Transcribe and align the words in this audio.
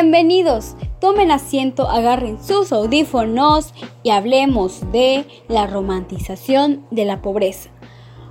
Bienvenidos, 0.00 0.76
tomen 1.00 1.32
asiento, 1.32 1.90
agarren 1.90 2.40
sus 2.40 2.70
audífonos 2.70 3.74
y 4.04 4.10
hablemos 4.10 4.92
de 4.92 5.26
la 5.48 5.66
romantización 5.66 6.86
de 6.92 7.04
la 7.04 7.20
pobreza. 7.20 7.70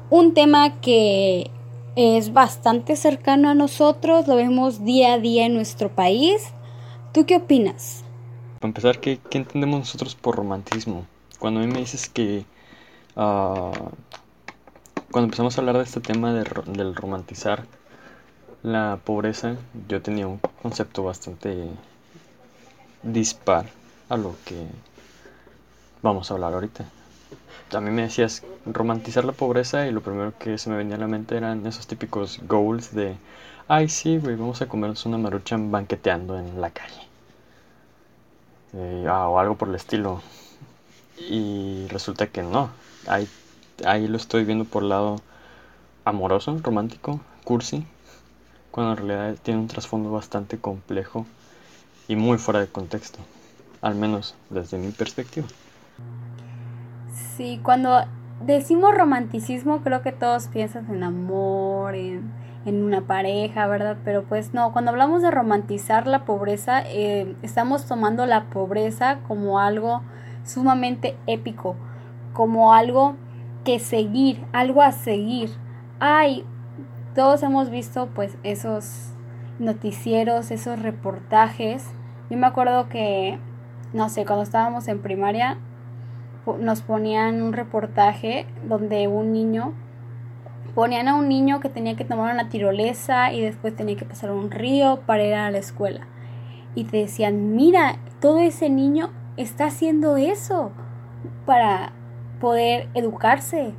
Un 0.10 0.34
tema 0.34 0.80
que 0.80 1.52
es 1.98 2.32
bastante 2.32 2.96
cercano 2.96 3.50
a 3.50 3.54
nosotros, 3.54 4.30
lo 4.30 4.38
vemos 4.38 4.86
día 4.86 5.12
a 5.12 5.20
día 5.20 5.46
en 5.46 5.56
nuestro 5.56 5.94
país. 5.94 6.54
¿Tú 7.12 7.26
qué 7.26 7.36
opinas? 7.36 8.06
Para 8.62 8.70
empezar, 8.70 9.02
¿qué, 9.02 9.20
entendemos 9.32 9.80
nosotros 9.82 10.16
por 10.16 10.38
romantismo? 10.38 11.06
Cuando 11.38 11.60
a 11.60 11.64
mí 11.64 11.70
me 11.70 11.80
dices 11.80 12.08
que... 12.08 12.46
Ah, 13.18 13.74
cuando 15.12 15.26
empezamos 15.26 15.58
a 15.58 15.60
hablar 15.60 15.76
de 15.76 15.84
este 15.84 16.00
tema 16.00 16.32
del 16.34 16.96
romantizar 16.96 17.66
la 18.64 19.00
pobreza, 19.04 19.56
yo 19.88 20.02
tenía 20.02 20.28
un 20.28 20.40
concepto 20.62 21.04
bastante 21.04 21.70
dispar 23.04 23.68
a 24.10 24.18
lo 24.18 24.36
que 24.46 24.68
vamos 26.02 26.30
a 26.30 26.34
hablar 26.34 26.54
ahorita. 26.54 26.86
A 27.74 27.82
mí 27.82 27.92
me 27.92 28.04
decías 28.04 28.44
romantizar 28.66 29.26
la 29.26 29.34
pobreza 29.34 29.88
y 29.88 29.92
lo 29.92 30.02
primero 30.02 30.34
que 30.38 30.58
se 30.58 30.70
me 30.70 30.78
venía 30.78 30.96
a 30.96 31.00
la 31.00 31.08
mente 31.08 31.36
eran 31.36 31.66
esos 31.68 31.88
típicos 31.88 32.40
goals 32.48 32.94
de, 32.94 33.18
ay 33.68 33.90
sí, 33.90 34.18
güey, 34.18 34.36
vamos 34.36 34.62
a 34.62 34.68
comernos 34.68 35.06
una 35.06 35.18
marucha 35.18 35.58
banqueteando 35.60 36.38
en 36.40 36.62
la 36.62 36.70
calle. 36.72 37.02
Eh, 38.74 39.06
ah, 39.10 39.28
o 39.28 39.40
algo 39.40 39.56
por 39.56 39.70
el 39.70 39.76
estilo. 39.76 40.22
Y 41.18 41.88
resulta 41.90 42.28
que 42.28 42.44
no. 42.44 42.70
Ahí, 43.08 43.28
ahí 43.86 44.08
lo 44.08 44.18
estoy 44.18 44.46
viendo 44.46 44.66
por 44.66 44.84
el 44.84 44.90
lado 44.90 45.18
amoroso, 46.06 46.58
romántico, 46.64 47.20
cursi, 47.44 47.86
cuando 48.78 48.94
en 48.94 49.08
realidad 49.08 49.40
tiene 49.42 49.60
un 49.60 49.68
trasfondo 49.68 50.12
bastante 50.12 50.60
complejo 50.60 51.26
y 52.08 52.16
muy 52.16 52.38
fuera 52.38 52.60
de 52.60 52.68
contexto, 52.68 53.18
al 53.82 53.96
menos 53.96 54.36
desde 54.52 54.78
mi 54.78 54.92
perspectiva. 54.92 55.48
Sí, 57.36 57.60
cuando 57.64 58.06
decimos 58.46 58.94
romanticismo 58.96 59.82
creo 59.82 60.04
que 60.04 60.12
todos 60.12 60.46
piensan 60.50 60.94
en 60.94 61.04
amor, 61.04 61.96
en, 61.96 62.32
una 62.68 63.02
pareja, 63.02 63.66
¿verdad? 63.66 63.98
Pero 64.06 64.26
pues 64.26 64.54
no, 64.54 64.72
cuando 64.74 64.92
hablamos 64.92 65.24
de 65.24 65.32
romantizar 65.32 66.06
la 66.06 66.24
pobreza, 66.24 66.84
eh, 66.86 67.36
estamos 67.42 67.88
tomando 67.88 68.28
la 68.28 68.44
pobreza 68.44 69.22
como 69.28 69.60
algo 69.60 70.04
sumamente 70.46 71.18
épico, 71.26 71.76
como 72.34 72.76
algo 72.76 73.16
que 73.66 73.80
seguir, 73.80 74.46
algo 74.54 74.84
a 74.84 74.92
seguir. 74.92 75.50
Ay, 76.00 76.46
todos 77.18 77.42
hemos 77.42 77.72
visto 77.72 78.10
pues 78.14 78.38
esos 78.44 79.12
noticieros, 79.58 80.52
esos 80.52 80.80
reportajes. 80.80 81.84
Yo 82.30 82.38
me 82.38 82.46
acuerdo 82.46 82.90
que, 82.90 83.40
no 83.92 84.08
sé, 84.10 84.24
cuando 84.24 84.44
estábamos 84.44 84.88
en 84.88 85.02
primaria 85.02 85.58
nos 86.60 86.82
ponían 86.82 87.42
un 87.42 87.54
reportaje 87.54 88.46
donde 88.70 89.08
un 89.08 89.34
niño, 89.34 89.74
ponían 90.76 91.08
a 91.08 91.16
un 91.16 91.28
niño 91.28 91.60
que 91.60 91.70
tenía 91.70 91.96
que 91.96 92.06
tomar 92.06 92.32
una 92.32 92.50
tirolesa 92.50 93.34
y 93.34 93.42
después 93.42 93.76
tenía 93.76 93.98
que 93.98 94.06
pasar 94.06 94.30
un 94.30 94.52
río 94.52 95.02
para 95.08 95.26
ir 95.26 95.34
a 95.34 95.50
la 95.50 95.58
escuela. 95.58 96.02
Y 96.76 96.84
te 96.84 96.98
decían, 96.98 97.56
mira, 97.56 97.96
todo 98.22 98.38
ese 98.38 98.70
niño 98.70 99.10
está 99.38 99.66
haciendo 99.66 100.18
eso 100.18 100.72
para 101.48 101.94
poder 102.40 102.90
educarse. 102.94 103.74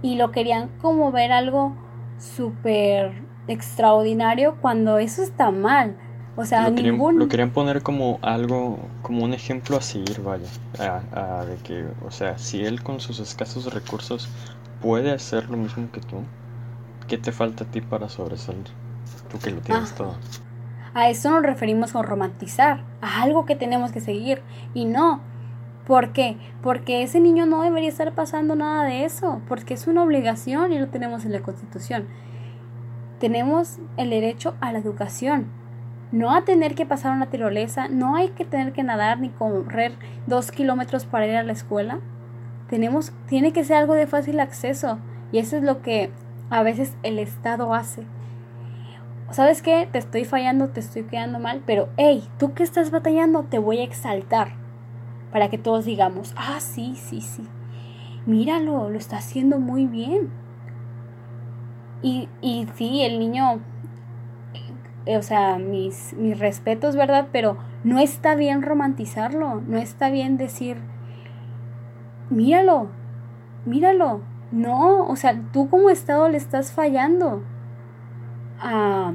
Y 0.00 0.14
lo 0.14 0.30
querían 0.30 0.68
como 0.80 1.10
ver 1.10 1.32
algo 1.32 1.74
súper 2.18 3.12
extraordinario 3.48 4.56
cuando 4.60 4.98
eso 4.98 5.22
está 5.22 5.50
mal. 5.50 5.96
O 6.38 6.44
sea, 6.44 6.68
lo 6.68 6.74
querían, 6.74 6.98
lo 7.18 7.28
querían 7.28 7.50
poner 7.50 7.82
como 7.82 8.18
algo, 8.20 8.78
como 9.00 9.24
un 9.24 9.32
ejemplo 9.32 9.78
a 9.78 9.80
seguir, 9.80 10.20
vaya. 10.20 10.46
de 11.46 11.56
que, 11.64 11.86
o 12.06 12.10
sea, 12.10 12.36
si 12.36 12.62
él 12.62 12.82
con 12.82 13.00
sus 13.00 13.20
escasos 13.20 13.72
recursos 13.72 14.28
puede 14.82 15.12
hacer 15.12 15.48
lo 15.48 15.56
mismo 15.56 15.90
que 15.90 16.00
tú, 16.00 16.16
¿qué 17.08 17.16
te 17.16 17.32
falta 17.32 17.64
a 17.64 17.66
ti 17.66 17.80
para 17.80 18.10
sobresalir? 18.10 18.66
Tú 19.30 19.38
que 19.38 19.50
lo 19.50 19.60
tienes 19.60 19.94
todo. 19.94 20.14
A 20.92 21.08
eso 21.08 21.30
nos 21.30 21.42
referimos 21.42 21.92
con 21.92 22.04
romantizar, 22.04 22.80
a 23.00 23.22
algo 23.22 23.46
que 23.46 23.56
tenemos 23.56 23.92
que 23.92 24.00
seguir. 24.00 24.42
Y 24.74 24.84
no, 24.84 25.20
¿Por 25.86 26.12
qué? 26.12 26.36
Porque 26.62 27.04
ese 27.04 27.20
niño 27.20 27.46
no 27.46 27.62
debería 27.62 27.88
estar 27.88 28.12
pasando 28.12 28.56
nada 28.56 28.82
de 28.84 29.04
eso, 29.04 29.40
porque 29.46 29.74
es 29.74 29.86
una 29.86 30.02
obligación 30.02 30.72
y 30.72 30.80
lo 30.80 30.88
tenemos 30.88 31.24
en 31.24 31.32
la 31.32 31.42
Constitución. 31.42 32.08
Tenemos 33.20 33.78
el 33.96 34.10
derecho 34.10 34.56
a 34.60 34.72
la 34.72 34.80
educación, 34.80 35.46
no 36.10 36.34
a 36.34 36.44
tener 36.44 36.74
que 36.74 36.86
pasar 36.86 37.12
una 37.12 37.26
tirolesa, 37.26 37.86
no 37.86 38.16
hay 38.16 38.30
que 38.30 38.44
tener 38.44 38.72
que 38.72 38.82
nadar 38.82 39.20
ni 39.20 39.28
correr 39.28 39.92
dos 40.26 40.50
kilómetros 40.50 41.04
para 41.04 41.28
ir 41.28 41.36
a 41.36 41.44
la 41.44 41.52
escuela. 41.52 42.00
Tenemos, 42.68 43.12
tiene 43.28 43.52
que 43.52 43.62
ser 43.62 43.76
algo 43.76 43.94
de 43.94 44.08
fácil 44.08 44.40
acceso 44.40 44.98
y 45.30 45.38
eso 45.38 45.56
es 45.56 45.62
lo 45.62 45.82
que 45.82 46.10
a 46.50 46.64
veces 46.64 46.96
el 47.04 47.20
Estado 47.20 47.72
hace. 47.74 48.02
¿Sabes 49.30 49.62
qué? 49.62 49.88
Te 49.90 49.98
estoy 49.98 50.24
fallando, 50.24 50.68
te 50.68 50.80
estoy 50.80 51.04
quedando 51.04 51.38
mal, 51.38 51.62
pero 51.64 51.90
hey, 51.96 52.24
tú 52.38 52.54
que 52.54 52.64
estás 52.64 52.90
batallando, 52.90 53.44
te 53.44 53.60
voy 53.60 53.78
a 53.78 53.84
exaltar 53.84 54.65
para 55.30 55.48
que 55.50 55.58
todos 55.58 55.84
digamos, 55.84 56.34
ah, 56.36 56.60
sí, 56.60 56.94
sí, 56.96 57.20
sí, 57.20 57.42
míralo, 58.26 58.90
lo 58.90 58.98
está 58.98 59.18
haciendo 59.18 59.58
muy 59.58 59.86
bien. 59.86 60.30
Y, 62.02 62.28
y 62.40 62.66
sí, 62.76 63.02
el 63.02 63.18
niño, 63.18 63.60
eh, 65.06 65.16
o 65.16 65.22
sea, 65.22 65.58
mis, 65.58 66.14
mis 66.14 66.38
respetos, 66.38 66.94
¿verdad? 66.96 67.28
Pero 67.32 67.56
no 67.84 67.98
está 67.98 68.34
bien 68.34 68.62
romantizarlo, 68.62 69.62
no 69.66 69.78
está 69.78 70.10
bien 70.10 70.36
decir, 70.36 70.78
míralo, 72.30 72.88
míralo. 73.64 74.20
No, 74.52 75.06
o 75.06 75.16
sea, 75.16 75.42
tú 75.52 75.68
como 75.68 75.90
Estado 75.90 76.28
le 76.28 76.36
estás 76.36 76.72
fallando. 76.72 77.42
a 78.60 79.12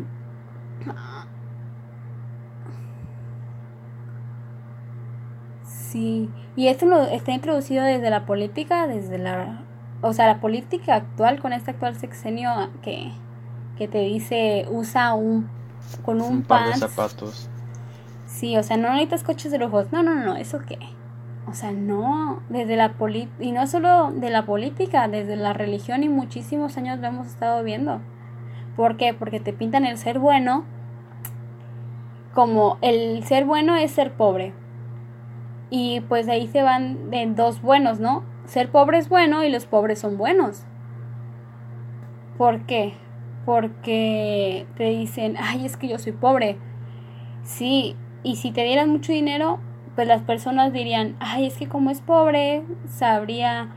Sí, 5.92 6.30
y 6.56 6.68
esto 6.68 6.86
lo 6.86 7.02
está 7.04 7.34
introducido 7.34 7.84
desde 7.84 8.10
la 8.10 8.26
política, 8.26 8.88
desde 8.88 9.18
la, 9.18 9.66
o 10.02 10.14
sea, 10.14 10.26
la 10.28 10.40
política 10.40 10.96
actual 10.96 11.42
con 11.42 11.52
este 11.52 11.72
actual 11.72 11.98
sexenio 11.98 12.50
que, 12.82 13.12
que 13.78 13.90
te 13.90 14.00
dice 14.00 14.68
usa 14.72 15.14
un 15.14 15.50
con 16.06 16.22
un, 16.22 16.44
par 16.44 16.68
de 16.68 16.76
zapatos. 16.76 17.50
Sí, 18.26 18.56
o 18.56 18.64
sea, 18.64 18.78
no 18.78 18.90
necesitas 18.90 19.24
coches 19.24 19.52
de 19.52 19.58
lujos. 19.58 19.92
No, 19.92 20.02
no, 20.02 20.16
no, 20.16 20.38
eso 20.38 20.60
qué. 20.66 20.80
O 21.46 21.54
sea, 21.54 21.74
no, 21.74 22.42
desde 22.48 22.78
la 22.78 22.94
política, 22.94 23.44
y 23.44 23.52
no 23.52 23.68
solo 23.68 24.12
de 24.12 24.30
la 24.30 24.46
política, 24.46 25.10
desde 25.10 25.36
la 25.36 25.52
religión 25.52 26.04
y 26.04 26.10
muchísimos 26.10 26.78
años 26.78 27.00
lo 27.00 27.08
hemos 27.08 27.28
estado 27.28 27.64
viendo. 27.64 28.00
¿Por 28.78 28.96
qué? 28.96 29.14
Porque 29.14 29.42
te 29.42 29.52
pintan 29.52 29.86
el 29.86 29.98
ser 29.98 30.20
bueno 30.20 30.64
como 32.34 32.78
el 32.82 33.26
ser 33.26 33.44
bueno 33.44 33.76
es 33.76 33.92
ser 33.92 34.14
pobre. 34.14 34.54
Y 35.72 36.02
pues 36.02 36.28
ahí 36.28 36.48
se 36.48 36.62
van 36.62 37.10
de 37.10 37.26
dos 37.28 37.62
buenos, 37.62 38.00
¿no? 38.00 38.24
Ser 38.46 38.70
pobre 38.70 39.00
es 39.00 39.10
bueno 39.10 39.44
y 39.44 39.50
los 39.50 39.66
pobres 39.66 40.00
son 40.00 40.18
buenos. 40.18 40.66
¿Por 42.38 42.68
qué? 42.68 42.94
Porque 43.46 44.68
te 44.76 44.84
dicen, 44.84 45.38
ay, 45.40 45.66
es 45.66 45.78
que 45.78 45.88
yo 45.88 45.98
soy 45.98 46.12
pobre. 46.12 46.58
Sí, 47.44 47.96
y 48.22 48.36
si 48.36 48.52
te 48.52 48.64
dieran 48.64 48.90
mucho 48.90 49.14
dinero, 49.14 49.60
pues 49.96 50.08
las 50.08 50.22
personas 50.22 50.74
dirían, 50.74 51.16
ay, 51.20 51.48
es 51.48 51.56
que 51.58 51.68
como 51.68 51.90
es 51.90 52.02
pobre, 52.02 52.64
sabría 52.88 53.70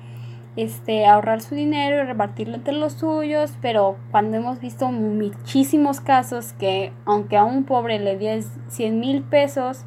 este, 0.57 1.07
ahorrar 1.07 1.41
su 1.41 1.55
dinero 1.55 2.03
y 2.03 2.07
repartirlo 2.07 2.57
entre 2.57 2.75
los 2.75 2.95
suyos, 2.95 3.57
pero 3.61 3.97
cuando 4.11 4.37
hemos 4.37 4.61
visto 4.61 4.91
muchísimos 4.91 6.01
casos 6.01 6.53
que 6.53 6.93
aunque 7.05 7.37
a 7.37 7.45
un 7.45 7.65
pobre 7.65 7.99
le 7.99 8.17
des 8.17 8.51
100 8.69 9.01
mil 9.01 9.23
pesos, 9.23 9.85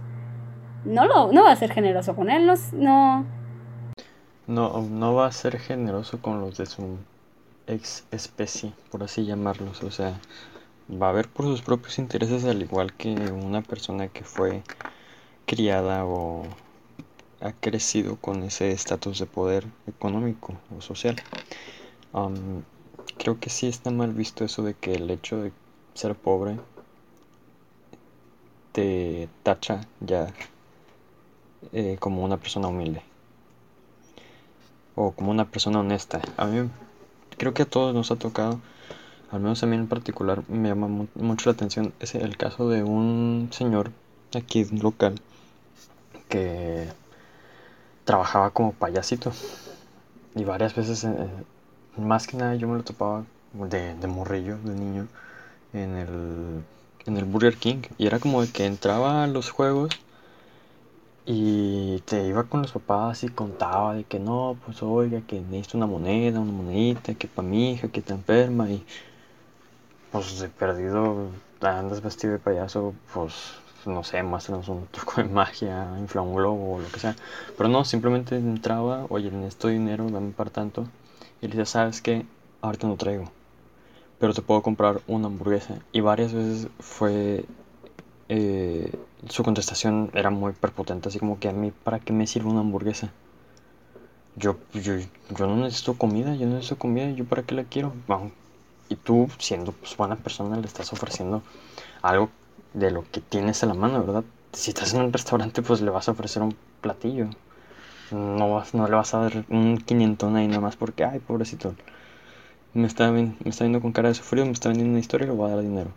no, 0.87 1.05
lo, 1.05 1.31
no 1.31 1.43
va 1.43 1.51
a 1.51 1.55
ser 1.55 1.71
generoso 1.71 2.15
con 2.15 2.29
él, 2.29 2.45
no, 2.45 2.53
no. 2.73 3.25
No, 4.47 5.13
va 5.13 5.27
a 5.27 5.31
ser 5.31 5.59
generoso 5.59 6.21
con 6.21 6.39
los 6.39 6.57
de 6.57 6.65
su 6.65 6.97
ex 7.67 8.05
especie, 8.11 8.73
por 8.89 9.03
así 9.03 9.25
llamarlos. 9.25 9.83
O 9.83 9.91
sea, 9.91 10.19
va 10.89 11.09
a 11.09 11.11
ver 11.11 11.27
por 11.27 11.45
sus 11.45 11.61
propios 11.61 11.99
intereses, 11.99 12.45
al 12.45 12.61
igual 12.61 12.93
que 12.93 13.09
una 13.09 13.61
persona 13.61 14.07
que 14.07 14.23
fue 14.23 14.63
criada 15.45 16.05
o 16.05 16.43
ha 17.41 17.51
crecido 17.51 18.15
con 18.15 18.43
ese 18.43 18.71
estatus 18.71 19.19
de 19.19 19.25
poder 19.25 19.67
económico 19.85 20.53
o 20.75 20.81
social. 20.81 21.17
creo 23.17 23.39
que 23.39 23.49
sí 23.49 23.67
está 23.67 23.91
mal 23.91 24.13
visto 24.13 24.45
eso 24.45 24.63
de 24.63 24.73
que 24.73 24.93
el 24.95 25.09
hecho 25.11 25.41
de 25.41 25.51
ser 25.93 26.15
pobre 26.15 26.57
te 28.71 29.27
tacha 29.43 29.81
ya 29.99 30.33
eh, 31.73 31.97
como 31.99 32.23
una 32.23 32.37
persona 32.37 32.67
humilde. 32.67 33.01
O 34.95 35.11
como 35.11 35.31
una 35.31 35.45
persona 35.45 35.79
honesta. 35.79 36.21
A 36.37 36.45
mí 36.45 36.69
creo 37.37 37.53
que 37.53 37.63
a 37.63 37.69
todos 37.69 37.93
nos 37.93 38.11
ha 38.11 38.15
tocado, 38.15 38.59
al 39.31 39.41
menos 39.41 39.61
a 39.63 39.67
mí 39.67 39.75
en 39.75 39.87
particular 39.87 40.43
me 40.49 40.69
llama 40.69 41.07
mucho 41.15 41.49
la 41.49 41.53
atención 41.53 41.93
el 41.99 42.37
caso 42.37 42.69
de 42.69 42.83
un 42.83 43.49
señor 43.51 43.91
aquí 44.35 44.65
local 44.65 45.19
que 46.29 46.87
trabajaba 48.05 48.51
como 48.51 48.73
payasito. 48.73 49.31
Y 50.35 50.43
varias 50.43 50.75
veces, 50.75 51.03
eh, 51.03 51.29
más 51.97 52.27
que 52.27 52.37
nada 52.37 52.55
yo 52.55 52.67
me 52.67 52.77
lo 52.77 52.83
topaba 52.83 53.25
de, 53.53 53.95
morrillo, 54.07 54.57
de 54.63 54.75
niño, 54.75 55.07
en 55.73 55.95
el, 55.95 56.63
en 57.05 57.17
el 57.17 57.25
Burger 57.25 57.57
King. 57.57 57.81
Y 57.97 58.07
era 58.07 58.19
como 58.19 58.41
que 58.51 58.65
entraba 58.65 59.23
a 59.23 59.27
los 59.27 59.49
juegos 59.49 59.89
y 61.29 61.99
te 62.05 62.25
iba 62.25 62.45
con 62.45 62.61
los 62.61 62.71
papás 62.71 63.23
y 63.25 63.27
contaba 63.27 63.95
de 63.95 64.05
que 64.05 64.17
no, 64.17 64.57
pues 64.65 64.81
oiga, 64.81 65.21
que 65.27 65.41
necesito 65.41 65.77
una 65.77 65.85
moneda, 65.85 66.39
una 66.39 66.53
monedita, 66.53 67.15
que 67.15 67.27
para 67.27 67.45
mi 67.45 67.71
hija 67.73 67.89
que 67.89 67.99
está 67.99 68.13
enferma 68.13 68.69
y 68.69 68.85
pues 70.09 70.39
de 70.39 70.47
perdido 70.47 71.27
andas 71.61 72.01
vestido 72.01 72.31
de 72.31 72.39
payaso, 72.39 72.93
pues 73.13 73.33
no 73.85 74.05
sé, 74.05 74.23
muéstranos 74.23 74.69
un 74.69 74.87
truco 74.87 75.21
de 75.21 75.25
magia, 75.25 75.89
infla 75.99 76.21
un 76.21 76.33
globo 76.33 76.75
o 76.75 76.79
lo 76.79 76.87
que 76.87 76.99
sea. 76.99 77.15
Pero 77.57 77.67
no, 77.67 77.83
simplemente 77.83 78.37
entraba, 78.37 79.05
oye, 79.09 79.29
necesito 79.29 79.67
dinero, 79.67 80.09
dame 80.09 80.31
para 80.31 80.49
tanto. 80.49 80.87
Y 81.41 81.47
le 81.47 81.49
decía, 81.49 81.65
¿sabes 81.65 82.01
qué? 82.01 82.25
Ahorita 82.61 82.87
no 82.87 82.95
traigo. 82.95 83.29
Pero 84.19 84.33
te 84.33 84.41
puedo 84.41 84.61
comprar 84.61 85.01
una 85.07 85.27
hamburguesa. 85.27 85.79
Y 85.91 85.99
varias 85.99 86.33
veces 86.33 86.69
fue... 86.79 87.45
Eh, 88.29 88.91
su 89.29 89.43
contestación 89.43 90.11
era 90.13 90.29
muy 90.29 90.53
perpotente, 90.53 91.09
así 91.09 91.19
como 91.19 91.39
que 91.39 91.49
a 91.49 91.53
mí, 91.53 91.71
¿para 91.71 91.99
qué 91.99 92.13
me 92.13 92.27
sirve 92.27 92.49
una 92.49 92.61
hamburguesa? 92.61 93.11
Yo, 94.35 94.57
yo, 94.73 94.93
yo 95.35 95.47
no 95.47 95.55
necesito 95.57 95.95
comida, 95.95 96.35
yo 96.35 96.45
no 96.45 96.55
necesito 96.55 96.77
comida, 96.77 97.09
¿yo 97.11 97.25
para 97.25 97.43
qué 97.43 97.55
la 97.55 97.63
quiero? 97.63 97.93
y 98.89 98.95
tú, 98.95 99.27
siendo 99.39 99.71
pues, 99.73 99.97
buena 99.97 100.15
persona, 100.15 100.57
le 100.57 100.65
estás 100.65 100.93
ofreciendo 100.93 101.43
algo 102.01 102.29
de 102.73 102.91
lo 102.91 103.03
que 103.11 103.19
tienes 103.21 103.63
a 103.63 103.65
la 103.65 103.73
mano, 103.73 104.03
¿verdad? 104.03 104.23
Si 104.53 104.69
estás 104.69 104.93
en 104.93 105.01
un 105.01 105.13
restaurante, 105.13 105.61
pues 105.61 105.81
le 105.81 105.89
vas 105.89 106.07
a 106.07 106.11
ofrecer 106.11 106.41
un 106.41 106.55
platillo. 106.81 107.27
No, 108.11 108.63
no 108.73 108.87
le 108.87 108.95
vas 108.95 109.13
a 109.13 109.19
dar 109.19 109.45
un 109.49 109.77
quinientón 109.77 110.37
ahí 110.37 110.47
nada 110.47 110.61
más 110.61 110.77
porque, 110.77 111.03
ay, 111.03 111.19
pobrecito, 111.19 111.75
me 112.73 112.87
está, 112.87 113.11
me 113.11 113.33
está 113.45 113.65
viendo 113.65 113.81
con 113.81 113.91
cara 113.91 114.09
de 114.09 114.15
sufrido, 114.15 114.45
me 114.45 114.53
está 114.53 114.69
vendiendo 114.69 114.91
una 114.91 114.99
historia 114.99 115.25
y 115.25 115.29
le 115.29 115.35
voy 115.35 115.51
a 115.51 115.55
dar 115.55 115.63
dinero. 115.63 115.91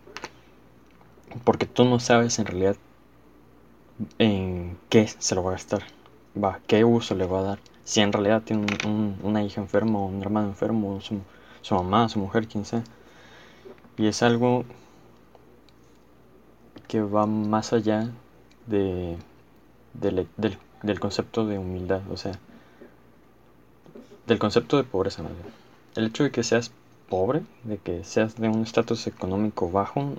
Porque 1.45 1.65
tú 1.65 1.85
no 1.85 1.99
sabes 1.99 2.37
en 2.39 2.45
realidad 2.45 2.75
en 4.19 4.77
qué 4.89 5.07
se 5.07 5.35
lo 5.35 5.43
va 5.43 5.51
a 5.51 5.53
gastar, 5.53 5.83
va, 6.41 6.59
qué 6.67 6.83
uso 6.83 7.15
le 7.15 7.25
va 7.25 7.39
a 7.39 7.43
dar. 7.43 7.59
Si 7.83 8.01
en 8.01 8.13
realidad 8.13 8.43
tiene 8.43 8.65
una 9.23 9.43
hija 9.43 9.61
enferma 9.61 9.99
o 9.99 10.05
un 10.05 10.21
hermano 10.21 10.47
enfermo, 10.47 10.99
su 11.01 11.75
mamá, 11.75 12.09
su 12.09 12.19
mujer, 12.19 12.47
quien 12.47 12.65
sea. 12.65 12.83
Y 13.97 14.07
es 14.07 14.23
algo 14.23 14.65
que 16.87 17.01
va 17.01 17.25
más 17.25 17.73
allá 17.73 18.11
de, 18.67 19.17
del, 19.93 20.27
del, 20.37 20.99
concepto 20.99 21.45
de 21.45 21.57
humildad, 21.57 22.01
o 22.11 22.17
sea, 22.17 22.33
del 24.27 24.39
concepto 24.39 24.77
de 24.77 24.83
pobreza. 24.83 25.23
El 25.95 26.07
hecho 26.07 26.23
de 26.23 26.31
que 26.31 26.43
seas 26.43 26.71
pobre, 27.09 27.43
de 27.63 27.77
que 27.77 28.03
seas 28.03 28.35
de 28.35 28.49
un 28.49 28.63
estatus 28.63 29.07
económico 29.07 29.71
bajo, 29.71 30.15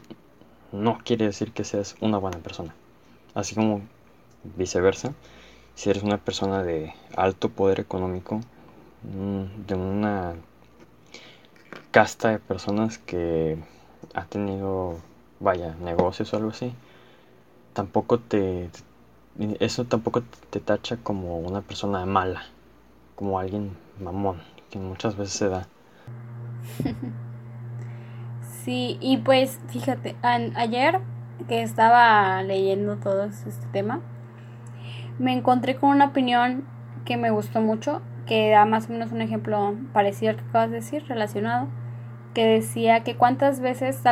no 0.72 0.98
quiere 1.04 1.26
decir 1.26 1.52
que 1.52 1.64
seas 1.64 1.96
una 2.00 2.18
buena 2.18 2.38
persona. 2.38 2.74
Así 3.34 3.54
como 3.54 3.82
viceversa, 4.56 5.14
si 5.74 5.90
eres 5.90 6.02
una 6.02 6.18
persona 6.18 6.62
de 6.62 6.92
alto 7.16 7.48
poder 7.48 7.80
económico, 7.80 8.40
mm, 9.02 9.66
de 9.66 9.74
una 9.74 10.34
casta 11.90 12.30
de 12.30 12.38
personas 12.38 12.98
que 12.98 13.58
ha 14.14 14.24
tenido 14.24 14.98
vaya, 15.42 15.74
negocios 15.80 16.32
o 16.32 16.36
algo 16.36 16.50
así, 16.50 16.72
tampoco 17.72 18.18
te, 18.18 18.70
eso 19.60 19.84
tampoco 19.84 20.22
te 20.50 20.60
tacha 20.60 20.96
como 20.96 21.38
una 21.38 21.62
persona 21.62 22.06
mala, 22.06 22.44
como 23.16 23.38
alguien 23.38 23.76
mamón, 24.00 24.40
que 24.70 24.78
muchas 24.78 25.16
veces 25.16 25.34
se 25.34 25.48
da. 25.48 25.68
Sí, 28.64 28.96
y 29.00 29.16
pues 29.16 29.58
fíjate, 29.70 30.14
ayer 30.22 31.00
que 31.44 31.62
estaba 31.62 32.42
leyendo 32.42 32.96
todo 32.96 33.24
este 33.24 33.66
tema, 33.72 34.00
me 35.18 35.32
encontré 35.32 35.76
con 35.76 35.90
una 35.90 36.06
opinión 36.06 36.64
que 37.04 37.16
me 37.16 37.30
gustó 37.30 37.60
mucho, 37.60 38.02
que 38.26 38.50
da 38.50 38.64
más 38.64 38.88
o 38.88 38.92
menos 38.92 39.12
un 39.12 39.20
ejemplo 39.20 39.74
parecido 39.92 40.30
al 40.30 40.36
que 40.36 40.44
acabas 40.48 40.70
de 40.70 40.76
decir, 40.76 41.04
relacionado, 41.06 41.68
que 42.34 42.46
decía 42.46 43.04
que 43.04 43.16
cuántas 43.16 43.60
veces 43.60 44.02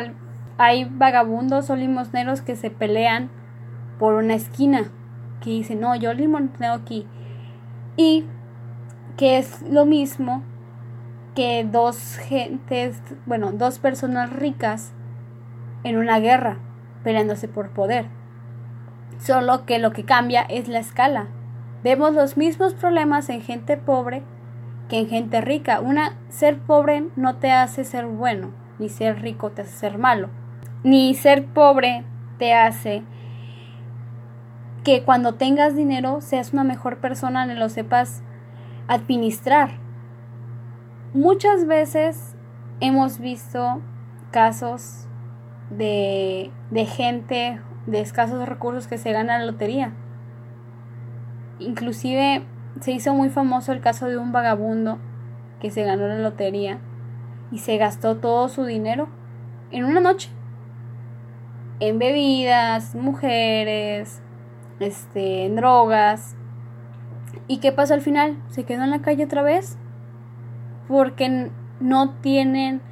hay 0.58 0.84
vagabundos 0.84 1.70
o 1.70 1.76
limosneros 1.76 2.42
que 2.42 2.56
se 2.56 2.70
pelean 2.70 3.30
por 3.98 4.14
una 4.14 4.34
esquina, 4.34 4.90
que 5.40 5.50
dicen, 5.50 5.80
no, 5.80 5.94
yo 5.94 6.12
limosneo 6.12 6.74
aquí. 6.74 7.06
Y 7.96 8.24
que 9.16 9.38
es 9.38 9.62
lo 9.62 9.86
mismo 9.86 10.42
que 11.34 11.64
dos 11.64 12.16
gentes, 12.16 13.00
bueno, 13.26 13.52
dos 13.52 13.78
personas 13.78 14.30
ricas 14.30 14.92
en 15.84 15.96
una 15.96 16.18
guerra, 16.18 16.58
peleándose 17.02 17.48
por 17.48 17.70
poder. 17.70 18.06
Solo 19.18 19.66
que 19.66 19.78
lo 19.78 19.92
que 19.92 20.04
cambia 20.04 20.42
es 20.42 20.68
la 20.68 20.78
escala. 20.78 21.26
Vemos 21.82 22.14
los 22.14 22.36
mismos 22.36 22.74
problemas 22.74 23.28
en 23.28 23.42
gente 23.42 23.76
pobre 23.76 24.22
que 24.88 24.98
en 24.98 25.08
gente 25.08 25.40
rica. 25.40 25.80
Una 25.80 26.16
ser 26.28 26.58
pobre 26.58 27.04
no 27.16 27.36
te 27.36 27.52
hace 27.52 27.84
ser 27.84 28.06
bueno, 28.06 28.50
ni 28.78 28.88
ser 28.88 29.20
rico 29.20 29.50
te 29.50 29.62
hace 29.62 29.76
ser 29.76 29.98
malo 29.98 30.28
ni 30.82 31.14
ser 31.14 31.46
pobre 31.46 32.04
te 32.38 32.54
hace 32.54 33.02
que 34.84 35.02
cuando 35.02 35.34
tengas 35.34 35.76
dinero 35.76 36.20
seas 36.20 36.52
una 36.52 36.64
mejor 36.64 36.98
persona, 36.98 37.44
ni 37.44 37.54
lo 37.54 37.68
sepas 37.68 38.22
administrar. 38.88 39.72
Muchas 41.12 41.66
veces 41.66 42.34
hemos 42.80 43.18
visto 43.18 43.82
casos 44.30 45.06
de, 45.70 46.50
de 46.70 46.86
gente 46.86 47.60
de 47.86 48.00
escasos 48.00 48.48
recursos 48.48 48.86
que 48.86 48.98
se 48.98 49.12
gana 49.12 49.38
la 49.38 49.46
lotería. 49.46 49.92
Inclusive 51.58 52.42
se 52.80 52.92
hizo 52.92 53.14
muy 53.14 53.30
famoso 53.30 53.72
el 53.72 53.80
caso 53.80 54.06
de 54.06 54.16
un 54.16 54.32
vagabundo 54.32 54.98
que 55.60 55.70
se 55.70 55.82
ganó 55.82 56.06
la 56.08 56.18
lotería 56.18 56.78
y 57.50 57.58
se 57.58 57.76
gastó 57.76 58.16
todo 58.16 58.48
su 58.48 58.64
dinero 58.64 59.08
en 59.70 59.84
una 59.84 60.00
noche 60.00 60.30
en 61.80 61.98
bebidas, 61.98 62.94
mujeres, 62.94 64.22
este, 64.78 65.46
en 65.46 65.56
drogas. 65.56 66.36
¿Y 67.48 67.58
qué 67.58 67.72
pasó 67.72 67.94
al 67.94 68.02
final? 68.02 68.36
Se 68.48 68.64
quedó 68.64 68.84
en 68.84 68.90
la 68.90 69.00
calle 69.00 69.24
otra 69.24 69.42
vez 69.42 69.78
porque 70.86 71.50
no 71.80 72.10
tienen 72.20 72.82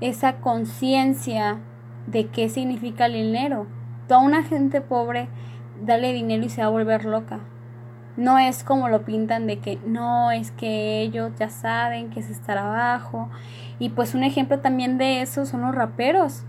esa 0.00 0.36
conciencia 0.36 1.60
de 2.06 2.28
qué 2.28 2.48
significa 2.48 3.06
el 3.06 3.14
dinero. 3.14 3.66
Toda 4.08 4.20
una 4.20 4.42
gente 4.42 4.80
pobre, 4.80 5.28
dale 5.84 6.12
dinero 6.12 6.44
y 6.44 6.48
se 6.48 6.62
va 6.62 6.68
a 6.68 6.70
volver 6.70 7.04
loca. 7.04 7.40
No 8.16 8.38
es 8.38 8.62
como 8.62 8.88
lo 8.88 9.04
pintan 9.04 9.46
de 9.46 9.58
que 9.58 9.78
no, 9.86 10.30
es 10.30 10.50
que 10.50 11.00
ellos 11.00 11.32
ya 11.38 11.48
saben 11.48 12.10
que 12.10 12.20
es 12.20 12.28
estar 12.30 12.58
abajo. 12.58 13.30
Y 13.78 13.90
pues 13.90 14.14
un 14.14 14.22
ejemplo 14.22 14.60
también 14.60 14.98
de 14.98 15.22
eso 15.22 15.46
son 15.46 15.62
los 15.62 15.74
raperos. 15.74 16.44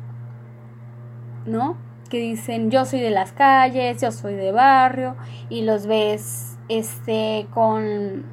¿no? 1.45 1.77
Que 2.09 2.17
dicen 2.17 2.71
yo 2.71 2.85
soy 2.85 2.99
de 2.99 3.09
las 3.09 3.31
calles, 3.31 4.01
yo 4.01 4.11
soy 4.11 4.35
de 4.35 4.51
barrio 4.51 5.15
y 5.49 5.63
los 5.63 5.87
ves 5.87 6.57
este 6.69 7.47
con, 7.53 8.25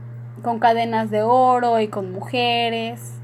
con 0.42 0.58
cadenas 0.58 1.10
de 1.10 1.22
oro 1.22 1.80
y 1.80 1.88
con 1.88 2.12
mujeres 2.12 3.20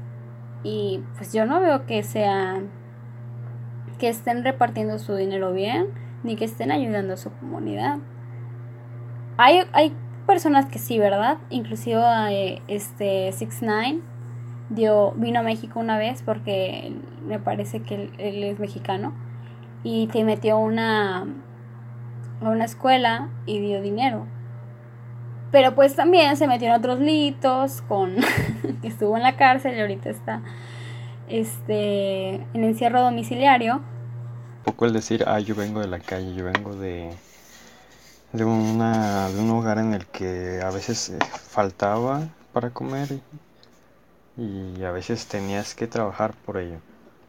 y 0.63 1.03
pues 1.15 1.33
yo 1.33 1.45
no 1.45 1.59
veo 1.59 1.85
que 1.85 2.03
sean 2.03 2.69
que 3.97 4.09
estén 4.09 4.43
repartiendo 4.43 4.99
su 4.99 5.15
dinero 5.15 5.53
bien 5.53 5.87
ni 6.23 6.35
que 6.35 6.45
estén 6.45 6.71
ayudando 6.71 7.13
a 7.13 7.17
su 7.17 7.31
comunidad. 7.31 7.97
Hay, 9.37 9.63
hay 9.73 9.95
personas 10.25 10.65
que 10.65 10.79
sí, 10.79 10.99
¿verdad? 10.99 11.37
Inclusive 11.49 12.01
eh, 12.29 12.61
este 12.67 13.31
Six 13.31 13.61
Nine 13.61 14.01
dio 14.69 15.11
vino 15.11 15.39
a 15.39 15.43
México 15.43 15.79
una 15.79 15.97
vez 15.97 16.21
porque 16.23 16.93
me 17.25 17.39
parece 17.39 17.81
que 17.81 18.11
él 18.17 18.43
es 18.43 18.59
mexicano 18.59 19.13
y 19.83 20.09
se 20.11 20.23
metió 20.23 20.57
una, 20.57 21.25
a 22.41 22.49
una 22.49 22.65
escuela 22.65 23.29
y 23.45 23.59
dio 23.59 23.81
dinero. 23.81 24.25
Pero 25.51 25.75
pues 25.75 25.95
también 25.95 26.35
se 26.35 26.47
metió 26.47 26.67
en 26.67 26.73
otros 26.73 26.99
litos 26.99 27.81
con 27.83 28.15
que 28.81 28.87
estuvo 28.87 29.15
en 29.15 29.23
la 29.23 29.37
cárcel 29.37 29.77
y 29.77 29.81
ahorita 29.81 30.09
está 30.09 30.41
este 31.29 32.35
en 32.35 32.63
encierro 32.63 33.01
domiciliario. 33.01 33.81
poco 34.61 34.85
el 34.85 34.93
decir, 34.93 35.23
ah, 35.27 35.39
yo 35.39 35.55
vengo 35.55 35.79
de 35.81 35.87
la 35.87 35.99
calle, 35.99 36.35
yo 36.35 36.45
vengo 36.45 36.75
de 36.75 37.19
de 38.31 38.45
una 38.45 39.29
de 39.31 39.39
un 39.39 39.49
hogar 39.51 39.79
en 39.79 39.93
el 39.93 40.07
que 40.07 40.61
a 40.63 40.71
veces 40.71 41.09
eh, 41.09 41.19
faltaba 41.49 42.37
para 42.51 42.71
comer 42.71 43.21
y 44.35 44.83
a 44.83 44.91
veces 44.91 45.27
tenías 45.27 45.75
que 45.75 45.87
trabajar 45.87 46.35
por 46.37 46.57
ello. 46.57 46.83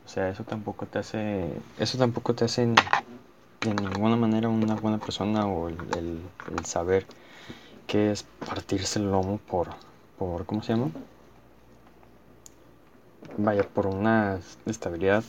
O 0.04 0.08
sea, 0.08 0.28
eso 0.30 0.44
tampoco 0.44 0.86
te 0.88 0.98
hace, 0.98 1.62
eso 1.76 1.98
tampoco 1.98 2.34
te 2.34 2.44
hace 2.44 2.66
de 3.62 3.74
ninguna 3.74 4.16
manera 4.16 4.48
una 4.50 4.76
buena 4.76 4.98
persona 5.00 5.46
o 5.48 5.68
el, 5.70 6.32
el 6.46 6.64
saber 6.66 7.08
que 7.86 8.12
es 8.12 8.24
partirse 8.44 8.98
el 9.00 9.10
lomo 9.12 9.38
por, 9.40 9.76
por 10.16 10.46
¿cómo 10.46 10.62
se 10.62 10.74
llama? 10.74 10.92
Vaya, 13.36 13.62
por 13.62 13.86
una 13.86 14.40
estabilidad 14.66 15.22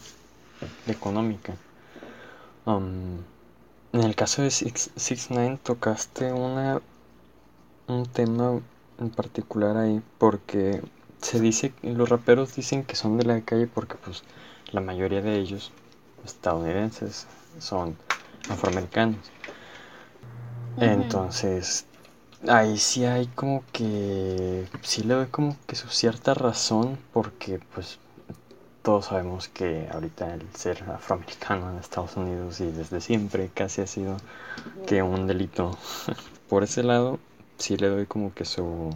económica. 0.88 1.54
Um, 2.66 3.18
en 3.94 4.04
el 4.04 4.16
caso 4.16 4.42
de 4.42 4.52
Six, 4.52 4.92
Six 4.96 5.32
Nine 5.32 5.58
tocaste 5.64 6.32
una 6.34 6.82
un 7.88 8.06
tema 8.06 8.60
en 9.00 9.10
particular 9.10 9.76
ahí 9.78 10.02
porque 10.18 10.82
se 11.22 11.40
dice 11.40 11.74
los 11.82 12.08
raperos 12.08 12.56
dicen 12.56 12.84
que 12.84 12.96
son 12.96 13.18
de 13.18 13.26
la 13.26 13.42
calle 13.42 13.68
porque 13.68 13.96
pues 13.96 14.24
la 14.72 14.82
mayoría 14.82 15.22
de 15.22 15.38
ellos 15.38 15.72
estadounidenses 16.24 17.26
son 17.60 17.98
afroamericanos. 18.50 19.32
Entonces, 20.78 21.86
ahí 22.48 22.78
sí 22.78 23.06
hay 23.06 23.28
como 23.28 23.64
que 23.72 24.68
sí 24.82 25.04
le 25.04 25.14
doy 25.14 25.28
como 25.28 25.56
que 25.68 25.76
su 25.76 25.88
cierta 25.90 26.34
razón 26.34 26.98
porque 27.14 27.60
pues 27.74 28.00
todos 28.84 29.08
sabemos 29.08 29.50
que 29.50 29.90
ahorita 29.92 30.34
el 30.36 30.44
ser 30.56 30.84
afroamericano 30.90 31.72
en 31.72 31.80
Estados 31.80 32.18
Unidos 32.18 32.62
y 32.62 32.72
desde 32.72 33.02
siempre 33.02 33.50
casi 33.54 33.82
ha 33.82 33.88
sido 33.88 34.18
que 34.88 35.04
un 35.04 35.28
delito. 35.28 35.78
Por 36.50 36.64
ese 36.64 36.84
lado 36.84 37.20
sí 37.58 37.78
le 37.78 37.90
doy 37.90 38.06
como 38.08 38.34
que 38.34 38.46
su 38.46 38.92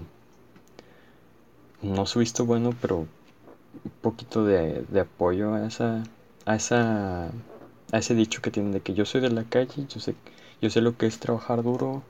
no 1.82 2.06
su 2.06 2.20
visto 2.20 2.46
bueno, 2.46 2.72
pero 2.82 3.00
un 3.00 3.92
poquito 4.02 4.46
de, 4.46 4.84
de 4.90 5.00
apoyo 5.02 5.54
a 5.56 5.66
esa 5.68 6.04
a 6.46 6.56
esa 6.56 7.28
a 7.28 7.98
ese 7.98 8.16
dicho 8.16 8.42
que 8.42 8.52
tienen 8.52 8.72
de 8.72 8.82
que 8.82 8.94
yo 8.94 9.06
soy 9.06 9.22
de 9.22 9.30
la 9.30 9.44
calle, 9.46 9.86
yo 9.88 10.00
sé 10.00 10.16
yo 10.62 10.70
sé 10.70 10.82
lo 10.82 10.98
que 10.98 11.08
es 11.08 11.20
trabajar 11.20 11.64
duro, 11.64 12.04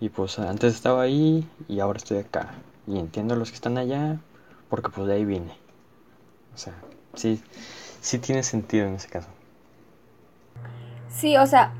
y 0.00 0.08
pues 0.08 0.38
antes 0.38 0.74
estaba 0.74 1.02
ahí 1.02 1.48
y 1.68 1.80
ahora 1.80 1.96
estoy 1.98 2.18
acá. 2.18 2.54
Y 2.86 2.98
entiendo 2.98 3.34
a 3.34 3.36
los 3.36 3.50
que 3.50 3.56
están 3.56 3.78
allá 3.78 4.18
porque 4.68 4.90
pues 4.90 5.06
de 5.06 5.14
ahí 5.14 5.24
vine. 5.24 5.52
O 6.54 6.58
sea, 6.58 6.74
sí, 7.14 7.42
sí 8.00 8.18
tiene 8.18 8.42
sentido 8.42 8.86
en 8.86 8.94
ese 8.94 9.08
caso. 9.08 9.28
Sí, 11.08 11.36
o 11.36 11.46
sea, 11.46 11.72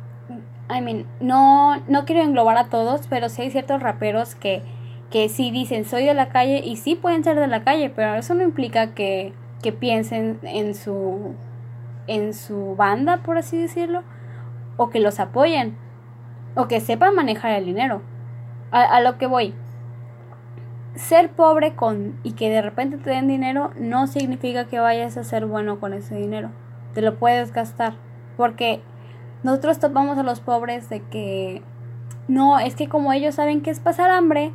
I 0.70 0.80
mean, 0.80 1.06
no, 1.20 1.76
no 1.88 2.04
quiero 2.04 2.23
englobar 2.23 2.56
a 2.56 2.68
todos, 2.68 3.06
pero 3.08 3.28
sí 3.28 3.42
hay 3.42 3.50
ciertos 3.50 3.82
raperos 3.82 4.35
que, 4.35 4.62
que 5.11 5.28
sí 5.28 5.50
dicen 5.50 5.85
soy 5.85 6.04
de 6.04 6.14
la 6.14 6.30
calle 6.30 6.61
y 6.64 6.76
sí 6.76 6.94
pueden 6.94 7.23
ser 7.23 7.38
de 7.38 7.46
la 7.46 7.62
calle, 7.62 7.90
pero 7.90 8.14
eso 8.14 8.35
no 8.35 8.42
implica 8.42 8.94
que, 8.94 9.32
que 9.62 9.73
piensen 9.73 10.40
en 10.42 10.75
su, 10.75 11.35
en 12.06 12.35
su 12.35 12.75
banda, 12.76 13.18
por 13.18 13.38
así 13.38 13.58
decirlo, 13.58 14.02
o 14.76 14.90
que 14.90 15.00
los 15.00 15.20
apoyen 15.20 15.76
o 16.57 16.67
que 16.67 16.81
sepan 16.81 17.15
manejar 17.15 17.53
el 17.53 17.67
dinero. 17.67 18.03
A, 18.73 19.01
lo 19.01 19.17
que 19.17 19.27
voy. 19.27 19.55
Ser 20.97 21.31
pobre 21.31 21.77
con 21.77 22.19
y 22.25 22.33
que 22.33 22.51
de 22.51 22.63
repente 22.63 22.97
te 22.97 23.11
den 23.11 23.29
dinero 23.29 23.71
no 23.79 24.07
significa 24.07 24.67
que 24.67 24.81
vayas 24.81 25.17
a 25.17 25.25
ser 25.25 25.47
bueno 25.47 25.79
con 25.79 25.93
ese 25.93 26.17
dinero. 26.17 26.51
Te 26.95 27.03
lo 27.03 27.17
puedes 27.17 27.53
gastar. 27.53 27.95
Porque 28.37 28.83
nosotros 29.43 29.79
topamos 29.79 30.19
a 30.19 30.23
los 30.23 30.41
pobres 30.41 30.89
de 30.89 31.01
que 31.01 31.63
no, 32.27 32.59
es 32.59 32.75
que 32.75 32.89
como 32.89 33.13
ellos 33.13 33.37
saben 33.37 33.61
que 33.61 33.71
es 33.71 33.79
pasar 33.79 34.11
hambre, 34.11 34.53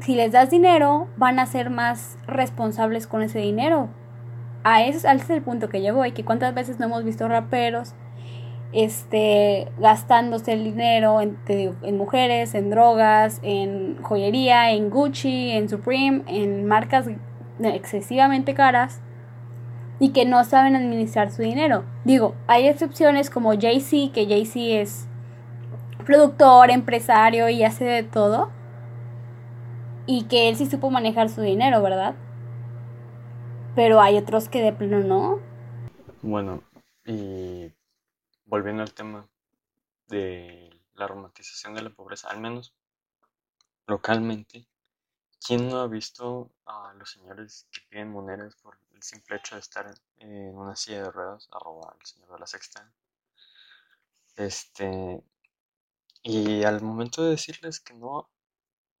si 0.00 0.14
les 0.14 0.32
das 0.32 0.50
dinero, 0.50 1.08
van 1.16 1.38
a 1.38 1.46
ser 1.46 1.70
más 1.70 2.18
responsables 2.26 3.06
con 3.06 3.22
ese 3.22 3.38
dinero. 3.38 3.88
A 4.62 4.82
ese, 4.82 4.98
ese 4.98 5.10
es 5.10 5.30
el 5.30 5.42
punto 5.42 5.68
que 5.68 5.82
yo 5.82 5.94
voy, 5.94 6.12
que 6.12 6.24
cuántas 6.24 6.54
veces 6.54 6.78
no 6.78 6.86
hemos 6.86 7.04
visto 7.04 7.26
raperos 7.28 7.94
este, 8.72 9.68
gastándose 9.78 10.52
el 10.52 10.64
dinero 10.64 11.20
en, 11.20 11.38
en, 11.46 11.96
mujeres, 11.96 12.54
en 12.54 12.70
drogas, 12.70 13.40
en 13.42 14.00
joyería, 14.02 14.70
en 14.72 14.90
Gucci, 14.90 15.50
en 15.52 15.68
Supreme, 15.68 16.22
en 16.26 16.66
marcas 16.66 17.06
excesivamente 17.62 18.54
caras 18.54 19.00
y 19.98 20.10
que 20.10 20.24
no 20.24 20.44
saben 20.44 20.76
administrar 20.76 21.30
su 21.30 21.42
dinero. 21.42 21.84
Digo, 22.04 22.34
hay 22.46 22.68
excepciones 22.68 23.28
como 23.28 23.52
Jay-Z, 23.52 24.12
que 24.12 24.26
Jay-Z 24.26 24.80
es 24.80 25.06
productor, 26.06 26.70
empresario 26.70 27.48
y 27.48 27.62
hace 27.62 27.84
de 27.84 28.02
todo. 28.02 28.50
Y 30.06 30.24
que 30.24 30.48
él 30.48 30.56
sí 30.56 30.66
supo 30.66 30.90
manejar 30.90 31.28
su 31.28 31.42
dinero, 31.42 31.82
¿verdad? 31.82 32.14
Pero 33.76 34.00
hay 34.00 34.16
otros 34.16 34.48
que 34.48 34.62
de 34.62 34.72
pleno 34.72 35.00
no. 35.00 35.38
Bueno, 36.22 36.62
y 37.04 37.72
volviendo 38.50 38.82
al 38.82 38.92
tema 38.92 39.28
de 40.08 40.82
la 40.94 41.06
romantización 41.06 41.72
de 41.72 41.82
la 41.82 41.90
pobreza, 41.90 42.28
al 42.28 42.40
menos 42.40 42.74
localmente, 43.86 44.66
¿quién 45.46 45.68
no 45.68 45.78
ha 45.78 45.86
visto 45.86 46.50
a 46.66 46.92
los 46.94 47.12
señores 47.12 47.68
que 47.70 47.80
piden 47.88 48.10
monedas 48.10 48.56
por 48.56 48.76
el 48.92 49.02
simple 49.04 49.36
hecho 49.36 49.54
de 49.54 49.60
estar 49.60 49.94
en 50.16 50.58
una 50.58 50.74
silla 50.74 51.04
de 51.04 51.12
ruedas, 51.12 51.48
arroba 51.52 51.92
al 51.92 52.04
señor 52.04 52.32
de 52.32 52.38
la 52.40 52.46
sexta? 52.48 52.92
Este, 54.34 55.22
y 56.24 56.64
al 56.64 56.82
momento 56.82 57.22
de 57.22 57.30
decirles 57.30 57.78
que 57.78 57.94
no 57.94 58.28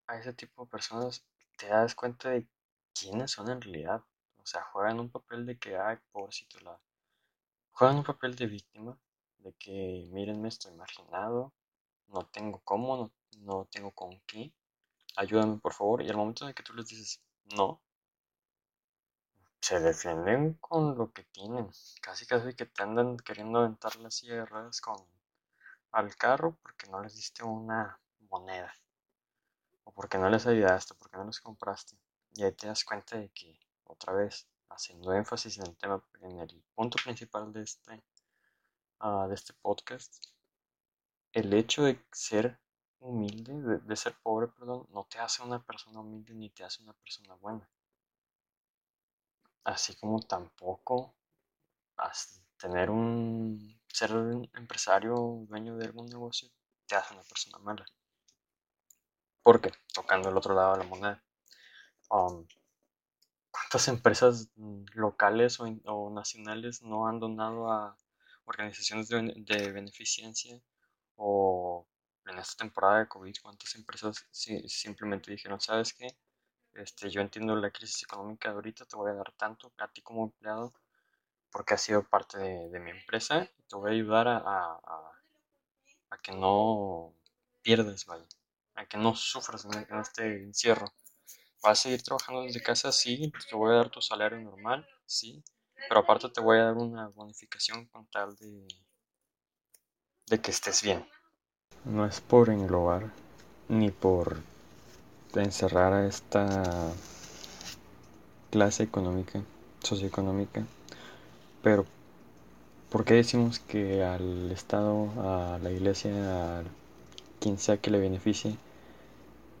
a 0.06 0.16
ese 0.16 0.32
tipo 0.32 0.64
de 0.64 0.70
personas, 0.70 1.24
te 1.56 1.66
das 1.66 1.96
cuenta 1.96 2.30
de 2.30 2.46
quiénes 2.94 3.32
son 3.32 3.50
en 3.50 3.60
realidad. 3.60 4.04
O 4.36 4.46
sea, 4.46 4.62
juegan 4.62 5.00
un 5.00 5.10
papel 5.10 5.44
de 5.44 5.58
que, 5.58 5.76
ay, 5.76 5.98
pobrecito, 6.12 6.60
la... 6.60 6.78
juegan 7.72 7.98
un 7.98 8.04
papel 8.04 8.36
de 8.36 8.46
víctima 8.46 8.96
de 9.42 9.52
que 9.54 10.08
mírenme, 10.12 10.48
estoy 10.48 10.72
marginado, 10.74 11.52
no 12.08 12.26
tengo 12.26 12.60
cómo, 12.64 12.96
no, 12.96 13.12
no 13.38 13.68
tengo 13.70 13.92
con 13.92 14.20
qué, 14.26 14.52
ayúdame 15.16 15.58
por 15.58 15.74
favor. 15.74 16.02
Y 16.02 16.10
al 16.10 16.16
momento 16.16 16.46
de 16.46 16.54
que 16.54 16.62
tú 16.62 16.74
les 16.74 16.88
dices 16.88 17.20
no, 17.56 17.80
se 19.60 19.78
defienden 19.80 20.54
con 20.54 20.96
lo 20.96 21.12
que 21.12 21.24
tienen. 21.24 21.70
Casi 22.00 22.26
casi 22.26 22.54
que 22.54 22.66
te 22.66 22.82
andan 22.82 23.16
queriendo 23.18 23.58
aventar 23.60 23.96
las 23.96 24.14
sierras 24.14 24.80
con 24.80 24.96
al 25.92 26.14
carro 26.16 26.56
porque 26.62 26.88
no 26.88 27.02
les 27.02 27.14
diste 27.16 27.42
una 27.44 28.00
moneda. 28.30 28.74
O 29.84 29.92
porque 29.92 30.18
no 30.18 30.28
les 30.28 30.46
ayudaste, 30.46 30.94
porque 30.94 31.16
no 31.18 31.24
les 31.24 31.40
compraste. 31.40 31.96
Y 32.34 32.42
ahí 32.44 32.52
te 32.52 32.68
das 32.68 32.84
cuenta 32.84 33.16
de 33.16 33.28
que, 33.30 33.58
otra 33.84 34.12
vez, 34.12 34.46
haciendo 34.68 35.12
énfasis 35.12 35.58
en 35.58 35.66
el 35.66 35.76
tema, 35.76 36.02
en 36.20 36.38
el 36.38 36.62
punto 36.74 36.96
principal 37.02 37.52
de 37.52 37.62
este 37.62 38.02
Ah, 39.02 39.26
de 39.28 39.34
este 39.34 39.54
podcast, 39.54 40.26
el 41.32 41.54
hecho 41.54 41.84
de 41.84 42.04
ser 42.12 42.60
humilde, 42.98 43.78
de, 43.78 43.96
ser 43.96 44.14
pobre, 44.22 44.48
perdón, 44.48 44.86
no 44.90 45.04
te 45.04 45.18
hace 45.18 45.42
una 45.42 45.58
persona 45.64 46.00
humilde 46.00 46.34
ni 46.34 46.50
te 46.50 46.64
hace 46.64 46.82
una 46.82 46.92
persona 46.92 47.34
buena. 47.36 47.66
Así 49.64 49.96
como 49.96 50.20
tampoco 50.20 51.14
tener 52.58 52.90
un 52.90 53.80
ser 53.88 54.14
un 54.14 54.50
empresario, 54.54 55.14
dueño 55.48 55.76
de 55.78 55.86
algún 55.86 56.04
negocio, 56.06 56.50
te 56.86 56.94
hace 56.94 57.14
una 57.14 57.22
persona 57.22 57.58
mala. 57.58 57.86
Porque, 59.42 59.72
tocando 59.94 60.28
el 60.28 60.36
otro 60.36 60.54
lado 60.54 60.72
de 60.72 60.84
la 60.84 60.90
moneda, 60.90 61.24
um, 62.10 62.46
¿cuántas 63.50 63.88
empresas 63.88 64.50
locales 64.92 65.58
o 65.58 66.10
nacionales 66.10 66.82
no 66.82 67.06
han 67.06 67.18
donado 67.18 67.70
a 67.72 67.96
organizaciones 68.50 69.08
de, 69.08 69.72
beneficencia 69.72 70.60
o 71.16 71.86
en 72.26 72.38
esta 72.38 72.64
temporada 72.64 73.00
de 73.00 73.08
COVID, 73.08 73.34
cuántas 73.42 73.74
empresas 73.74 74.26
simplemente 74.66 75.30
dijeron, 75.30 75.60
¿sabes 75.60 75.94
qué? 75.94 76.08
Este, 76.74 77.10
yo 77.10 77.20
entiendo 77.20 77.56
la 77.56 77.70
crisis 77.70 78.02
económica 78.02 78.50
de 78.50 78.54
ahorita, 78.56 78.84
te 78.84 78.96
voy 78.96 79.10
a 79.10 79.14
dar 79.14 79.32
tanto 79.32 79.72
a 79.78 79.88
ti 79.88 80.02
como 80.02 80.24
empleado 80.24 80.72
porque 81.50 81.74
has 81.74 81.82
sido 81.82 82.04
parte 82.04 82.38
de, 82.38 82.80
mi 82.80 82.90
empresa 82.90 83.42
y 83.58 83.62
te 83.64 83.76
voy 83.76 83.90
a 83.90 83.94
ayudar 83.94 84.28
a, 84.28 84.38
a, 84.38 85.12
que 86.22 86.32
no 86.32 87.14
pierdas, 87.62 88.04
vaya, 88.06 88.26
a 88.74 88.86
que 88.86 88.98
no 88.98 89.14
sufras 89.16 89.64
en, 89.64 89.86
en, 89.90 90.00
este 90.00 90.44
encierro. 90.44 90.86
¿Vas 91.62 91.80
a 91.80 91.82
seguir 91.82 92.02
trabajando 92.02 92.42
desde 92.42 92.62
casa? 92.62 92.92
Sí, 92.92 93.32
te 93.48 93.56
voy 93.56 93.72
a 93.72 93.76
dar 93.76 93.90
tu 93.90 94.00
salario 94.00 94.38
normal, 94.40 94.86
sí, 95.06 95.42
pero 95.88 96.00
aparte 96.00 96.28
te 96.28 96.40
voy 96.40 96.58
a 96.58 96.64
dar 96.64 96.74
una 96.74 97.08
bonificación 97.08 97.86
con 97.86 98.06
tal 98.06 98.36
de, 98.36 98.66
que 100.38 100.50
estés 100.50 100.82
bien. 100.82 101.06
No 101.84 102.06
es 102.06 102.20
por 102.20 102.50
englobar 102.50 103.10
ni 103.68 103.90
por 103.90 104.38
encerrar 105.34 105.92
a 105.92 106.06
esta 106.06 106.92
clase 108.50 108.82
económica, 108.82 109.42
socioeconómica, 109.82 110.64
pero 111.62 111.86
¿por 112.90 113.04
qué 113.04 113.14
decimos 113.14 113.60
que 113.60 114.02
al 114.02 114.50
Estado, 114.50 115.08
a 115.18 115.58
la 115.62 115.70
iglesia, 115.70 116.58
a 116.58 116.62
quien 117.38 117.58
sea 117.58 117.78
que 117.78 117.90
le 117.90 117.98
beneficie, 117.98 118.56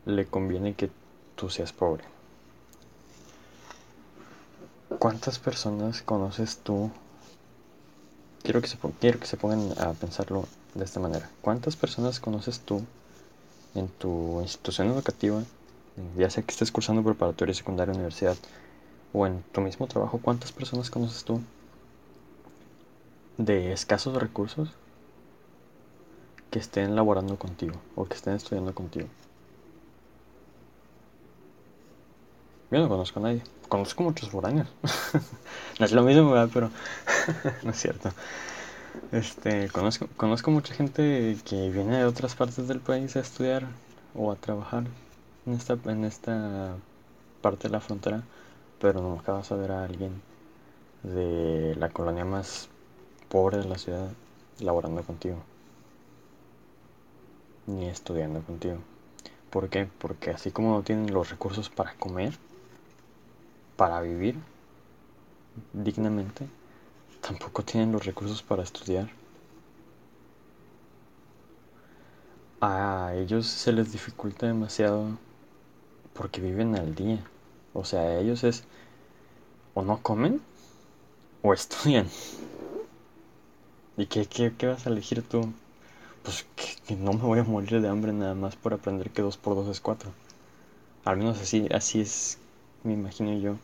le 0.06 0.26
conviene 0.26 0.74
que 0.74 0.90
tú 1.36 1.50
seas 1.50 1.72
pobre? 1.72 2.04
¿Cuántas 5.00 5.40
personas 5.40 6.02
conoces 6.02 6.58
tú 6.58 6.90
quiero 8.42 8.60
que, 8.60 8.68
se, 8.68 8.78
quiero 9.00 9.18
que 9.18 9.26
se 9.26 9.36
pongan 9.36 9.72
a 9.78 9.92
pensarlo 9.94 10.44
de 10.74 10.84
esta 10.84 11.00
manera. 11.00 11.30
¿Cuántas 11.40 11.76
personas 11.76 12.20
conoces 12.20 12.60
tú 12.60 12.84
en 13.74 13.88
tu 13.88 14.40
institución 14.42 14.88
educativa, 14.88 15.42
ya 16.16 16.30
sea 16.30 16.42
que 16.42 16.50
estés 16.50 16.70
cursando 16.70 17.02
preparatoria, 17.02 17.54
secundaria, 17.54 17.94
universidad, 17.94 18.36
o 19.12 19.26
en 19.26 19.42
tu 19.52 19.60
mismo 19.60 19.86
trabajo, 19.86 20.20
cuántas 20.22 20.52
personas 20.52 20.90
conoces 20.90 21.24
tú 21.24 21.40
de 23.38 23.72
escasos 23.72 24.14
recursos 24.20 24.70
que 26.50 26.58
estén 26.58 26.94
laborando 26.94 27.38
contigo 27.38 27.80
o 27.96 28.04
que 28.04 28.16
estén 28.16 28.34
estudiando 28.34 28.74
contigo? 28.74 29.08
Yo 32.70 32.78
no 32.78 32.88
conozco 32.88 33.18
a 33.18 33.22
nadie. 33.22 33.42
Conozco 33.68 34.02
muchos 34.04 34.30
foráneos. 34.30 34.68
no 35.78 35.86
es 35.86 35.92
lo 35.92 36.02
mismo, 36.02 36.30
¿verdad? 36.30 36.50
Pero 36.52 36.70
no 37.64 37.70
es 37.70 37.76
cierto. 37.76 38.12
Este, 39.12 39.68
conozco, 39.70 40.06
conozco 40.16 40.50
mucha 40.52 40.74
gente 40.74 41.36
que 41.44 41.70
viene 41.70 41.98
de 41.98 42.04
otras 42.04 42.36
partes 42.36 42.68
del 42.68 42.80
país 42.80 43.16
a 43.16 43.20
estudiar 43.20 43.66
o 44.14 44.30
a 44.30 44.36
trabajar 44.36 44.84
en 45.46 45.54
esta, 45.54 45.76
en 45.86 46.04
esta 46.04 46.76
parte 47.42 47.68
de 47.68 47.72
la 47.72 47.80
frontera, 47.80 48.22
pero 48.80 49.00
nunca 49.00 49.32
vas 49.32 49.50
a 49.50 49.56
ver 49.56 49.72
a 49.72 49.84
alguien 49.84 50.22
de 51.02 51.74
la 51.76 51.88
colonia 51.88 52.24
más 52.24 52.68
pobre 53.28 53.58
de 53.58 53.64
la 53.64 53.78
ciudad 53.78 54.10
laborando 54.60 55.02
contigo, 55.02 55.38
ni 57.66 57.88
estudiando 57.88 58.42
contigo. 58.42 58.78
¿Por 59.50 59.68
qué? 59.68 59.88
Porque 59.98 60.30
así 60.30 60.50
como 60.52 60.74
no 60.74 60.82
tienen 60.82 61.12
los 61.12 61.30
recursos 61.30 61.68
para 61.68 61.94
comer, 61.94 62.38
para 63.80 64.02
vivir 64.02 64.34
dignamente, 65.72 66.46
tampoco 67.22 67.62
tienen 67.62 67.92
los 67.92 68.04
recursos 68.04 68.42
para 68.42 68.62
estudiar. 68.62 69.08
A 72.60 73.14
ellos 73.14 73.46
se 73.46 73.72
les 73.72 73.90
dificulta 73.90 74.46
demasiado 74.46 75.06
porque 76.12 76.42
viven 76.42 76.76
al 76.76 76.94
día. 76.94 77.24
O 77.72 77.86
sea, 77.86 78.02
a 78.02 78.18
ellos 78.18 78.44
es 78.44 78.64
o 79.72 79.80
no 79.80 80.02
comen 80.02 80.42
o 81.40 81.54
estudian. 81.54 82.06
¿Y 83.96 84.04
qué, 84.04 84.26
qué, 84.26 84.66
vas 84.66 84.86
a 84.86 84.90
elegir 84.90 85.22
tú? 85.22 85.54
Pues 86.22 86.44
que, 86.86 86.96
no 86.96 87.14
me 87.14 87.22
voy 87.22 87.38
a 87.38 87.44
morir 87.44 87.80
de 87.80 87.88
hambre 87.88 88.12
nada 88.12 88.34
más 88.34 88.56
por 88.56 88.74
aprender 88.74 89.08
que 89.08 89.22
2 89.22 89.38
por 89.38 89.54
2 89.54 89.68
es 89.68 89.80
4. 89.80 90.10
Al 91.06 91.16
menos 91.16 91.40
así, 91.40 91.66
así 91.72 92.02
es, 92.02 92.36
me 92.84 92.92
imagino 92.92 93.32
yo. 93.38 93.56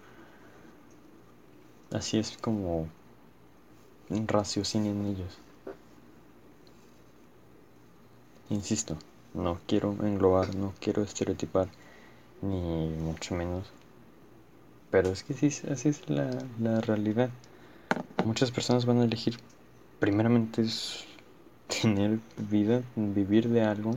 Así 1.93 2.19
es 2.19 2.37
como 2.41 2.89
raciocinen 4.09 5.07
ellos. 5.07 5.39
Insisto, 8.51 8.97
no 9.35 9.59
quiero 9.67 9.93
englobar, 10.03 10.55
no 10.55 10.73
quiero 10.81 11.03
estereotipar, 11.03 11.69
ni 12.43 12.89
mucho 12.89 13.35
menos. 13.35 13.71
Pero 14.91 15.11
es 15.11 15.23
que 15.23 15.35
sí, 15.35 15.49
así 15.69 15.89
es 15.89 16.09
la, 16.09 16.31
la 16.61 16.81
realidad. 16.81 17.31
Muchas 18.25 18.51
personas 18.51 18.87
van 18.87 19.01
a 19.01 19.05
elegir, 19.05 19.37
primeramente, 20.01 20.65
tener 21.83 22.19
vida, 22.37 22.83
vivir 22.97 23.49
de 23.49 23.63
algo, 23.63 23.97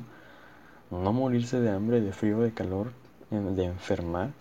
no 0.92 1.14
morirse 1.14 1.60
de 1.60 1.72
hambre, 1.72 2.02
de 2.02 2.12
frío, 2.12 2.40
de 2.40 2.52
calor, 2.52 2.92
de 3.30 3.66
enfermar, 3.66 4.32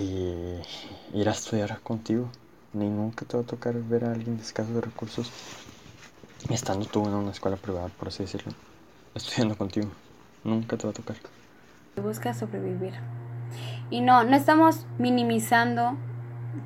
ir 0.00 1.28
a 1.28 1.32
estudiar 1.32 1.80
contigo 1.80 2.28
ni 2.74 2.88
nunca 2.88 3.24
te 3.24 3.36
va 3.36 3.42
a 3.42 3.46
tocar 3.46 3.74
ver 3.74 4.04
a 4.04 4.12
alguien 4.12 4.36
de 4.36 4.42
escasos 4.42 4.84
recursos 4.84 5.30
estando 6.50 6.84
tú 6.86 7.06
en 7.06 7.14
una 7.14 7.30
escuela 7.30 7.56
privada, 7.56 7.88
por 7.88 8.08
así 8.08 8.24
decirlo, 8.24 8.52
estudiando 9.14 9.56
contigo. 9.56 9.88
Nunca 10.42 10.76
te 10.76 10.84
va 10.84 10.90
a 10.90 10.94
tocar. 10.94 11.16
Busca 12.02 12.34
sobrevivir. 12.34 12.94
Y 13.90 14.00
no, 14.00 14.24
no 14.24 14.36
estamos 14.36 14.86
minimizando 14.98 15.96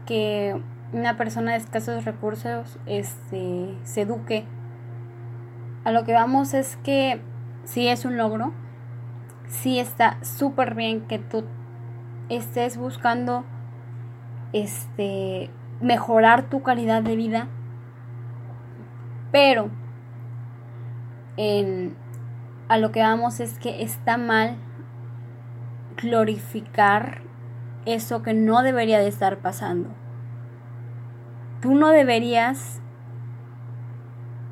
que 0.07 0.61
una 0.93 1.17
persona 1.17 1.53
de 1.53 1.59
escasos 1.59 2.05
recursos 2.05 2.79
este, 2.87 3.75
se 3.85 4.03
eduque. 4.03 4.45
A 5.85 5.93
lo 5.93 6.05
que 6.05 6.13
vamos 6.13 6.55
es 6.55 6.77
que 6.83 7.21
sí 7.65 7.87
es 7.89 8.05
un 8.05 8.17
logro, 8.17 8.53
sí 9.49 9.79
está 9.79 10.23
súper 10.25 10.75
bien 10.75 11.03
que 11.03 11.19
tú 11.19 11.45
estés 12.29 12.77
buscando 12.77 13.45
este 14.53 15.51
mejorar 15.81 16.49
tu 16.49 16.63
calidad 16.63 17.03
de 17.03 17.17
vida, 17.17 17.49
pero 19.31 19.71
en, 21.37 21.97
a 22.69 22.79
lo 22.79 22.91
que 22.91 23.01
vamos 23.01 23.41
es 23.41 23.59
que 23.59 23.83
está 23.83 24.17
mal 24.17 24.57
glorificar 25.97 27.23
eso 27.87 28.23
que 28.23 28.35
no 28.35 28.63
debería 28.63 28.99
de 28.99 29.09
estar 29.09 29.39
pasando. 29.39 29.91
Tú 31.61 31.75
no 31.75 31.89
deberías 31.89 32.81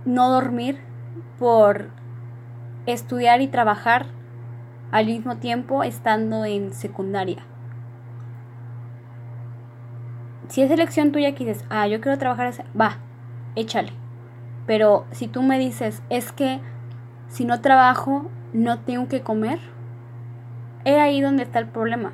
no 0.05 0.31
dormir 0.31 0.81
por 1.39 1.91
estudiar 2.87 3.41
y 3.41 3.49
trabajar 3.49 4.07
al 4.93 5.07
mismo 5.07 5.37
tiempo 5.37 5.83
estando 5.83 6.45
en 6.45 6.73
secundaria 6.73 7.45
si 10.49 10.63
es 10.63 10.71
elección 10.71 11.13
tuya 11.13 11.35
que 11.35 11.45
dices, 11.45 11.65
ah, 11.71 11.87
yo 11.87 12.01
quiero 12.01 12.19
trabajar, 12.19 12.53
va, 12.79 12.99
échale. 13.55 13.93
Pero 14.67 15.07
si 15.11 15.29
tú 15.29 15.43
me 15.43 15.59
dices, 15.59 16.03
es 16.11 16.33
que 16.33 16.61
si 17.29 17.45
no 17.45 17.61
trabajo, 17.61 18.31
no 18.53 18.79
tengo 18.81 19.09
que 19.09 19.23
comer, 19.23 19.59
es 20.85 20.99
ahí 20.99 21.21
donde 21.21 21.43
está 21.43 21.59
el 21.59 21.67
problema. 21.67 22.13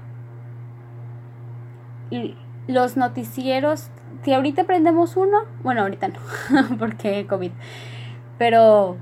Y 2.10 2.36
los 2.66 2.96
noticieros, 2.96 3.90
si 4.22 4.32
ahorita 4.32 4.64
prendemos 4.64 5.16
uno, 5.16 5.38
bueno, 5.62 5.82
ahorita 5.82 6.08
no, 6.08 6.76
porque 6.78 7.26
COVID, 7.26 7.52
pero 8.38 8.96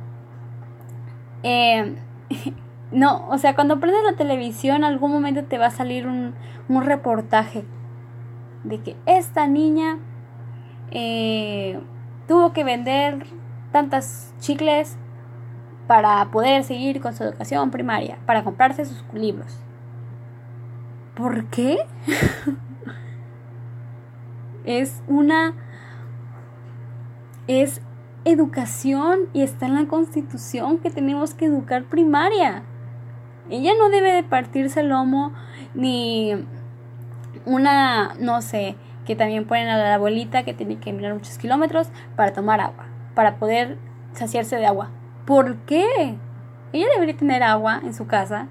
eh, 1.43 1.97
no, 2.93 3.29
o 3.29 3.39
sea, 3.39 3.55
cuando 3.55 3.81
prendes 3.81 4.03
la 4.05 4.17
televisión, 4.17 4.85
algún 4.85 5.13
momento 5.13 5.45
te 5.45 5.59
va 5.59 5.67
a 5.67 5.71
salir 5.71 6.07
un, 6.07 6.35
un 6.69 6.85
reportaje 6.85 7.65
de 8.65 8.81
que 8.81 8.97
esta 9.07 9.47
niña 9.47 9.99
eh, 10.91 11.81
tuvo 12.27 12.53
que 12.53 12.65
vender 12.65 13.27
tantas 13.73 14.35
chicles 14.41 14.97
para 15.87 16.31
poder 16.31 16.65
seguir 16.65 17.01
con 17.01 17.15
su 17.15 17.25
educación 17.25 17.71
primaria, 17.71 18.19
para 18.27 18.45
comprarse 18.45 18.85
sus 18.85 19.05
libros. 19.13 19.59
¿Por 21.15 21.47
qué? 21.47 21.79
es 24.65 25.03
una... 25.09 25.55
es 27.47 27.83
educación 28.25 29.21
y 29.33 29.43
está 29.43 29.67
en 29.67 29.75
la 29.75 29.87
constitución 29.87 30.79
que 30.79 30.91
tenemos 30.91 31.35
que 31.35 31.47
educar 31.47 31.85
primaria. 31.85 32.63
Ella 33.49 33.73
no 33.79 33.89
debe 33.89 34.13
de 34.13 34.23
partirse 34.23 34.81
el 34.81 34.91
lomo 34.91 35.33
ni 35.75 36.47
una, 37.51 38.15
no 38.21 38.43
sé, 38.43 38.77
que 39.05 39.17
también 39.17 39.45
ponen 39.45 39.69
a 39.69 39.77
la 39.77 39.95
abuelita 39.95 40.45
que 40.45 40.55
tiene 40.55 40.79
que 40.79 40.93
mirar 40.93 41.15
muchos 41.15 41.37
kilómetros 41.37 41.89
para 42.17 42.33
tomar 42.33 42.61
agua, 42.61 42.87
para 43.15 43.37
poder 43.37 43.77
saciarse 44.13 44.57
de 44.57 44.67
agua. 44.67 44.91
¿Por 45.27 45.57
qué? 45.67 46.17
Ella 46.73 46.87
debería 46.95 47.17
tener 47.17 47.43
agua 47.43 47.81
en 47.85 47.93
su 47.93 48.07
casa. 48.07 48.49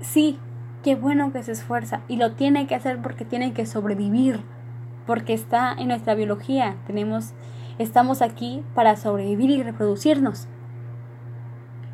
Sí, 0.00 0.38
qué 0.82 0.96
bueno 0.96 1.32
que 1.32 1.42
se 1.42 1.52
esfuerza 1.52 2.00
y 2.08 2.16
lo 2.16 2.32
tiene 2.32 2.66
que 2.66 2.74
hacer 2.74 3.02
porque 3.02 3.24
tiene 3.26 3.52
que 3.52 3.66
sobrevivir, 3.66 4.40
porque 5.06 5.34
está 5.34 5.74
en 5.76 5.88
nuestra 5.88 6.14
biología. 6.14 6.76
Tenemos 6.86 7.34
estamos 7.78 8.22
aquí 8.22 8.62
para 8.74 8.96
sobrevivir 8.96 9.50
y 9.50 9.62
reproducirnos. 9.62 10.48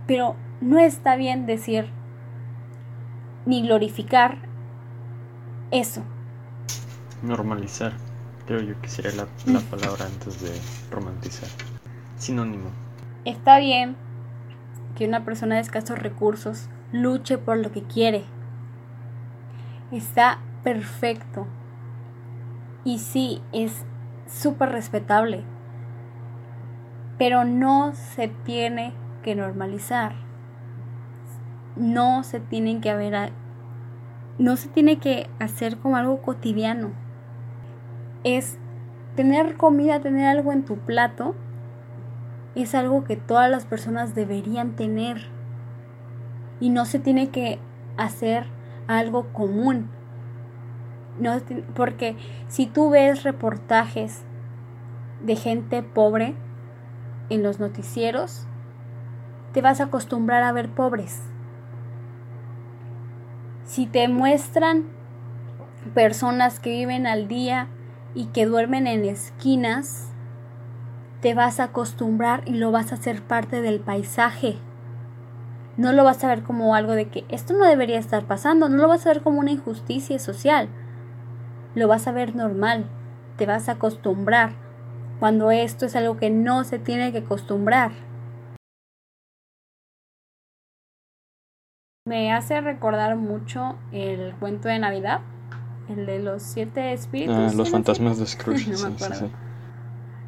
Pero 0.07 0.37
no 0.61 0.79
está 0.79 1.17
bien 1.17 1.47
decir 1.47 1.91
ni 3.47 3.63
glorificar 3.63 4.39
eso. 5.71 6.03
Normalizar, 7.23 7.93
creo 8.47 8.61
yo 8.61 8.81
que 8.81 8.89
sería 8.89 9.13
la, 9.13 9.27
la 9.47 9.61
mm. 9.61 9.65
palabra 9.71 10.07
antes 10.07 10.41
de 10.41 10.51
romantizar. 10.91 11.49
Sinónimo. 12.17 12.71
Está 13.25 13.59
bien 13.59 13.97
que 14.97 15.07
una 15.07 15.25
persona 15.25 15.57
de 15.57 15.63
escasos 15.63 15.99
recursos 15.99 16.69
luche 16.93 17.39
por 17.39 17.59
lo 17.59 17.73
que 17.73 17.83
quiere. 17.83 18.25
Está 19.91 20.39
perfecto. 20.63 21.47
Y 22.85 22.99
sí, 22.99 23.43
es 23.53 23.85
súper 24.27 24.71
respetable. 24.71 25.43
Pero 27.19 27.45
no 27.45 27.95
se 27.95 28.29
tiene 28.29 28.93
que 29.23 29.35
normalizar 29.35 30.15
no 31.77 32.23
se 32.23 32.41
tienen 32.41 32.81
que 32.81 32.91
haber 32.91 33.33
no 34.39 34.57
se 34.57 34.69
tiene 34.69 34.99
que 34.99 35.29
hacer 35.39 35.77
como 35.79 35.97
algo 35.97 36.21
cotidiano. 36.21 36.93
Es 38.25 38.59
tener 39.15 39.57
comida, 39.57 40.01
tener 40.01 40.27
algo 40.27 40.53
en 40.53 40.65
tu 40.65 40.77
plato, 40.77 41.35
es 42.55 42.75
algo 42.75 43.05
que 43.05 43.17
todas 43.17 43.51
las 43.51 43.65
personas 43.65 44.15
deberían 44.15 44.75
tener. 44.75 45.29
Y 46.61 46.71
no 46.71 46.85
se 46.85 46.99
tiene 46.99 47.31
que 47.31 47.59
hacer 47.97 48.47
algo 48.87 49.33
común. 49.33 49.91
No, 51.19 51.37
porque 51.75 52.17
si 52.49 52.67
tú 52.67 52.91
ves 52.91 53.23
reportajes 53.23 54.25
de 55.23 55.37
gente 55.37 55.83
pobre 55.83 56.35
en 57.29 57.43
los 57.43 57.61
noticieros, 57.61 58.49
te 59.53 59.63
vas 59.63 59.81
a 59.81 59.85
acostumbrar 59.85 60.43
a 60.43 60.53
ver 60.53 60.69
pobres. 60.71 61.23
Si 63.65 63.87
te 63.87 64.09
muestran 64.09 64.85
personas 65.95 66.61
que 66.61 66.71
viven 66.71 67.07
al 67.07 67.29
día 67.29 67.69
y 68.15 68.27
que 68.27 68.45
duermen 68.45 68.87
en 68.87 69.07
esquinas, 69.07 70.11
te 71.23 71.33
vas 71.33 71.61
a 71.61 71.65
acostumbrar 71.65 72.43
y 72.45 72.53
lo 72.53 72.71
vas 72.71 72.93
a 72.93 72.97
hacer 72.97 73.23
parte 73.23 73.63
del 73.63 73.81
paisaje. 73.81 74.57
No 75.79 75.93
lo 75.93 76.05
vas 76.05 76.23
a 76.23 76.29
ver 76.29 76.43
como 76.43 76.75
algo 76.75 76.93
de 76.93 77.09
que 77.09 77.25
esto 77.31 77.55
no 77.55 77.65
debería 77.65 77.99
estar 77.99 78.25
pasando, 78.25 78.69
no 78.69 78.77
lo 78.77 78.89
vas 78.89 79.07
a 79.07 79.09
ver 79.09 79.23
como 79.23 79.41
una 79.41 79.53
injusticia 79.53 80.19
social. 80.19 80.69
Lo 81.75 81.89
vas 81.89 82.07
a 82.07 82.13
ver 82.13 82.37
normal, 82.37 82.85
te 83.39 83.47
vas 83.47 83.71
a 83.71 83.73
acostumbrar 83.73 84.53
cuando 85.19 85.51
esto 85.51 85.87
es 85.87 85.97
algo 85.97 86.19
que 86.19 86.29
no 86.29 86.65
se 86.65 86.79
tiene 86.79 87.13
que 87.13 87.19
acostumbrar. 87.19 87.93
Me 92.07 92.35
hace 92.35 92.61
recordar 92.61 93.17
mucho 93.17 93.77
el 93.91 94.35
cuento 94.35 94.69
de 94.69 94.79
Navidad 94.79 95.23
el 95.89 96.05
de 96.05 96.19
los 96.19 96.43
siete 96.43 96.93
espíritus. 96.93 97.35
Ah, 97.35 97.57
los 97.57 97.71
fantasmas 97.71 98.19
de 98.19 98.27
Scrooge. 98.27 98.69
no 98.71 98.91
me 98.91 98.95
acuerdo. 98.95 99.31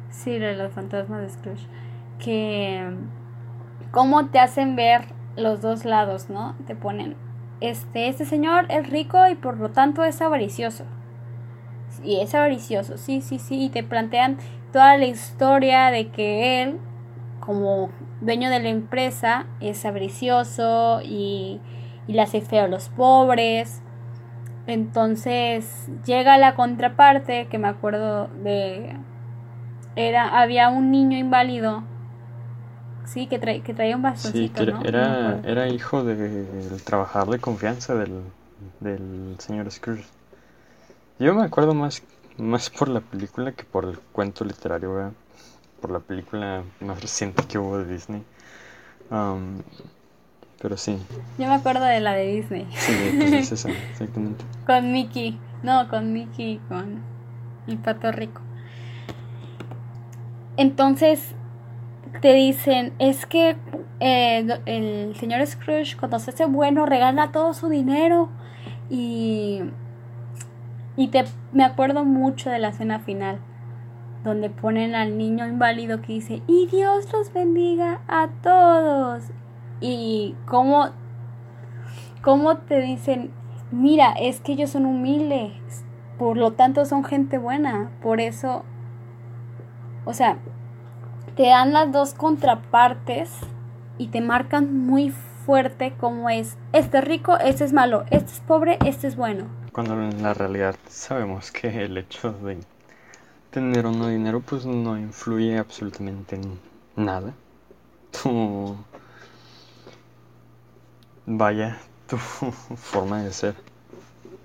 Sí, 0.09 0.39
de 0.39 0.55
los 0.55 0.73
fantasmas 0.73 1.21
de 1.21 1.29
Scrooge. 1.29 1.67
Que. 2.17 2.95
¿Cómo 3.91 4.25
te 4.25 4.39
hacen 4.39 4.75
ver 4.75 5.05
los 5.35 5.61
dos 5.61 5.85
lados, 5.85 6.31
no? 6.31 6.55
Te 6.65 6.75
ponen. 6.75 7.15
Este, 7.61 8.07
este 8.07 8.25
señor 8.25 8.65
es 8.69 8.89
rico 8.89 9.27
y 9.27 9.35
por 9.35 9.57
lo 9.57 9.69
tanto 9.69 10.03
es 10.03 10.19
avaricioso. 10.19 10.83
Y 12.03 12.21
es 12.21 12.33
avaricioso, 12.33 12.97
sí, 12.97 13.21
sí, 13.21 13.37
sí. 13.37 13.65
Y 13.65 13.69
te 13.69 13.83
plantean 13.83 14.37
toda 14.73 14.97
la 14.97 15.05
historia 15.05 15.91
de 15.91 16.09
que 16.09 16.63
él, 16.63 16.79
como 17.39 17.89
dueño 18.21 18.49
de 18.49 18.59
la 18.59 18.69
empresa, 18.69 19.45
es 19.59 19.85
avaricioso 19.85 21.01
y, 21.03 21.59
y 22.07 22.13
le 22.13 22.21
hace 22.21 22.41
feo 22.41 22.65
a 22.65 22.67
los 22.67 22.89
pobres. 22.89 23.81
Entonces 24.67 25.87
llega 26.05 26.37
la 26.37 26.55
contraparte, 26.55 27.47
que 27.47 27.57
me 27.57 27.67
acuerdo 27.67 28.27
de... 28.43 28.97
Era, 29.95 30.39
había 30.39 30.69
un 30.69 30.91
niño 30.91 31.17
inválido, 31.17 31.83
sí, 33.05 33.25
que, 33.25 33.39
que 33.39 33.73
traía 33.73 33.95
un 33.95 34.03
bastoncito, 34.03 34.63
sí, 34.63 34.71
era, 34.85 35.39
era 35.43 35.69
hijo 35.69 36.03
del 36.03 36.83
trabajador 36.83 37.29
de 37.31 37.39
confianza 37.39 37.95
del, 37.95 38.21
del 38.79 39.35
señor 39.39 39.71
Scrooge. 39.71 40.05
Yo 41.17 41.33
me 41.33 41.43
acuerdo 41.43 41.73
más, 41.73 42.03
más 42.37 42.69
por 42.69 42.89
la 42.89 42.99
película 42.99 43.53
que 43.53 43.63
por 43.63 43.85
el 43.85 43.97
cuento 43.97 44.45
literario, 44.45 45.13
por 45.81 45.91
la 45.91 45.99
película 45.99 46.63
más 46.79 47.01
reciente 47.01 47.43
que 47.43 47.57
hubo 47.57 47.77
de 47.77 47.85
Disney. 47.85 48.23
Um, 49.09 49.61
pero 50.61 50.75
sí. 50.77 50.97
Yo 51.37 51.47
me 51.47 51.53
acuerdo 51.53 51.85
de 51.85 51.99
la 51.99 52.13
de 52.13 52.27
Disney. 52.27 52.67
Sí, 52.75 52.93
pues 53.17 53.31
es 53.31 53.51
esa, 53.51 53.69
exactamente. 53.69 54.43
con 54.65 54.91
Mickey. 54.91 55.39
No, 55.63 55.87
con 55.89 56.13
Mickey 56.13 56.59
con 56.67 57.01
el 57.67 57.77
pato 57.77 58.11
rico. 58.11 58.41
Entonces 60.57 61.35
te 62.21 62.33
dicen, 62.33 62.93
es 62.99 63.25
que 63.25 63.55
eh, 63.99 64.59
el 64.65 65.15
señor 65.15 65.45
Scrooge 65.45 65.95
cuando 65.97 66.19
se 66.19 66.31
hace 66.31 66.45
bueno 66.45 66.85
regala 66.85 67.31
todo 67.31 67.53
su 67.53 67.69
dinero 67.69 68.29
y 68.89 69.61
y 70.95 71.09
te 71.09 71.25
me 71.51 71.63
acuerdo 71.63 72.03
mucho 72.03 72.49
de 72.49 72.59
la 72.59 72.69
escena 72.69 72.99
final 72.99 73.39
donde 74.27 74.49
ponen 74.49 74.93
al 74.93 75.17
niño 75.17 75.47
inválido 75.47 76.01
que 76.01 76.13
dice 76.13 76.41
y 76.47 76.67
Dios 76.67 77.11
los 77.13 77.31
bendiga 77.31 78.01
a 78.07 78.27
todos 78.43 79.23
y 79.79 80.35
cómo, 80.45 80.89
cómo 82.21 82.57
te 82.57 82.81
dicen, 82.81 83.31
mira, 83.71 84.11
es 84.11 84.41
que 84.41 84.51
ellos 84.51 84.71
son 84.71 84.85
humildes, 84.85 85.53
por 86.19 86.35
lo 86.35 86.51
tanto 86.53 86.85
son 86.85 87.05
gente 87.05 87.37
buena, 87.37 87.91
por 88.01 88.19
eso, 88.19 88.65
o 90.03 90.13
sea, 90.13 90.37
te 91.35 91.47
dan 91.47 91.71
las 91.71 91.91
dos 91.91 92.13
contrapartes 92.13 93.31
y 93.97 94.07
te 94.07 94.19
marcan 94.19 94.85
muy 94.85 95.11
fuerte 95.45 95.93
cómo 95.97 96.29
es, 96.29 96.57
este 96.73 96.97
es 96.97 97.05
rico, 97.05 97.37
este 97.37 97.63
es 97.63 97.71
malo, 97.71 98.03
este 98.11 98.33
es 98.33 98.39
pobre, 98.41 98.77
este 98.85 99.07
es 99.07 99.15
bueno. 99.15 99.45
Cuando 99.71 99.93
en 99.93 100.21
la 100.21 100.33
realidad 100.33 100.75
sabemos 100.89 101.51
que 101.51 101.85
el 101.85 101.97
hecho 101.97 102.33
de 102.33 102.57
tener 103.51 103.85
o 103.85 103.91
no 103.91 104.07
dinero 104.07 104.41
pues 104.41 104.65
no 104.65 104.97
influye 104.97 105.57
absolutamente 105.57 106.35
en 106.35 106.59
nada. 106.95 107.33
Tú 108.11 108.75
vaya 111.25 111.77
tu 112.07 112.17
forma 112.77 113.21
de 113.21 113.33
ser, 113.33 113.55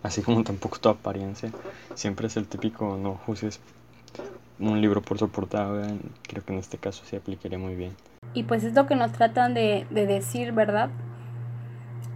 así 0.02 0.22
como 0.22 0.42
tampoco 0.44 0.78
tu 0.78 0.88
apariencia. 0.88 1.50
Siempre 1.94 2.26
es 2.26 2.36
el 2.36 2.46
típico 2.46 2.96
no 2.96 3.14
juzgues 3.14 3.60
un 4.58 4.80
libro 4.80 5.02
por 5.02 5.18
su 5.18 5.28
portada, 5.28 5.88
creo 6.22 6.44
que 6.44 6.52
en 6.52 6.58
este 6.58 6.78
caso 6.78 7.04
se 7.04 7.16
aplicaría 7.16 7.58
muy 7.58 7.74
bien. 7.74 7.96
Y 8.34 8.44
pues 8.44 8.64
es 8.64 8.74
lo 8.74 8.86
que 8.86 8.94
nos 8.94 9.12
tratan 9.12 9.54
de, 9.54 9.86
de 9.90 10.06
decir, 10.06 10.52
¿verdad? 10.52 10.90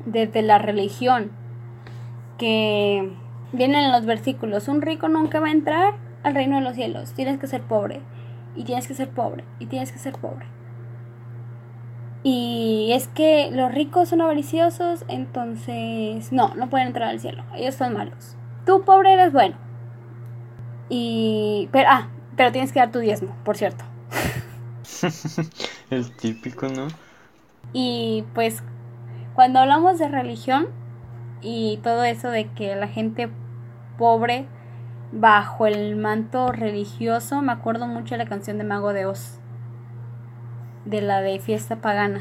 Desde 0.05 0.43
la 0.43 0.59
religión, 0.59 1.31
que 2.39 3.11
vienen 3.53 3.87
en 3.87 3.93
los 3.93 4.07
versículos, 4.07 4.69
un 4.69 4.83
rico 4.83 5.09
nunca 5.09 5.41
va 5.41 5.49
a 5.49 5.51
entrar 5.51 6.06
al 6.23 6.35
reino 6.35 6.57
de 6.57 6.63
los 6.63 6.75
cielos, 6.75 7.13
tienes 7.13 7.39
que 7.39 7.47
ser 7.47 7.63
pobre, 7.63 8.01
y 8.55 8.65
tienes 8.65 8.89
que 8.89 8.95
ser 8.95 9.11
pobre, 9.11 9.45
y 9.59 9.67
tienes 9.67 9.93
que 9.93 9.99
ser 9.99 10.15
pobre. 10.15 10.47
Y 12.23 12.91
es 12.93 13.07
que 13.07 13.51
los 13.53 13.73
ricos 13.73 14.09
son 14.09 14.21
avariciosos, 14.21 15.05
entonces 15.07 16.33
no, 16.33 16.55
no 16.57 16.69
pueden 16.69 16.89
entrar 16.89 17.11
al 17.11 17.21
cielo. 17.21 17.45
Ellos 17.55 17.77
son 17.77 17.93
malos. 17.93 18.35
Tú, 18.65 18.83
pobre, 18.85 19.13
eres 19.13 19.33
bueno. 19.33 19.57
Y. 20.89 21.69
Pero, 21.71 21.89
ah, 21.89 22.09
pero 22.37 22.51
tienes 22.51 22.73
que 22.73 22.81
dar 22.81 22.91
tu 22.91 22.99
diezmo, 22.99 23.37
por 23.45 23.57
cierto. 23.57 23.85
El 25.91 26.11
típico, 26.17 26.67
¿no? 26.69 26.89
Y 27.73 28.25
pues, 28.35 28.65
cuando 29.37 29.61
hablamos 29.61 30.01
de 30.01 30.09
religión 30.09 30.67
y 31.43 31.79
todo 31.85 32.03
eso 32.03 32.31
de 32.31 32.49
que 32.55 32.75
la 32.75 32.89
gente 32.89 33.29
pobre 33.99 34.47
bajo 35.13 35.67
el 35.67 35.97
manto 35.97 36.53
religioso, 36.53 37.43
me 37.43 37.53
acuerdo 37.53 37.87
mucho 37.87 38.15
de 38.15 38.25
la 38.25 38.29
canción 38.29 38.59
de 38.59 38.65
Mago 38.65 38.93
de 38.93 39.07
Oz 39.07 39.41
de 40.87 41.03
la 41.03 41.21
de 41.21 41.39
fiesta 41.41 41.77
pagana, 41.77 42.21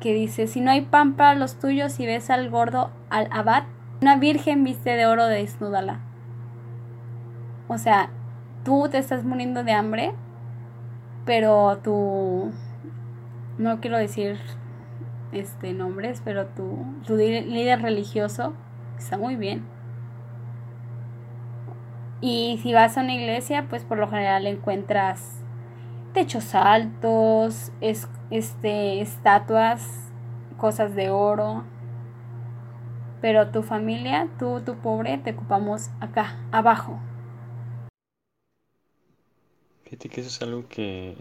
que 0.00 0.12
dice, 0.12 0.46
si 0.46 0.60
no 0.60 0.70
hay 0.70 0.82
pan 0.82 1.14
para 1.14 1.34
los 1.34 1.58
tuyos 1.58 1.98
y 1.98 2.06
ves 2.06 2.30
al 2.30 2.50
gordo 2.50 2.90
al 3.10 3.28
abad, 3.32 3.64
una 4.00 4.16
virgen 4.16 4.62
viste 4.62 4.90
de 4.90 5.06
oro 5.06 5.26
desnúdala. 5.26 6.00
O 7.66 7.78
sea, 7.78 8.10
tú 8.64 8.88
te 8.90 8.98
estás 8.98 9.24
muriendo 9.24 9.64
de 9.64 9.72
hambre, 9.72 10.14
pero 11.24 11.78
tú, 11.82 12.52
no 13.56 13.80
quiero 13.80 13.96
decir 13.96 14.38
este 15.32 15.72
nombres, 15.72 16.22
pero 16.24 16.46
tu, 16.46 16.84
tu 17.06 17.16
líder 17.16 17.82
religioso 17.82 18.52
está 18.98 19.18
muy 19.18 19.36
bien. 19.36 19.64
Y 22.20 22.58
si 22.62 22.72
vas 22.72 22.98
a 22.98 23.02
una 23.02 23.14
iglesia, 23.14 23.66
pues 23.68 23.84
por 23.84 23.98
lo 23.98 24.08
general 24.08 24.46
encuentras 24.46 25.38
techos 26.12 26.54
altos, 26.54 27.70
es, 27.80 28.08
este, 28.30 29.00
estatuas, 29.00 30.10
cosas 30.56 30.94
de 30.94 31.10
oro. 31.10 31.64
Pero 33.20 33.50
tu 33.50 33.62
familia, 33.62 34.28
tú, 34.38 34.60
tu 34.64 34.76
pobre, 34.76 35.18
te 35.18 35.30
ocupamos 35.32 35.90
acá, 36.00 36.36
abajo. 36.50 36.98
Fíjate 39.84 40.08
que 40.08 40.20
eso 40.20 40.28
es 40.28 40.42
algo 40.42 40.68
que 40.68 41.16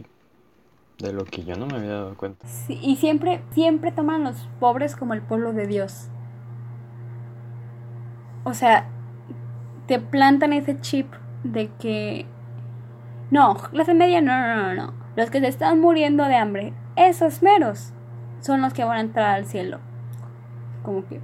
de 0.97 1.13
lo 1.13 1.25
que 1.25 1.43
yo 1.43 1.55
no 1.55 1.67
me 1.67 1.77
había 1.77 1.91
dado 1.91 2.17
cuenta. 2.17 2.45
y 2.67 2.95
siempre, 2.95 3.41
siempre 3.51 3.91
toman 3.91 4.23
los 4.23 4.47
pobres 4.59 4.95
como 4.95 5.13
el 5.13 5.21
pueblo 5.21 5.53
de 5.53 5.67
Dios. 5.67 6.09
O 8.43 8.53
sea, 8.53 8.89
te 9.87 9.99
plantan 9.99 10.53
ese 10.53 10.79
chip 10.79 11.11
de 11.43 11.69
que 11.79 12.25
no, 13.31 13.55
clase 13.55 13.93
media 13.93 14.21
no, 14.21 14.37
no, 14.37 14.55
no, 14.55 14.73
no. 14.73 14.93
Los 15.15 15.29
que 15.29 15.39
se 15.39 15.47
están 15.47 15.79
muriendo 15.79 16.25
de 16.25 16.35
hambre, 16.35 16.73
esos 16.95 17.41
meros, 17.41 17.93
son 18.39 18.61
los 18.61 18.73
que 18.73 18.83
van 18.83 18.97
a 18.97 19.01
entrar 19.01 19.35
al 19.35 19.45
cielo. 19.45 19.79
Como 20.83 21.05
que, 21.05 21.19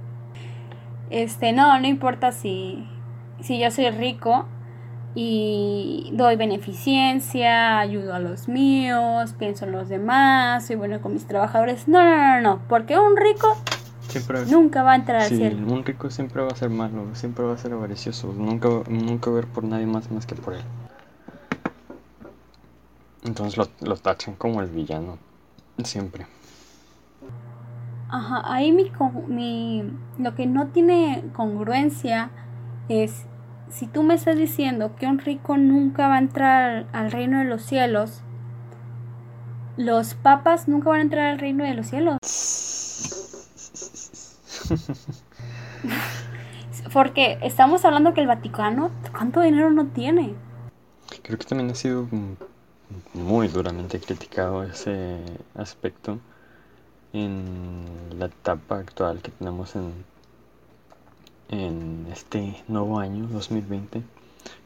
este, 1.10 1.52
no, 1.52 1.78
no 1.78 1.86
importa 1.86 2.32
si, 2.32 2.88
si 3.40 3.58
yo 3.58 3.70
soy 3.70 3.90
rico, 3.90 4.46
y 5.14 6.10
doy 6.12 6.36
beneficencia, 6.36 7.78
ayudo 7.78 8.14
a 8.14 8.18
los 8.18 8.48
míos, 8.48 9.34
pienso 9.38 9.64
en 9.64 9.72
los 9.72 9.88
demás, 9.88 10.66
soy 10.66 10.76
bueno 10.76 11.00
con 11.00 11.12
mis 11.14 11.26
trabajadores. 11.26 11.86
No, 11.86 12.02
no, 12.02 12.16
no, 12.16 12.40
no, 12.40 12.60
porque 12.68 12.98
un 12.98 13.16
rico 13.16 13.56
nunca 14.48 14.82
va 14.82 14.92
a 14.92 14.96
entrar 14.96 15.22
al 15.22 15.28
cielo. 15.28 15.72
Un 15.72 15.84
rico 15.84 16.10
siempre 16.10 16.42
va 16.42 16.48
a 16.48 16.56
ser 16.56 16.70
malo, 16.70 17.06
siempre 17.14 17.44
va 17.44 17.54
a 17.54 17.58
ser 17.58 17.72
avaricioso, 17.72 18.32
nunca, 18.32 18.68
nunca 18.88 19.30
va 19.30 19.38
a 19.38 19.40
ver 19.40 19.46
por 19.48 19.64
nadie 19.64 19.86
más 19.86 20.10
más 20.10 20.26
que 20.26 20.34
por 20.34 20.54
él. 20.54 20.62
Entonces 23.24 23.56
lo, 23.56 23.68
lo 23.80 23.96
tachan 23.96 24.34
como 24.34 24.60
el 24.60 24.68
villano, 24.68 25.18
siempre. 25.82 26.26
Ajá, 28.10 28.42
ahí 28.44 28.70
mi, 28.70 28.92
mi, 29.28 29.82
lo 30.18 30.34
que 30.34 30.46
no 30.46 30.68
tiene 30.68 31.24
congruencia 31.34 32.30
es 32.88 33.24
si 33.70 33.86
tú 33.86 34.02
me 34.02 34.14
estás 34.14 34.36
diciendo 34.36 34.94
que 34.96 35.06
un 35.06 35.18
rico 35.18 35.56
nunca 35.56 36.06
va 36.06 36.16
a 36.16 36.18
entrar 36.18 36.86
al 36.92 37.10
reino 37.10 37.38
de 37.38 37.44
los 37.44 37.62
cielos, 37.62 38.22
los 39.76 40.14
papas 40.14 40.68
nunca 40.68 40.90
van 40.90 41.00
a 41.00 41.02
entrar 41.02 41.32
al 41.32 41.38
reino 41.38 41.64
de 41.64 41.74
los 41.74 41.86
cielos. 41.86 42.18
Porque 46.92 47.38
estamos 47.42 47.84
hablando 47.84 48.14
que 48.14 48.20
el 48.20 48.26
Vaticano, 48.26 48.90
¿cuánto 49.12 49.40
dinero 49.40 49.70
no 49.70 49.86
tiene? 49.86 50.34
Creo 51.22 51.38
que 51.38 51.44
también 51.44 51.70
ha 51.70 51.74
sido 51.74 52.08
muy 53.12 53.48
duramente 53.48 54.00
criticado 54.00 54.62
ese 54.64 55.18
aspecto 55.54 56.18
en 57.12 57.84
la 58.18 58.26
etapa 58.26 58.78
actual 58.78 59.20
que 59.22 59.30
tenemos 59.30 59.74
en 61.48 62.06
este 62.10 62.62
nuevo 62.68 62.98
año 62.98 63.26
2020 63.28 64.02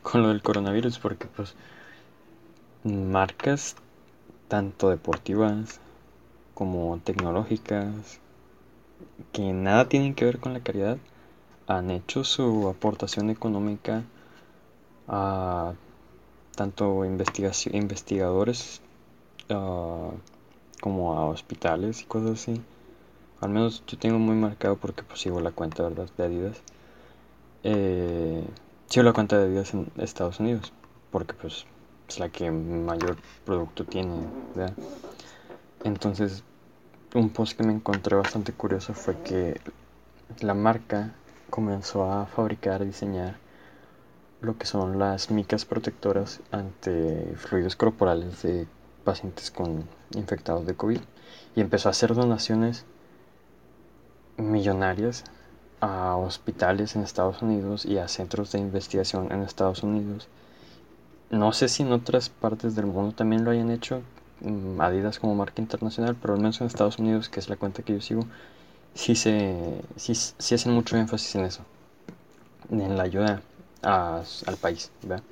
con 0.03 0.23
lo 0.23 0.29
del 0.29 0.43
coronavirus 0.43 0.99
porque 0.99 1.27
pues 1.27 1.55
marcas 2.85 3.77
tanto 4.49 4.89
deportivas 4.89 5.81
como 6.55 6.99
tecnológicas 7.05 8.21
que 9.33 9.53
nada 9.53 9.89
tienen 9.89 10.15
que 10.15 10.25
ver 10.25 10.39
con 10.39 10.53
la 10.53 10.61
caridad 10.61 10.99
han 11.67 11.91
hecho 11.91 12.25
su 12.25 12.69
aportación 12.69 13.31
económica 13.31 14.05
a 15.07 15.75
tanto 16.57 17.05
investigadores 17.05 18.81
ah, 19.51 20.11
como 20.81 21.15
a 21.15 21.27
hospitales 21.27 22.03
y 22.03 22.05
cosas 22.05 22.43
así 22.43 22.63
al 23.41 23.51
menos 23.51 23.85
yo 23.87 23.99
tengo 23.99 24.19
muy 24.19 24.35
marcado 24.35 24.77
porque 24.77 25.03
pues 25.03 25.21
sigo 25.21 25.41
la 25.41 25.53
cuenta 25.53 25.85
¿verdad? 25.85 26.09
de 26.17 26.25
Adidas. 26.25 26.61
Eh, 27.63 28.45
sigo 28.89 29.05
la 29.05 29.13
cuenta 29.13 29.39
de 29.39 29.45
Adidas 29.47 29.75
en 29.75 29.91
Estados 29.97 30.41
Unidos 30.41 30.73
porque 31.11 31.35
pues 31.35 31.65
es 32.09 32.19
la 32.19 32.29
que 32.31 32.51
mayor 32.51 33.17
producto 33.45 33.85
tiene. 33.85 34.27
Entonces 35.85 36.43
un 37.15 37.31
post 37.31 37.57
que 37.57 37.65
me 37.65 37.73
encontré 37.73 38.17
bastante 38.17 38.53
curioso 38.53 38.95
fue 38.95 39.21
que 39.23 39.61
la 40.41 40.55
marca 40.55 41.15
comenzó 41.51 42.11
a 42.11 42.27
fabricar, 42.27 42.85
diseñar 42.85 43.37
lo 44.41 44.57
que 44.59 44.67
son 44.67 44.99
las 44.99 45.31
micas 45.31 45.65
protectoras 45.65 46.41
ante 46.51 47.35
fluidos 47.37 47.77
corporales 47.77 48.43
de 48.43 48.67
pacientes 49.05 49.51
con 49.51 49.85
infectados 50.15 50.67
de 50.67 50.75
COVID 50.75 51.01
y 51.57 51.61
empezó 51.61 51.89
a 51.89 51.93
hacer 51.93 52.15
donaciones 52.15 52.85
millonarias 54.37 55.25
a 55.81 56.17
hospitales 56.17 56.95
en 56.95 57.03
Estados 57.03 57.43
Unidos 57.43 57.85
y 57.85 57.99
a 57.99 58.09
centros 58.09 58.53
de 58.53 58.59
investigación 58.59 59.33
en 59.33 59.43
Estados 59.43 59.83
Unidos. 59.83 60.29
No 61.31 61.53
sé 61.53 61.69
si 61.69 61.83
en 61.83 61.93
otras 61.93 62.29
partes 62.29 62.75
del 62.75 62.87
mundo 62.87 63.15
también 63.15 63.45
lo 63.45 63.51
hayan 63.51 63.71
hecho, 63.71 64.03
Adidas 64.79 65.19
como 65.19 65.35
marca 65.35 65.61
internacional, 65.63 66.17
pero 66.21 66.35
al 66.35 66.41
menos 66.41 66.61
en 66.61 66.67
Estados 66.67 66.99
Unidos, 66.99 67.29
que 67.29 67.41
es 67.41 67.49
la 67.49 67.57
cuenta 67.57 67.83
que 67.83 67.95
yo 67.95 68.01
sigo, 68.01 68.23
sí, 68.95 69.15
se, 69.15 69.83
sí, 69.97 70.15
sí 70.15 70.55
hacen 70.55 70.73
mucho 70.73 70.97
énfasis 70.97 71.35
en 71.37 71.45
eso, 71.45 71.63
en 72.71 72.97
la 72.97 73.03
ayuda 73.05 73.43
al 73.83 74.57
país. 74.61 74.91
¿verdad? 75.03 75.23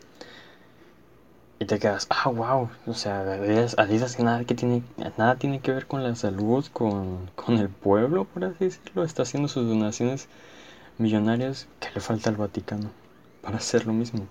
y 1.58 1.64
te 1.64 1.78
quedas, 1.78 2.06
ah, 2.10 2.28
wow, 2.28 2.68
o 2.86 2.94
sea, 2.94 3.20
Adidas, 3.22 4.18
nada, 4.18 4.44
que 4.44 4.54
tiene, 4.54 4.82
nada 5.16 5.36
tiene 5.36 5.60
que 5.60 5.72
ver 5.72 5.86
con 5.86 6.02
la 6.02 6.14
salud, 6.14 6.66
con, 6.72 7.30
con 7.34 7.56
el 7.56 7.70
pueblo, 7.70 8.24
por 8.24 8.44
así 8.44 8.64
decirlo, 8.64 9.04
está 9.04 9.22
haciendo 9.22 9.48
sus 9.48 9.66
donaciones 9.66 10.28
millonarias 10.98 11.66
que 11.80 11.88
le 11.94 12.00
falta 12.00 12.30
al 12.30 12.36
Vaticano 12.36 12.90
para 13.42 13.56
hacer 13.56 13.86
lo 13.86 13.94
mismo. 13.94 14.26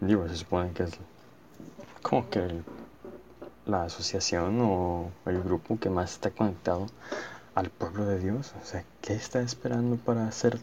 Digo, 0.00 0.28
se 0.28 0.36
supone 0.36 0.72
que 0.72 0.82
es 0.84 0.98
como 2.02 2.28
que 2.28 2.62
la 3.70 3.84
asociación 3.84 4.60
o 4.60 5.10
el 5.26 5.42
grupo 5.42 5.78
que 5.78 5.90
más 5.90 6.12
está 6.12 6.30
conectado 6.30 6.86
al 7.54 7.70
pueblo 7.70 8.04
de 8.06 8.18
Dios. 8.18 8.52
O 8.62 8.66
sea, 8.66 8.84
¿qué 9.00 9.14
está 9.14 9.40
esperando 9.40 9.96
para 9.96 10.26
hacer 10.26 10.58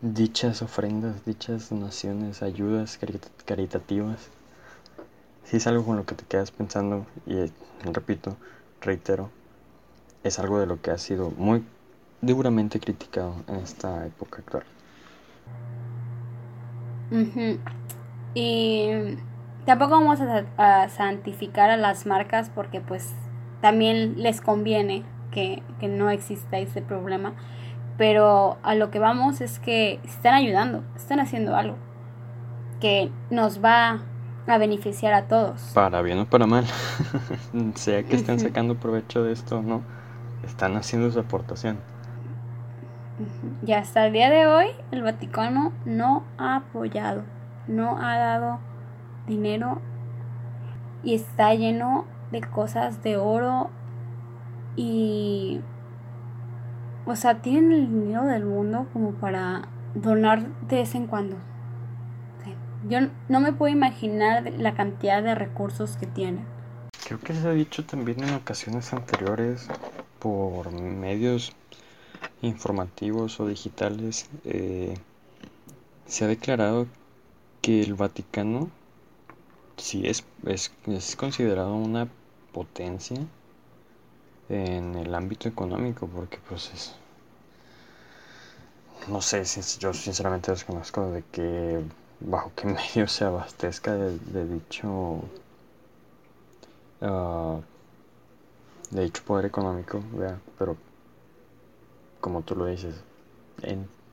dichas 0.00 0.62
ofrendas, 0.62 1.24
dichas 1.24 1.70
donaciones, 1.70 2.42
ayudas 2.42 2.98
caritativas? 3.44 4.30
si 5.44 5.58
es 5.58 5.66
algo 5.66 5.84
con 5.84 5.96
lo 5.96 6.06
que 6.06 6.14
te 6.14 6.24
quedas 6.24 6.50
pensando 6.50 7.06
y 7.26 7.34
eh, 7.34 7.50
repito, 7.92 8.36
reitero, 8.80 9.30
es 10.24 10.38
algo 10.38 10.58
de 10.58 10.66
lo 10.66 10.80
que 10.80 10.90
ha 10.90 10.98
sido 10.98 11.30
muy 11.30 11.62
duramente 12.22 12.80
criticado 12.80 13.34
en 13.48 13.56
esta 13.56 14.06
época 14.06 14.38
actual. 14.38 14.64
Y 18.34 18.88
tampoco 19.64 19.92
vamos 19.92 20.18
a, 20.56 20.88
santificar 20.88 21.70
a 21.70 21.76
las 21.76 22.06
marcas 22.06 22.50
porque 22.54 22.80
pues 22.80 23.14
también 23.60 24.14
les 24.22 24.40
conviene 24.40 25.04
que, 25.30 25.62
que 25.80 25.88
no 25.88 26.10
exista 26.10 26.58
ese 26.58 26.82
problema. 26.82 27.34
Pero 27.98 28.58
a 28.62 28.74
lo 28.74 28.90
que 28.90 28.98
vamos 28.98 29.40
es 29.40 29.58
que 29.58 30.00
están 30.04 30.34
ayudando, 30.34 30.82
están 30.96 31.20
haciendo 31.20 31.54
algo 31.54 31.76
que 32.82 33.12
nos 33.30 33.62
va 33.64 34.02
a 34.48 34.58
beneficiar 34.58 35.14
a 35.14 35.28
todos. 35.28 35.70
Para 35.72 36.02
bien 36.02 36.18
o 36.18 36.26
para 36.26 36.46
mal, 36.46 36.64
sea 37.76 38.02
que 38.02 38.16
estén 38.16 38.40
sacando 38.40 38.74
provecho 38.74 39.22
de 39.22 39.32
esto 39.32 39.58
o 39.58 39.62
no, 39.62 39.82
están 40.44 40.76
haciendo 40.76 41.08
su 41.12 41.20
aportación. 41.20 41.78
Y 43.64 43.72
hasta 43.72 44.06
el 44.06 44.12
día 44.12 44.30
de 44.30 44.48
hoy 44.48 44.66
el 44.90 45.02
Vaticano 45.02 45.72
no 45.84 46.24
ha 46.38 46.56
apoyado, 46.56 47.22
no 47.68 47.98
ha 48.02 48.16
dado 48.16 48.58
dinero 49.26 49.80
y 51.02 51.14
está 51.14 51.54
lleno 51.54 52.06
de 52.30 52.40
cosas 52.40 53.02
de 53.02 53.16
oro 53.16 53.70
y... 54.76 55.60
O 57.04 57.16
sea, 57.16 57.42
tienen 57.42 57.72
el 57.72 57.88
dinero 57.88 58.24
del 58.26 58.44
mundo 58.44 58.86
como 58.92 59.12
para 59.14 59.68
donar 59.94 60.46
de 60.68 60.76
vez 60.76 60.94
en 60.94 61.08
cuando. 61.08 61.36
Yo 62.88 62.98
no 63.28 63.40
me 63.40 63.52
puedo 63.52 63.72
imaginar 63.72 64.52
la 64.58 64.74
cantidad 64.74 65.22
de 65.22 65.34
recursos 65.34 65.96
que 65.96 66.06
tienen. 66.06 66.44
Creo 67.04 67.20
que 67.20 67.34
se 67.34 67.46
ha 67.46 67.52
dicho 67.52 67.84
también 67.84 68.22
en 68.22 68.34
ocasiones 68.34 68.92
anteriores 68.92 69.68
por 70.18 70.72
medios 70.72 71.52
informativos 72.42 73.40
o 73.40 73.46
digitales, 73.46 74.28
eh, 74.44 74.94
se 76.06 76.24
ha 76.24 76.28
declarado 76.28 76.86
que 77.60 77.82
el 77.82 77.94
Vaticano 77.94 78.70
sí 79.76 80.06
es, 80.06 80.24
es, 80.46 80.72
es 80.86 81.16
considerado 81.16 81.74
una 81.74 82.08
potencia 82.52 83.18
en 84.48 84.94
el 84.96 85.14
ámbito 85.14 85.48
económico, 85.48 86.06
porque 86.06 86.38
pues 86.48 86.70
es... 86.74 86.94
No 89.08 89.20
sé, 89.20 89.42
yo 89.80 89.92
sinceramente 89.92 90.52
desconozco 90.52 91.10
de 91.10 91.24
que 91.32 91.82
bajo 92.20 92.52
qué 92.54 92.66
medio 92.94 93.08
se 93.08 93.24
abastezca 93.24 93.94
de, 93.94 94.46
dicho 94.46 95.22
ah, 97.00 97.60
de 98.90 99.04
dicho 99.04 99.22
poder 99.24 99.46
económico 99.46 100.02
pero 100.58 100.76
como 102.20 102.42
tú 102.42 102.54
lo 102.54 102.66
dices 102.66 102.94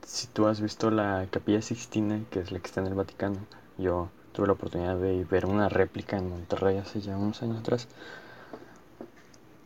si 0.06 0.28
tú 0.28 0.48
has 0.48 0.62
visto 0.62 0.90
la 0.90 1.28
capilla 1.30 1.62
Sixtina 1.62 2.22
que 2.32 2.40
es 2.40 2.52
la 2.52 2.60
que 2.60 2.68
está 2.68 2.82
en 2.82 2.88
el 2.88 2.96
Vaticano 2.96 3.38
yo 3.78 4.10
tuve 4.34 4.48
la 4.48 4.54
oportunidad 4.54 4.98
de 4.98 5.24
ver 5.26 5.46
una 5.46 5.70
réplica 5.70 6.18
en 6.18 6.30
Monterrey 6.30 6.78
hace 6.78 7.02
ya 7.02 7.18
unos 7.18 7.42
años 7.44 7.60
atrás. 7.60 7.88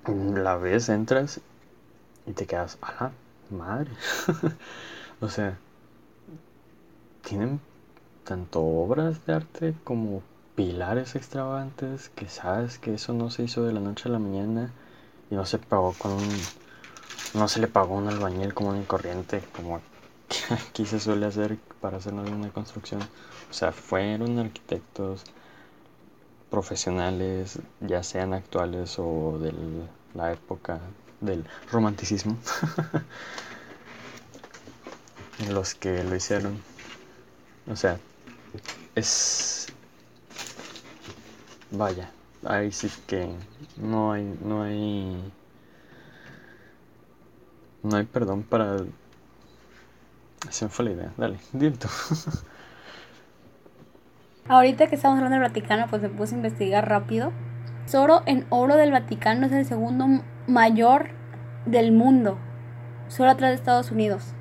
La 0.07 0.57
ves 0.57 0.89
entras 0.89 1.41
y 2.25 2.33
te 2.33 2.45
quedas 2.45 2.77
a 2.81 3.03
la 3.03 3.11
madre 3.49 3.91
o 5.21 5.29
sea 5.29 5.57
tienen 7.23 7.59
tanto 8.23 8.61
obras 8.61 9.25
de 9.25 9.33
arte 9.33 9.73
como 9.83 10.21
pilares 10.55 11.15
extravagantes 11.15 12.09
que 12.09 12.27
sabes 12.29 12.77
que 12.77 12.93
eso 12.93 13.13
no 13.13 13.29
se 13.29 13.43
hizo 13.43 13.63
de 13.63 13.73
la 13.73 13.79
noche 13.79 14.09
a 14.09 14.11
la 14.11 14.19
mañana 14.19 14.71
y 15.29 15.35
no 15.35 15.45
se 15.45 15.59
pagó 15.59 15.93
con 15.93 16.13
un 16.13 16.29
no 17.33 17.47
se 17.47 17.59
le 17.59 17.67
pagó 17.67 17.95
un 17.95 18.07
albañil 18.07 18.53
como 18.53 18.69
un 18.69 18.83
corriente 18.83 19.41
como 19.55 19.81
aquí 20.69 20.85
se 20.85 20.99
suele 20.99 21.25
hacer 21.25 21.57
para 21.83 21.97
hacer 21.97 22.13
una 22.13 22.49
construcción. 22.49 23.01
O 23.51 23.53
sea, 23.53 23.73
fueron 23.73 24.39
arquitectos 24.39 25.25
profesionales, 26.49 27.59
ya 27.81 28.01
sean 28.03 28.33
actuales 28.33 28.95
o 28.99 29.37
de 29.37 29.53
la 30.13 30.31
época 30.31 30.79
del 31.19 31.43
romanticismo, 31.73 32.37
los 35.49 35.75
que 35.75 36.05
lo 36.05 36.15
hicieron. 36.15 36.57
O 37.69 37.75
sea, 37.75 37.99
es... 38.95 39.67
Vaya, 41.69 42.09
ahí 42.45 42.71
sí 42.71 42.89
que 43.07 43.27
no 43.75 44.13
hay, 44.13 44.23
no 44.41 44.63
hay, 44.63 45.33
no 47.83 47.97
hay 47.97 48.05
perdón 48.05 48.43
para... 48.43 48.77
Se 50.49 50.65
me 50.65 50.71
fue 50.71 50.85
la 50.85 50.91
idea, 50.91 51.13
dale, 51.17 51.39
dime 51.51 51.77
Ahorita 54.47 54.87
que 54.87 54.95
estamos 54.95 55.17
hablando 55.17 55.39
del 55.39 55.47
Vaticano, 55.47 55.87
pues 55.89 56.01
me 56.01 56.09
puse 56.09 56.35
a 56.35 56.37
investigar 56.37 56.87
rápido. 56.87 57.31
Solo 57.85 58.23
en 58.25 58.45
oro 58.49 58.75
del 58.75 58.91
Vaticano 58.91 59.45
es 59.45 59.53
el 59.53 59.65
segundo 59.65 60.05
mayor 60.47 61.09
del 61.65 61.93
mundo, 61.93 62.37
solo 63.07 63.31
atrás 63.31 63.51
de 63.51 63.55
Estados 63.55 63.91
Unidos. 63.91 64.33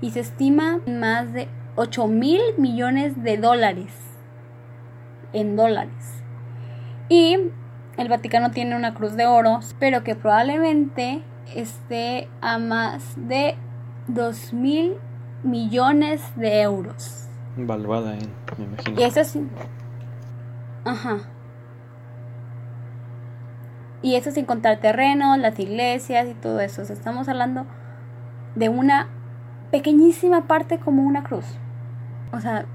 Y 0.00 0.10
se 0.10 0.20
estima 0.20 0.80
más 0.86 1.32
de 1.32 1.48
8 1.76 2.06
mil 2.08 2.40
millones 2.56 3.22
de 3.22 3.36
dólares. 3.36 3.92
En 5.32 5.56
dólares. 5.56 6.22
Y 7.08 7.50
el 7.98 8.08
Vaticano 8.08 8.50
tiene 8.52 8.74
una 8.76 8.94
cruz 8.94 9.16
de 9.16 9.26
oro, 9.26 9.60
pero 9.78 10.02
que 10.02 10.14
probablemente 10.14 11.22
esté 11.54 12.28
a 12.40 12.58
más 12.58 13.14
de 13.16 13.56
2 14.08 14.52
mil 14.52 14.94
millones 15.42 16.22
de 16.36 16.62
euros. 16.62 17.28
Valuada, 17.56 18.16
eh, 18.16 18.28
me 18.58 18.64
imagino. 18.64 19.00
Y 19.00 19.04
eso 19.04 19.24
sí. 19.24 19.46
Ajá. 20.84 21.18
Y 24.02 24.16
eso 24.16 24.30
sin 24.30 24.44
contar 24.44 24.80
terrenos, 24.80 25.38
las 25.38 25.58
iglesias 25.58 26.28
y 26.28 26.34
todo 26.34 26.60
eso. 26.60 26.82
estamos 26.82 27.28
hablando 27.28 27.64
de 28.54 28.68
una 28.68 29.08
pequeñísima 29.70 30.46
parte 30.46 30.78
como 30.78 31.02
una 31.02 31.22
cruz. 31.22 31.46
O 32.32 32.40
sea, 32.40 32.66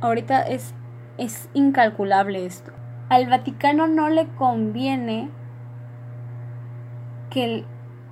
ahorita 0.00 0.40
es, 0.42 0.74
es 1.18 1.48
incalculable 1.54 2.44
esto. 2.44 2.72
Al 3.08 3.28
Vaticano 3.28 3.86
no 3.86 4.08
le 4.08 4.26
conviene 4.26 5.30
que 7.30 7.64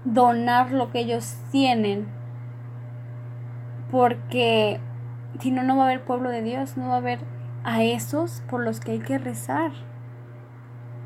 donar 0.04 0.70
lo 0.70 0.92
que 0.92 1.00
ellos 1.00 1.36
tienen 1.50 2.13
porque 3.94 4.80
si 5.38 5.52
no, 5.52 5.62
no 5.62 5.76
va 5.76 5.84
a 5.84 5.86
haber 5.86 6.02
pueblo 6.02 6.28
de 6.28 6.42
Dios, 6.42 6.76
no 6.76 6.88
va 6.88 6.94
a 6.94 6.96
haber 6.96 7.20
a 7.62 7.84
esos 7.84 8.42
por 8.50 8.60
los 8.60 8.80
que 8.80 8.90
hay 8.90 8.98
que 8.98 9.18
rezar. 9.18 9.70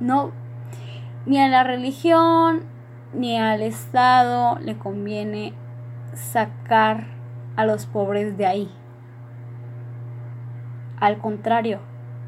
No, 0.00 0.32
ni 1.26 1.38
a 1.38 1.48
la 1.48 1.64
religión 1.64 2.62
ni 3.12 3.36
al 3.36 3.60
Estado 3.60 4.58
le 4.60 4.78
conviene 4.78 5.52
sacar 6.14 7.08
a 7.56 7.66
los 7.66 7.84
pobres 7.84 8.38
de 8.38 8.46
ahí. 8.46 8.70
Al 10.98 11.18
contrario, 11.18 11.80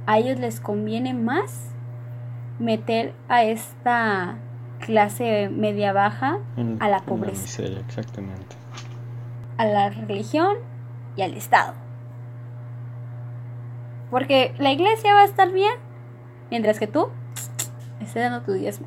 a 0.04 0.18
ellos 0.18 0.38
les 0.38 0.60
conviene 0.60 1.14
más 1.14 1.70
meter 2.58 3.14
a 3.30 3.44
esta 3.44 4.36
clase 4.78 5.48
media 5.48 5.94
baja 5.94 6.36
a 6.80 6.88
la 6.90 7.00
pobreza. 7.00 7.62
exactamente. 7.62 8.59
A 9.60 9.66
la 9.66 9.90
religión 9.90 10.56
y 11.16 11.22
al 11.22 11.34
Estado. 11.34 11.74
Porque 14.10 14.54
la 14.56 14.72
iglesia 14.72 15.12
va 15.12 15.20
a 15.20 15.24
estar 15.26 15.52
bien 15.52 15.74
mientras 16.50 16.78
que 16.78 16.86
tú 16.86 17.10
estés 18.00 18.22
dando 18.22 18.40
tu 18.40 18.54
diezmo. 18.54 18.86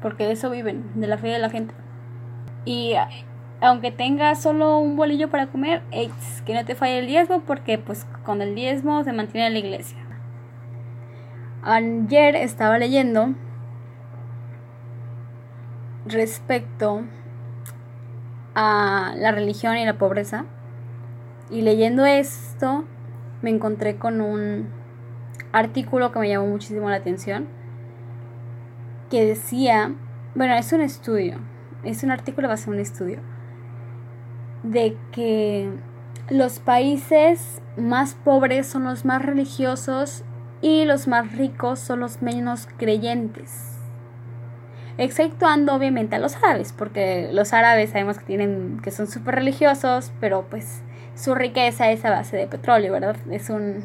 Porque 0.00 0.24
de 0.24 0.32
eso 0.32 0.48
viven, 0.48 0.90
de 0.94 1.06
la 1.08 1.18
fe 1.18 1.28
de 1.28 1.38
la 1.38 1.50
gente. 1.50 1.74
Y 2.64 2.94
aunque 3.60 3.92
tengas 3.92 4.40
solo 4.40 4.78
un 4.78 4.96
bolillo 4.96 5.28
para 5.28 5.48
comer, 5.48 5.82
que 6.46 6.54
no 6.54 6.64
te 6.64 6.74
falle 6.74 7.00
el 7.00 7.06
diezmo 7.06 7.40
porque 7.40 7.76
pues 7.76 8.06
con 8.24 8.40
el 8.40 8.54
diezmo 8.54 9.04
se 9.04 9.12
mantiene 9.12 9.50
la 9.50 9.58
iglesia. 9.58 9.98
Ayer 11.62 12.34
estaba 12.34 12.78
leyendo 12.78 13.34
respecto 16.06 17.02
a 18.54 19.14
la 19.16 19.32
religión 19.32 19.76
y 19.76 19.84
la 19.84 19.98
pobreza. 19.98 20.44
Y 21.50 21.62
leyendo 21.62 22.04
esto, 22.04 22.84
me 23.42 23.50
encontré 23.50 23.96
con 23.96 24.20
un 24.20 24.68
artículo 25.52 26.12
que 26.12 26.18
me 26.18 26.28
llamó 26.28 26.46
muchísimo 26.46 26.88
la 26.88 26.96
atención, 26.96 27.46
que 29.10 29.24
decía, 29.26 29.94
bueno, 30.34 30.54
es 30.54 30.72
un 30.72 30.80
estudio, 30.80 31.38
es 31.84 32.02
un 32.02 32.10
artículo 32.10 32.48
basado 32.48 32.72
en 32.72 32.78
un 32.78 32.82
estudio, 32.82 33.18
de 34.62 34.96
que 35.10 35.70
los 36.30 36.60
países 36.60 37.60
más 37.76 38.14
pobres 38.14 38.66
son 38.66 38.84
los 38.84 39.04
más 39.04 39.22
religiosos 39.22 40.24
y 40.62 40.84
los 40.84 41.08
más 41.08 41.36
ricos 41.36 41.80
son 41.80 42.00
los 42.00 42.22
menos 42.22 42.68
creyentes. 42.78 43.71
Exceptuando 44.98 45.74
obviamente 45.74 46.16
a 46.16 46.18
los 46.18 46.36
árabes, 46.36 46.72
porque 46.72 47.30
los 47.32 47.52
árabes 47.52 47.90
sabemos 47.90 48.18
que 48.18 48.24
tienen 48.24 48.80
que 48.82 48.90
son 48.90 49.06
súper 49.06 49.36
religiosos, 49.36 50.12
pero 50.20 50.46
pues 50.50 50.82
su 51.14 51.34
riqueza 51.34 51.90
es 51.90 52.04
a 52.04 52.10
base 52.10 52.36
de 52.36 52.46
petróleo, 52.46 52.92
¿verdad? 52.92 53.16
Es 53.30 53.50
un 53.50 53.82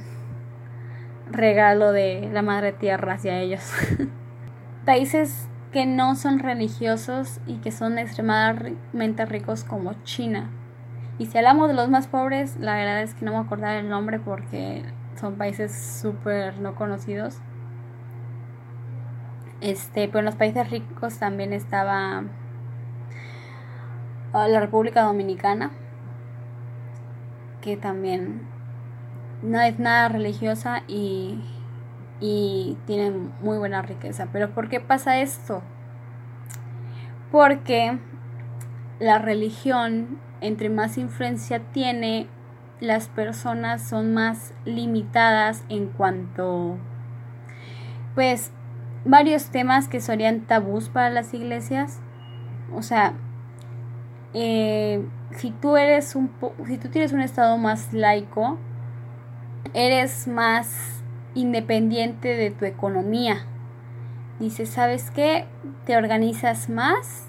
regalo 1.31 1.91
de 1.91 2.29
la 2.31 2.41
madre 2.41 2.73
tierra 2.73 3.13
hacia 3.13 3.39
ellos. 3.39 3.71
Países 4.85 5.47
que 5.71 5.85
no 5.85 6.15
son 6.15 6.39
religiosos 6.39 7.39
y 7.45 7.57
que 7.57 7.71
son 7.71 7.97
extremadamente 7.99 9.25
ricos 9.25 9.63
como 9.63 9.93
China. 10.03 10.49
Y 11.19 11.25
si 11.25 11.37
hablamos 11.37 11.67
de 11.67 11.73
los 11.73 11.89
más 11.89 12.07
pobres, 12.07 12.57
la 12.57 12.75
verdad 12.75 13.01
es 13.01 13.13
que 13.13 13.25
no 13.25 13.31
me 13.31 13.39
acordar 13.39 13.77
el 13.77 13.89
nombre 13.89 14.19
porque 14.19 14.83
son 15.19 15.35
países 15.35 15.99
súper 16.01 16.59
no 16.59 16.75
conocidos. 16.75 17.39
Este, 19.61 20.07
pero 20.07 20.19
en 20.19 20.25
los 20.25 20.35
países 20.35 20.69
ricos 20.69 21.17
también 21.17 21.51
estaba 21.51 22.23
ah, 24.33 24.47
la 24.47 24.59
República 24.59 25.01
Dominicana, 25.01 25.71
que 27.61 27.75
también 27.75 28.47
no 29.41 29.59
es 29.59 29.79
nada 29.79 30.09
religiosa 30.09 30.83
y, 30.87 31.41
y 32.19 32.77
tiene 32.85 33.11
muy 33.41 33.57
buena 33.57 33.81
riqueza. 33.81 34.27
Pero 34.31 34.51
¿por 34.51 34.69
qué 34.69 34.79
pasa 34.79 35.19
esto? 35.19 35.63
Porque 37.31 37.97
la 38.99 39.17
religión, 39.17 40.19
entre 40.41 40.69
más 40.69 40.97
influencia 40.97 41.59
tiene, 41.71 42.27
las 42.79 43.07
personas 43.07 43.87
son 43.87 44.13
más 44.13 44.53
limitadas 44.65 45.63
en 45.67 45.87
cuanto, 45.87 46.77
pues, 48.13 48.51
varios 49.07 49.45
temas 49.45 49.87
que 49.87 50.01
serían 50.01 50.41
tabús 50.41 50.89
para 50.89 51.09
las 51.09 51.33
iglesias. 51.33 51.99
O 52.75 52.81
sea, 52.81 53.13
eh, 54.33 55.03
si 55.31 55.51
tú 55.51 55.77
eres 55.77 56.15
un 56.15 56.29
si 56.67 56.77
tú 56.77 56.89
tienes 56.89 57.13
un 57.13 57.21
estado 57.21 57.57
más 57.57 57.93
laico, 57.93 58.57
eres 59.73 60.27
más 60.27 61.01
independiente 61.33 62.35
de 62.35 62.51
tu 62.51 62.65
economía. 62.65 63.45
Dices, 64.39 64.69
¿sabes 64.69 65.09
qué? 65.09 65.45
Te 65.85 65.97
organizas 65.97 66.69
más. 66.69 67.25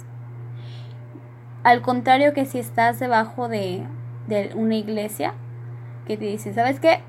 Al 1.62 1.80
contrario 1.82 2.34
que 2.34 2.44
si 2.44 2.58
estás 2.58 2.98
debajo 2.98 3.48
de, 3.48 3.86
de 4.26 4.52
una 4.54 4.74
iglesia, 4.74 5.34
que 6.06 6.16
te 6.16 6.24
dice, 6.24 6.52
¿sabes 6.54 6.80
qué? 6.80 7.00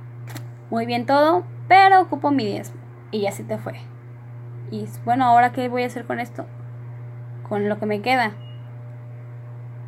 Muy 0.69 0.85
bien 0.85 1.05
todo, 1.05 1.43
pero 1.67 2.01
ocupo 2.01 2.31
mi 2.31 2.45
diezmo. 2.45 2.79
Y 3.11 3.21
ya 3.21 3.31
se 3.31 3.43
te 3.43 3.57
fue. 3.57 3.79
Y 4.71 4.87
bueno, 5.05 5.25
¿ahora 5.25 5.51
qué 5.51 5.67
voy 5.69 5.83
a 5.83 5.87
hacer 5.87 6.05
con 6.05 6.19
esto? 6.19 6.45
Con 7.47 7.69
lo 7.69 7.79
que 7.79 7.85
me 7.85 8.01
queda. 8.01 8.33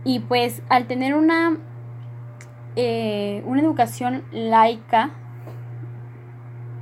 Y 0.03 0.19
pues 0.19 0.63
al 0.69 0.87
tener 0.87 1.13
una, 1.13 1.57
eh, 2.75 3.43
una 3.45 3.61
educación 3.61 4.23
laica, 4.31 5.11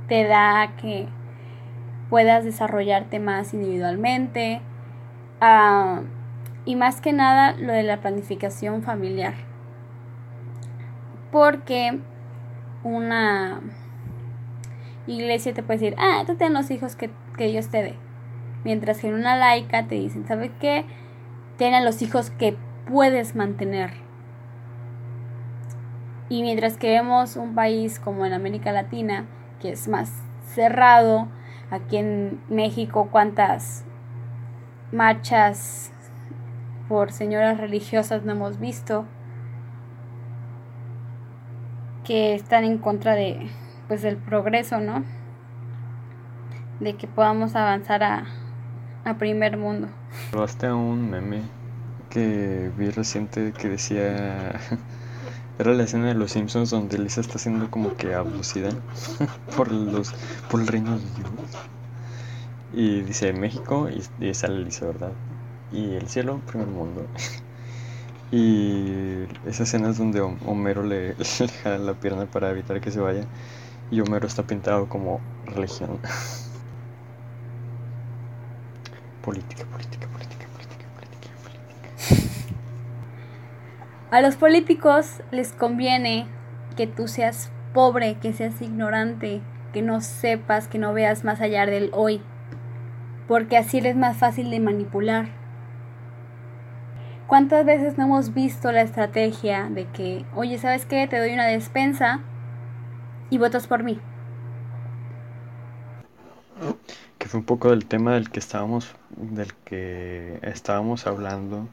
te 0.08 0.24
da 0.24 0.72
que 0.80 1.08
puedas 2.08 2.44
desarrollarte 2.44 3.20
más 3.20 3.52
individualmente. 3.52 4.62
Ah, 5.40 6.00
y 6.64 6.76
más 6.76 7.00
que 7.00 7.12
nada 7.12 7.52
lo 7.52 7.72
de 7.72 7.82
la 7.82 8.00
planificación 8.00 8.82
familiar. 8.82 9.34
Porque 11.30 12.00
una 12.82 13.60
iglesia 15.06 15.54
te 15.54 15.62
puede 15.62 15.80
decir, 15.80 15.96
ah, 15.98 16.22
tú 16.26 16.36
ten 16.36 16.52
los 16.52 16.70
hijos 16.70 16.96
que, 16.96 17.10
que 17.36 17.46
Dios 17.46 17.68
te 17.68 17.82
dé. 17.82 17.94
Mientras 18.64 18.98
que 18.98 19.08
en 19.08 19.14
una 19.14 19.36
laica 19.36 19.86
te 19.86 19.94
dicen, 19.94 20.26
¿sabes 20.26 20.50
qué? 20.60 20.84
Ten 21.56 21.84
los 21.84 22.02
hijos 22.02 22.30
que 22.30 22.56
puedes 22.86 23.34
mantener. 23.34 23.92
Y 26.28 26.42
mientras 26.42 26.76
que 26.76 26.90
vemos 26.90 27.36
un 27.36 27.54
país 27.54 27.98
como 27.98 28.24
en 28.26 28.32
América 28.32 28.72
Latina, 28.72 29.26
que 29.60 29.72
es 29.72 29.88
más 29.88 30.12
cerrado, 30.44 31.28
aquí 31.70 31.96
en 31.96 32.40
México, 32.48 33.08
cuántas 33.10 33.84
marchas 34.92 35.92
por 36.88 37.12
señoras 37.12 37.58
religiosas 37.58 38.24
no 38.24 38.32
hemos 38.32 38.58
visto 38.58 39.06
que 42.04 42.34
están 42.34 42.64
en 42.64 42.78
contra 42.78 43.14
de 43.14 43.48
pues 43.86 44.02
del 44.02 44.16
progreso, 44.16 44.80
¿no? 44.80 45.04
De 46.80 46.96
que 46.96 47.06
podamos 47.06 47.54
avanzar 47.54 48.02
a, 48.02 48.26
a 49.04 49.18
primer 49.18 49.56
mundo. 49.56 49.88
Hasta 50.36 50.74
un 50.74 51.10
meme 51.10 51.42
que 52.10 52.70
vi 52.76 52.90
reciente 52.90 53.52
que 53.52 53.68
decía 53.68 54.58
era 55.58 55.72
la 55.72 55.84
escena 55.84 56.08
de 56.08 56.14
los 56.14 56.32
Simpsons 56.32 56.70
donde 56.70 56.98
Lisa 56.98 57.20
está 57.20 57.38
siendo 57.38 57.70
como 57.70 57.94
que 57.96 58.14
abducida 58.14 58.70
por 59.56 59.70
los 59.70 60.12
por 60.50 60.60
el 60.60 60.66
reino 60.66 60.98
de 60.98 61.04
Dios 61.04 61.30
y 62.72 63.00
dice 63.02 63.32
México 63.32 63.88
y, 63.88 64.02
y 64.24 64.34
sale 64.34 64.64
Lisa 64.64 64.86
verdad 64.86 65.12
y 65.70 65.94
el 65.94 66.08
cielo 66.08 66.40
primer 66.46 66.68
mundo 66.68 67.06
y 68.32 69.24
esa 69.46 69.62
escena 69.62 69.90
es 69.90 69.98
donde 69.98 70.20
Homero 70.20 70.82
le, 70.82 71.14
le 71.14 71.48
jala 71.62 71.78
la 71.78 71.94
pierna 71.94 72.26
para 72.26 72.50
evitar 72.50 72.80
que 72.80 72.90
se 72.90 73.00
vaya 73.00 73.24
y 73.90 74.00
Homero 74.00 74.26
está 74.26 74.42
pintado 74.44 74.88
como 74.88 75.20
religión 75.46 76.00
política 79.22 79.64
política 79.66 80.06
política 80.08 80.46
A 84.10 84.20
los 84.20 84.36
políticos 84.36 85.22
les 85.30 85.52
conviene 85.52 86.26
que 86.76 86.88
tú 86.88 87.06
seas 87.06 87.52
pobre, 87.72 88.16
que 88.16 88.32
seas 88.32 88.60
ignorante, 88.60 89.40
que 89.72 89.82
no 89.82 90.00
sepas, 90.00 90.66
que 90.66 90.78
no 90.78 90.92
veas 90.92 91.22
más 91.22 91.40
allá 91.40 91.64
del 91.64 91.90
hoy, 91.92 92.20
porque 93.28 93.56
así 93.56 93.78
eres 93.78 93.96
más 93.96 94.16
fácil 94.16 94.50
de 94.50 94.58
manipular. 94.58 95.28
¿Cuántas 97.28 97.64
veces 97.64 97.96
no 97.96 98.04
hemos 98.06 98.34
visto 98.34 98.72
la 98.72 98.82
estrategia 98.82 99.68
de 99.70 99.86
que, 99.86 100.24
oye, 100.34 100.58
¿sabes 100.58 100.84
qué? 100.86 101.06
Te 101.06 101.20
doy 101.20 101.32
una 101.32 101.46
despensa 101.46 102.18
y 103.30 103.38
votas 103.38 103.68
por 103.68 103.84
mí? 103.84 104.00
Que 107.20 107.28
fue 107.28 107.38
un 107.40 107.44
poco 107.44 107.68
del 107.68 107.84
tema 107.84 108.14
del 108.14 108.30
que 108.30 108.40
estábamos, 108.40 108.96
del 109.10 109.52
que 109.54 110.38
estábamos 110.40 111.06
hablando 111.06 111.68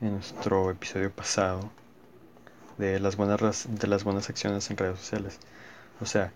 en 0.00 0.12
nuestro 0.12 0.70
episodio 0.70 1.12
pasado 1.12 1.70
de 2.78 2.98
las 2.98 3.16
buenas 3.16 3.68
de 3.68 3.86
las 3.86 4.04
buenas 4.04 4.30
acciones 4.30 4.70
en 4.70 4.78
redes 4.78 4.98
sociales. 4.98 5.38
O 6.00 6.06
sea, 6.06 6.32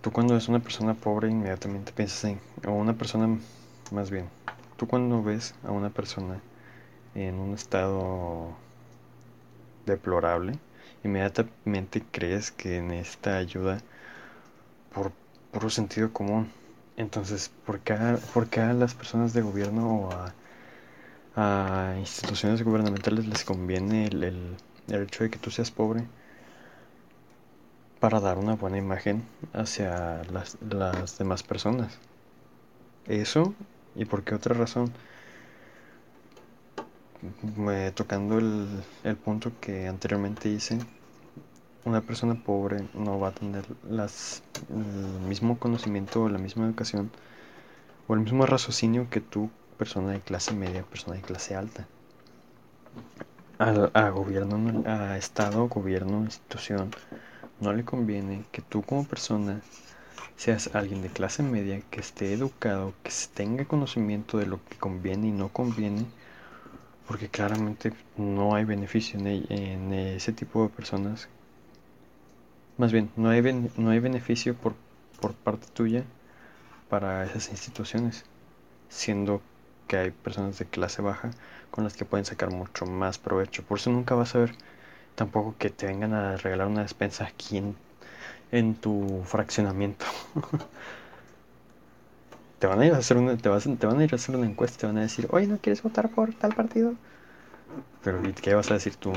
tú 0.00 0.12
cuando 0.12 0.32
ves 0.32 0.48
una 0.48 0.60
persona 0.60 0.94
pobre 0.94 1.28
inmediatamente 1.28 1.92
piensas 1.92 2.24
en 2.24 2.40
o 2.66 2.72
una 2.72 2.94
persona 2.94 3.38
más 3.90 4.10
bien. 4.10 4.30
Tú 4.78 4.86
cuando 4.88 5.22
ves 5.22 5.54
a 5.62 5.72
una 5.72 5.90
persona 5.90 6.40
en 7.14 7.34
un 7.34 7.52
estado 7.52 8.48
deplorable, 9.84 10.58
inmediatamente 11.04 12.02
crees 12.10 12.50
que 12.50 12.80
necesita 12.80 13.36
ayuda 13.36 13.76
por 13.76 13.93
puro 15.54 15.70
sentido 15.70 16.12
común. 16.12 16.50
Entonces, 16.96 17.50
¿por 17.64 17.80
qué, 17.80 17.94
¿por 18.34 18.48
qué 18.48 18.60
a 18.60 18.74
las 18.74 18.94
personas 18.94 19.32
de 19.32 19.42
gobierno 19.42 20.00
o 20.00 20.10
a 20.12 21.96
instituciones 21.98 22.62
gubernamentales 22.62 23.26
les 23.26 23.44
conviene 23.44 24.06
el, 24.06 24.56
hecho 24.88 25.24
de 25.24 25.30
que 25.30 25.38
tú 25.38 25.50
seas 25.50 25.70
pobre 25.70 26.04
para 28.00 28.20
dar 28.20 28.38
una 28.38 28.54
buena 28.54 28.78
imagen 28.78 29.24
hacia 29.52 30.22
las, 30.24 31.18
demás 31.18 31.42
personas. 31.42 31.98
Eso, 33.06 33.54
y 33.94 34.04
por 34.04 34.22
qué 34.24 34.34
otra 34.34 34.54
razón, 34.54 34.92
me, 37.56 37.90
tocando 37.92 38.38
el, 38.38 38.82
el 39.04 39.16
punto 39.16 39.52
que 39.60 39.88
anteriormente 39.88 40.48
hice, 40.48 40.78
una 41.84 42.02
persona 42.06 42.42
pobre 42.42 42.88
no 42.94 43.18
va 43.20 43.28
a 43.28 43.34
tener 43.34 43.64
las, 43.82 44.44
el 44.68 45.20
mismo 45.20 45.58
conocimiento 45.58 46.22
o 46.22 46.28
la 46.28 46.38
misma 46.38 46.66
educación 46.66 47.12
o 48.06 48.14
el 48.14 48.20
mismo 48.20 48.46
raciocinio 48.46 49.10
que 49.10 49.20
tú 49.20 49.52
persona 49.76 50.12
de 50.12 50.22
clase 50.22 50.54
media, 50.54 50.84
persona 50.84 51.16
de 51.16 51.24
clase 51.24 51.54
alta. 51.56 51.90
a 53.58 54.10
gobierno, 54.10 54.82
a 54.86 55.16
Estado, 55.18 55.68
gobierno, 55.68 56.22
institución, 56.24 56.94
no 57.60 57.72
le 57.72 57.84
conviene 57.84 58.48
que 58.52 58.62
tú 58.62 58.82
como 58.84 59.06
persona 59.08 59.62
seas 60.36 60.74
alguien 60.74 61.02
de 61.02 61.10
clase 61.12 61.42
media, 61.42 61.82
que 61.90 62.00
esté 62.00 62.32
educado, 62.34 62.94
que 63.02 63.12
tenga 63.34 63.66
conocimiento 63.66 64.38
de 64.38 64.46
lo 64.46 64.64
que 64.64 64.78
conviene 64.78 65.28
y 65.28 65.32
no 65.32 65.52
conviene, 65.52 66.12
porque 67.06 67.30
claramente 67.30 67.92
no 68.16 68.54
hay 68.54 68.64
beneficio 68.64 69.18
en, 69.20 69.26
en 69.52 69.92
ese 69.92 70.32
tipo 70.32 70.62
de 70.64 70.70
personas. 70.70 71.30
Más 72.76 72.92
bien, 72.92 73.10
no 73.16 73.30
hay, 73.30 73.42
no 73.76 73.90
hay 73.90 74.00
beneficio 74.00 74.54
por, 74.54 74.74
por 75.20 75.32
parte 75.34 75.66
tuya 75.72 76.04
para 76.88 77.24
esas 77.24 77.50
instituciones, 77.50 78.24
siendo 78.88 79.42
que 79.86 79.96
hay 79.96 80.10
personas 80.10 80.58
de 80.58 80.66
clase 80.66 81.02
baja 81.02 81.30
con 81.70 81.84
las 81.84 81.94
que 81.94 82.04
pueden 82.04 82.24
sacar 82.24 82.50
mucho 82.50 82.86
más 82.86 83.18
provecho. 83.18 83.62
Por 83.62 83.78
eso 83.78 83.90
nunca 83.90 84.14
vas 84.14 84.34
a 84.34 84.40
ver 84.40 84.54
tampoco 85.14 85.54
que 85.58 85.70
te 85.70 85.86
vengan 85.86 86.14
a 86.14 86.36
regalar 86.36 86.66
una 86.66 86.82
despensa 86.82 87.24
aquí 87.26 87.62
en, 88.50 88.74
tu 88.76 89.22
fraccionamiento. 89.24 90.04
te 92.58 92.66
van 92.66 92.80
a 92.80 92.86
ir 92.86 92.92
a 92.94 92.98
hacer 92.98 93.16
una, 93.16 93.36
te, 93.36 93.48
vas, 93.48 93.64
te 93.64 93.86
van 93.86 94.00
a 94.00 94.04
ir 94.04 94.12
a 94.12 94.16
hacer 94.16 94.36
una 94.36 94.46
encuesta, 94.46 94.78
te 94.78 94.86
van 94.86 94.98
a 94.98 95.02
decir, 95.02 95.26
oye, 95.30 95.46
¿no 95.46 95.58
quieres 95.58 95.82
votar 95.82 96.08
por 96.08 96.32
tal 96.34 96.54
partido? 96.54 96.94
Pero 98.02 98.20
qué 98.40 98.54
vas 98.54 98.70
a 98.70 98.74
decir 98.74 98.96
tú? 98.96 99.12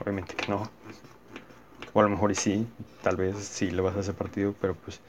Obviamente 0.00 0.34
que 0.34 0.50
no. 0.50 0.70
O 1.92 2.00
a 2.00 2.02
lo 2.02 2.08
mejor 2.08 2.30
y 2.30 2.34
sí, 2.34 2.66
tal 3.02 3.16
vez 3.16 3.36
sí 3.38 3.70
le 3.70 3.82
vas 3.82 3.96
a 3.96 4.00
ese 4.00 4.12
partido, 4.12 4.54
pero 4.60 4.74
pues 4.74 5.00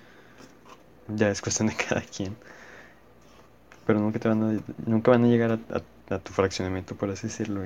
ya 1.08 1.30
es 1.30 1.42
cuestión 1.42 1.68
de 1.70 1.76
cada 1.90 2.02
quien 2.02 2.36
pero 3.86 4.00
nunca 4.00 4.20
te 4.20 4.28
van 4.28 4.44
a, 4.44 4.60
nunca 4.90 5.12
van 5.12 5.26
a 5.26 5.28
llegar 5.28 5.60
a, 5.70 6.20
tu 6.20 6.34
fraccionamiento, 6.34 6.96
por 6.96 7.10
así 7.10 7.28
decirlo. 7.28 7.62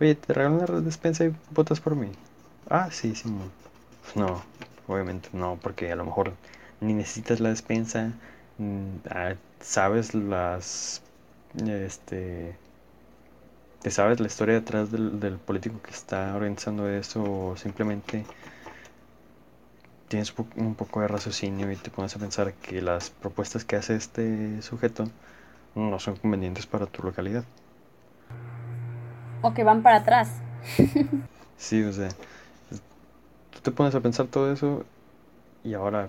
Oye, 0.00 0.14
¿te 0.14 0.32
regalan 0.32 0.58
la 0.60 0.80
despensa 0.80 1.24
y 1.24 1.34
votas 1.50 1.80
por 1.80 1.96
mí? 1.96 2.10
Ah, 2.68 2.90
sí, 2.90 3.14
sí. 3.14 3.28
No, 4.14 4.42
obviamente 4.86 5.28
no, 5.32 5.58
porque 5.62 5.90
a 5.92 5.96
lo 5.96 6.04
mejor 6.04 6.34
ni 6.80 6.94
necesitas 6.94 7.40
la 7.40 7.48
despensa, 7.48 8.12
mm, 8.58 8.96
ah, 9.10 9.34
sabes 9.60 10.14
las, 10.14 11.02
este, 11.66 12.56
te 13.84 13.90
sabes 13.90 14.18
la 14.18 14.28
historia 14.28 14.54
detrás 14.54 14.90
del, 14.90 15.20
del 15.20 15.36
político 15.36 15.78
que 15.82 15.90
está 15.90 16.34
organizando 16.34 16.88
eso 16.88 17.22
o 17.22 17.54
simplemente 17.58 18.24
tienes 20.08 20.32
un 20.56 20.74
poco 20.74 21.02
de 21.02 21.08
raciocinio 21.08 21.70
y 21.70 21.76
te 21.76 21.90
pones 21.90 22.16
a 22.16 22.18
pensar 22.18 22.54
que 22.54 22.80
las 22.80 23.10
propuestas 23.10 23.66
que 23.66 23.76
hace 23.76 23.94
este 23.94 24.62
sujeto 24.62 25.10
no 25.74 25.98
son 25.98 26.16
convenientes 26.16 26.64
para 26.66 26.86
tu 26.86 27.02
localidad. 27.02 27.44
O 29.42 29.52
que 29.52 29.64
van 29.64 29.82
para 29.82 29.98
atrás. 29.98 30.30
sí, 31.58 31.84
o 31.84 31.92
sea, 31.92 32.08
tú 33.50 33.60
te 33.60 33.70
pones 33.70 33.94
a 33.94 34.00
pensar 34.00 34.28
todo 34.28 34.50
eso 34.50 34.86
y 35.62 35.74
ahora 35.74 36.08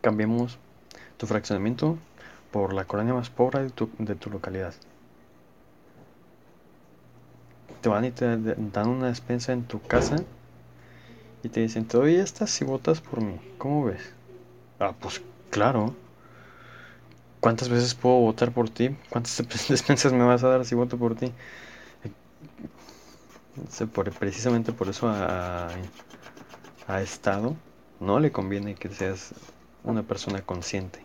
cambiemos 0.00 0.58
tu 1.18 1.26
fraccionamiento 1.26 1.98
por 2.50 2.72
la 2.72 2.86
colonia 2.86 3.12
más 3.12 3.28
pobre 3.28 3.64
de 3.64 3.68
tu, 3.68 3.90
de 3.98 4.14
tu 4.14 4.30
localidad. 4.30 4.72
Te 7.80 7.88
van 7.88 8.04
y 8.04 8.10
te 8.10 8.26
dan 8.26 8.88
una 8.88 9.06
despensa 9.08 9.52
en 9.52 9.64
tu 9.64 9.80
casa 9.80 10.22
y 11.42 11.48
te 11.48 11.60
dicen, 11.60 11.86
todavía 11.86 12.22
estás 12.22 12.50
si 12.50 12.64
votas 12.64 13.00
por 13.00 13.22
mí. 13.22 13.40
¿Cómo 13.58 13.84
ves? 13.84 14.12
Ah, 14.78 14.94
pues 14.98 15.22
claro. 15.50 15.94
¿Cuántas 17.40 17.70
veces 17.70 17.94
puedo 17.94 18.16
votar 18.16 18.52
por 18.52 18.68
ti? 18.68 18.94
¿Cuántas 19.08 19.42
despensas 19.68 20.12
me 20.12 20.24
vas 20.24 20.44
a 20.44 20.48
dar 20.48 20.64
si 20.64 20.74
voto 20.74 20.98
por 20.98 21.14
ti? 21.14 21.32
precisamente 24.18 24.72
por 24.72 24.88
eso 24.88 25.08
a, 25.08 25.70
a 26.86 27.02
Estado 27.02 27.56
no 27.98 28.20
le 28.20 28.32
conviene 28.32 28.74
que 28.74 28.88
seas 28.88 29.34
una 29.84 30.02
persona 30.02 30.42
consciente. 30.42 31.00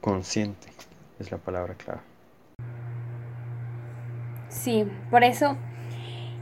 Consciente 0.00 0.68
es 1.18 1.30
la 1.30 1.38
palabra 1.38 1.74
clave. 1.74 2.00
Sí, 4.48 4.84
por 5.10 5.22
eso. 5.22 5.56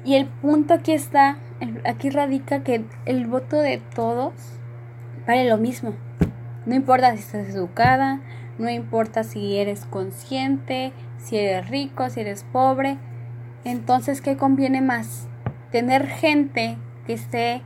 Y 0.09 0.15
el 0.15 0.25
punto 0.25 0.73
aquí 0.73 0.93
está 0.93 1.37
aquí 1.85 2.09
radica 2.09 2.63
que 2.63 2.83
el 3.05 3.27
voto 3.27 3.57
de 3.57 3.77
todos 3.95 4.33
vale 5.27 5.47
lo 5.47 5.59
mismo. 5.59 5.93
No 6.65 6.75
importa 6.75 7.13
si 7.13 7.19
estás 7.19 7.51
educada, 7.51 8.23
no 8.59 8.71
importa 8.71 9.23
si 9.23 9.59
eres 9.59 9.85
consciente, 9.85 10.95
si 11.19 11.37
eres 11.37 11.69
rico, 11.69 12.09
si 12.09 12.21
eres 12.21 12.43
pobre. 12.45 12.97
Entonces, 13.65 14.23
¿qué 14.23 14.39
conviene 14.39 14.81
más? 14.81 15.29
tener 15.71 16.07
gente 16.07 16.79
que 17.07 17.13
esté 17.13 17.61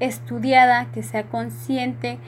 estudiada, 0.00 0.86
que 0.92 1.02
sea 1.02 1.24
consciente, 1.24 2.18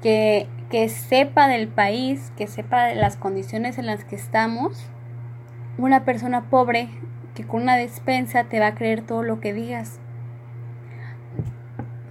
que, 0.00 0.46
que 0.70 0.88
sepa 0.88 1.48
del 1.48 1.66
país, 1.66 2.32
que 2.36 2.46
sepa 2.46 2.84
de 2.84 2.94
las 2.94 3.16
condiciones 3.16 3.78
en 3.78 3.86
las 3.86 4.04
que 4.04 4.14
estamos. 4.14 4.88
Una 5.76 6.04
persona 6.04 6.50
pobre 6.50 6.88
que 7.38 7.46
con 7.46 7.62
una 7.62 7.76
despensa 7.76 8.42
te 8.42 8.58
va 8.58 8.66
a 8.66 8.74
creer 8.74 9.02
todo 9.02 9.22
lo 9.22 9.38
que 9.38 9.52
digas. 9.52 10.00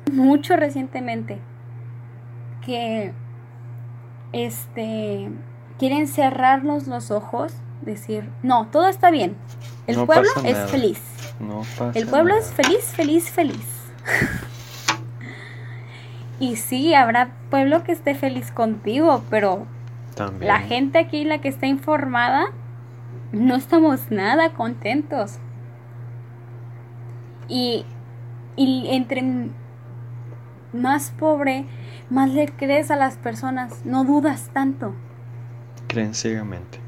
Mucho 0.10 0.56
recientemente 0.56 1.40
que 2.66 3.12
este 4.32 5.30
quieren 5.78 6.08
cerrarnos 6.08 6.88
los 6.88 7.12
ojos, 7.12 7.54
decir, 7.82 8.30
no, 8.42 8.68
todo 8.68 8.88
está 8.88 9.12
bien. 9.12 9.36
El 9.86 10.06
pueblo 10.06 10.30
es 10.46 10.58
feliz. 10.72 11.02
El 11.94 12.08
pueblo 12.08 12.34
es 12.34 12.54
feliz, 12.54 12.86
feliz, 12.96 13.30
feliz. 13.30 13.68
y 16.40 16.56
sí, 16.56 16.94
habrá 16.94 17.32
pueblo 17.50 17.84
que 17.84 17.92
esté 17.92 18.16
feliz 18.16 18.54
contigo, 18.54 19.22
pero 19.30 19.68
la 20.40 20.60
gente 20.60 21.00
aquí, 21.00 21.26
la 21.26 21.42
que 21.42 21.50
está 21.50 21.68
informada, 21.68 22.46
no 23.32 23.56
estamos 23.56 24.12
nada 24.12 24.54
contentos. 24.54 25.40
Y, 27.48 27.86
y 28.56 28.88
entre 28.90 29.50
más 30.74 31.12
pobre, 31.12 31.66
más 32.10 32.30
le 32.30 32.48
crees 32.48 32.92
a 32.92 32.96
las 32.96 33.18
personas, 33.18 33.86
no 33.86 34.04
dudas 34.04 34.50
tanto. 34.54 34.94
Creen 35.88 36.14
ciegamente. 36.14 36.80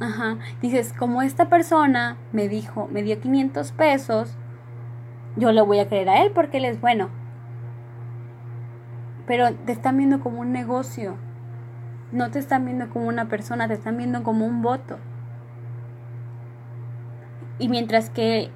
Ajá, 0.00 0.38
dices, 0.60 0.92
como 0.92 1.22
esta 1.22 1.48
persona 1.48 2.16
me 2.32 2.48
dijo, 2.48 2.88
me 2.92 3.02
dio 3.02 3.20
500 3.20 3.72
pesos, 3.72 4.36
yo 5.36 5.52
le 5.52 5.62
voy 5.62 5.78
a 5.78 5.88
creer 5.88 6.08
a 6.08 6.22
él 6.22 6.32
porque 6.34 6.58
él 6.58 6.64
es 6.64 6.80
bueno. 6.80 7.08
Pero 9.26 9.54
te 9.54 9.72
están 9.72 9.96
viendo 9.96 10.20
como 10.20 10.40
un 10.40 10.52
negocio. 10.52 11.16
No 12.14 12.30
te 12.30 12.38
están 12.38 12.64
viendo 12.64 12.88
como 12.90 13.08
una 13.08 13.26
persona, 13.28 13.66
te 13.66 13.74
están 13.74 13.96
viendo 13.96 14.22
como 14.22 14.46
un 14.46 14.62
voto. 14.62 14.98
Y 17.58 17.68
mientras 17.68 18.08
que 18.08 18.52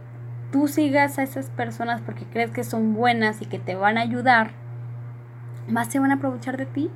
tú 0.52 0.68
sigas 0.68 1.18
a 1.18 1.24
esas 1.24 1.50
personas 1.50 2.00
porque 2.00 2.24
crees 2.24 2.52
que 2.52 2.62
son 2.62 2.94
buenas 2.94 3.42
y 3.42 3.46
que 3.46 3.59
te 3.59 3.74
van 3.74 3.98
a 3.98 4.02
ayudar, 4.02 4.52
más 5.66 5.88
se 5.88 5.98
van 5.98 6.12
a 6.12 6.14
aprovechar 6.14 6.56
de 6.56 6.66
ti. 6.66 6.88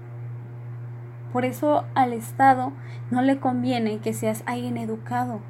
Por 1.32 1.44
eso 1.44 1.84
al 1.96 2.12
Estado 2.12 2.72
no 3.10 3.22
le 3.22 3.40
conviene 3.40 3.98
que 3.98 4.12
seas 4.12 4.44
alguien 4.46 4.76
educado, 4.76 5.40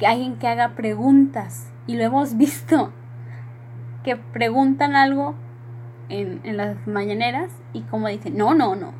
que 0.00 0.08
alguien 0.08 0.36
que 0.36 0.48
haga 0.48 0.70
preguntas. 0.70 1.70
Y 1.86 1.96
lo 1.96 2.02
hemos 2.02 2.36
visto 2.36 2.92
que 4.02 4.16
preguntan 4.16 4.96
algo 4.96 5.36
en, 6.08 6.56
las 6.56 6.88
mañaneras 6.88 7.52
y 7.72 7.82
como 7.82 8.08
dicen, 8.08 8.36
no, 8.36 8.54
no, 8.54 8.74
no, 8.74 8.92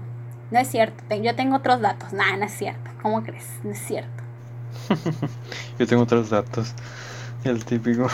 no 0.51 0.59
es 0.59 0.69
cierto, 0.69 1.03
yo 1.15 1.35
tengo 1.35 1.57
otros 1.57 1.81
datos, 1.81 2.13
nada, 2.13 2.37
no 2.37 2.45
es 2.45 2.53
cierto, 2.53 2.91
¿cómo 3.03 3.23
crees? 3.23 3.47
No 3.63 3.71
es 3.71 3.79
cierto. 3.79 4.23
yo 5.79 5.87
tengo 5.87 6.03
otros 6.03 6.31
datos, 6.31 6.75
el 7.45 7.65
típico. 7.65 8.09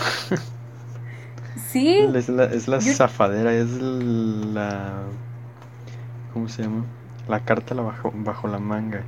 sí. 1.70 1.98
Es 2.14 2.28
la, 2.28 2.44
es 2.44 2.68
la 2.68 2.80
zafadera, 2.80 3.52
es 3.52 3.70
la... 3.70 5.02
¿Cómo 6.32 6.48
se 6.48 6.62
llama? 6.62 6.84
La 7.28 7.40
carta 7.40 7.74
la 7.74 7.82
bajo, 7.82 8.12
bajo 8.14 8.48
la 8.48 8.58
manga. 8.58 9.04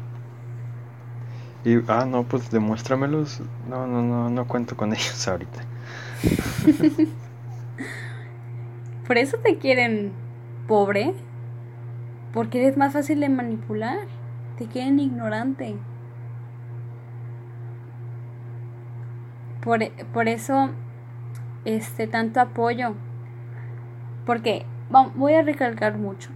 Y, 1.66 1.79
ah, 1.89 2.07
no, 2.09 2.22
pues 2.22 2.49
demuéstramelos. 2.51 3.41
No, 3.68 3.89
no, 3.89 4.01
no, 4.01 4.31
no 4.31 4.47
cuento 4.47 4.77
con 4.77 4.93
ellos 4.95 5.27
ahorita. 5.27 5.64
Por 9.07 9.18
eso 9.18 9.37
te 9.39 9.59
quieren 9.59 10.12
pobre. 10.68 11.12
Porque 12.33 12.62
eres 12.62 12.77
más 12.77 12.93
fácil 12.93 13.20
de 13.20 13.29
manipular. 13.29 13.99
Te 14.57 14.66
quieren 14.66 14.99
ignorante. 15.01 15.77
Por, 19.61 19.81
por 20.12 20.29
eso, 20.29 20.70
este, 21.64 22.07
tanto 22.07 22.41
apoyo. 22.41 22.95
Porque, 24.24 24.66
voy 25.14 25.35
a 25.35 25.43
recalcar 25.43 25.99
mucho. 25.99 26.31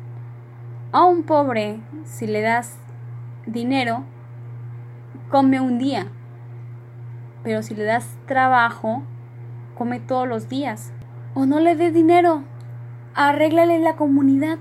A 0.92 1.04
un 1.04 1.22
pobre, 1.22 1.80
si 2.04 2.26
le 2.26 2.42
das 2.42 2.78
dinero, 3.46 4.04
come 5.30 5.60
un 5.60 5.78
día. 5.78 6.08
Pero 7.42 7.62
si 7.62 7.74
le 7.74 7.84
das 7.84 8.18
trabajo, 8.26 9.02
come 9.76 10.00
todos 10.00 10.28
los 10.28 10.48
días. 10.48 10.92
O 11.34 11.46
no 11.46 11.60
le 11.60 11.76
dé 11.76 11.90
dinero, 11.90 12.42
arréglale 13.14 13.78
la 13.78 13.96
comunidad. 13.96 14.58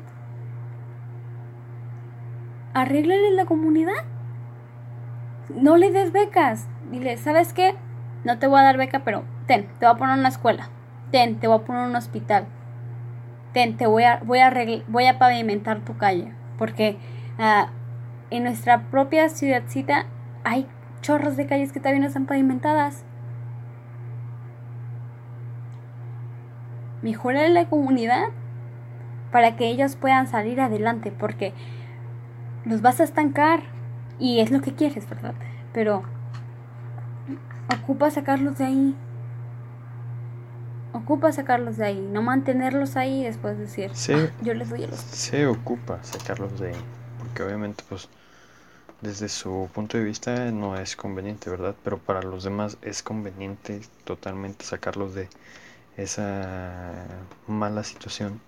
Arréglale 2.74 3.32
la 3.32 3.46
comunidad. 3.46 4.06
No 5.56 5.78
le 5.78 5.92
des 5.92 6.12
becas. 6.12 6.68
Dile, 6.92 7.18
¿sabes 7.18 7.54
qué? 7.54 7.76
No 8.24 8.38
te 8.38 8.48
voy 8.48 8.60
a 8.60 8.64
dar 8.64 8.78
beca, 8.78 9.00
pero 9.04 9.24
ten, 9.48 9.68
te 9.80 9.86
voy 9.86 9.96
a 9.96 9.98
poner 9.98 10.18
una 10.18 10.30
escuela. 10.30 10.70
Ten, 11.12 11.40
te 11.40 11.48
voy 11.48 11.58
a 11.58 11.66
poner 11.66 11.88
un 11.88 11.96
hospital. 11.96 12.46
Ten, 13.54 13.78
te 13.78 13.88
voy 13.88 14.04
a, 14.04 14.20
voy 14.24 14.40
a, 14.40 14.54
voy 14.88 15.06
a 15.08 15.18
pavimentar 15.18 15.80
tu 15.80 15.98
calle. 15.98 16.34
Porque 16.58 16.98
ah, 17.40 17.70
en 18.30 18.44
nuestra 18.44 18.84
propia 18.92 19.30
ciudadcita 19.30 20.06
hay 20.44 20.68
chorros 21.02 21.38
de 21.38 21.48
calles 21.48 21.72
que 21.72 21.80
todavía 21.80 22.02
no 22.02 22.08
están 22.08 22.26
pavimentadas. 22.26 23.04
Mejorale 27.02 27.50
la 27.50 27.66
comunidad 27.66 28.26
para 29.32 29.56
que 29.56 29.68
ellos 29.68 29.96
puedan 29.96 30.28
salir 30.28 30.60
adelante, 30.60 31.12
porque 31.12 31.54
los 32.66 32.82
vas 32.82 32.99
a 32.99 33.03
estancar 33.03 33.62
y 34.20 34.39
es 34.39 34.51
lo 34.51 34.62
que 34.62 34.74
quieres, 34.74 35.10
¿verdad? 35.10 35.34
Pero 35.74 36.03
ocupa 37.82 38.12
sacarlos 38.12 38.57
de 38.57 38.66
ahí. 38.66 38.95
Ocupa 40.91 41.32
sacarlos 41.32 41.78
de 41.78 41.86
ahí, 41.86 42.10
no 42.12 42.22
mantenerlos 42.22 42.95
ahí 42.95 43.22
y 43.22 43.24
después 43.24 43.57
decir, 43.57 43.91
ah, 43.91 44.28
yo 44.41 44.53
les 44.53 44.70
doy 44.70 44.84
a 44.84 44.88
los... 44.88 44.99
Se 44.99 45.45
ocupa 45.45 46.03
sacarlos 46.03 46.60
de 46.60 46.70
ahí, 46.70 46.82
porque 47.20 47.43
obviamente 47.43 47.84
pues 47.88 48.10
desde 49.01 49.30
su 49.30 49.70
punto 49.74 49.97
de 49.97 50.03
vista 50.03 50.51
no 50.51 50.76
es 50.76 50.95
conveniente, 50.95 51.49
¿verdad? 51.49 51.76
Pero 51.84 51.99
para 51.99 52.22
los 52.22 52.43
demás 52.43 52.78
es 52.82 53.03
conveniente 53.03 53.82
totalmente 54.03 54.66
sacarlos 54.66 55.14
de 55.14 55.30
esa 55.95 56.91
mala 57.47 57.84
situación 57.84 58.41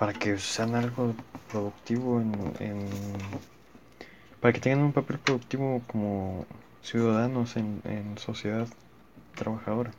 para 0.00 0.14
que 0.14 0.38
sean 0.38 0.74
algo 0.74 1.14
productivo 1.52 2.22
en, 2.22 2.88
para 4.40 4.54
que 4.54 4.60
tengan 4.60 4.84
un 4.84 4.94
papel 4.94 5.18
productivo 5.18 5.82
como 5.88 6.46
ciudadanos 6.80 7.58
en, 7.58 7.82
en 7.84 8.16
sociedad 8.16 8.66
trabajadora. 9.36 9.90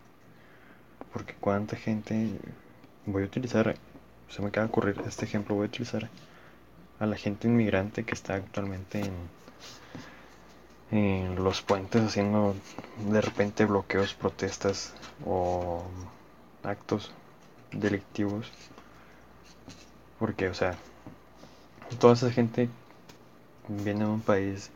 Porque 1.13 1.35
cuánta 1.39 1.75
gente 1.75 2.31
voy 3.05 3.21
a 3.21 3.25
utilizar 3.27 3.75
se 4.27 4.41
me 4.41 4.47
acaba 4.47 4.65
de 4.65 4.71
ocurrir 4.71 4.99
este 5.05 5.25
ejemplo 5.25 5.53
voy 5.53 5.65
a 5.65 5.69
utilizar 5.69 6.09
a 6.99 7.05
la 7.05 7.15
gente 7.15 7.47
inmigrante 7.47 8.03
que 8.03 8.15
está 8.15 8.33
actualmente 8.33 9.01
en, 9.01 9.13
en 10.99 11.35
los 11.35 11.61
puentes 11.61 12.01
haciendo 12.01 12.55
de 13.11 13.21
repente 13.21 13.65
bloqueos 13.65 14.15
protestas 14.15 14.95
o 15.27 15.83
actos 16.63 17.11
delictivos 17.71 18.51
porque, 20.21 20.47
o 20.49 20.53
sea, 20.53 20.77
toda 21.99 22.13
esa 22.13 22.29
gente 22.29 22.69
viene 23.67 24.05
de 24.05 24.11
un 24.11 24.21
país 24.21 24.69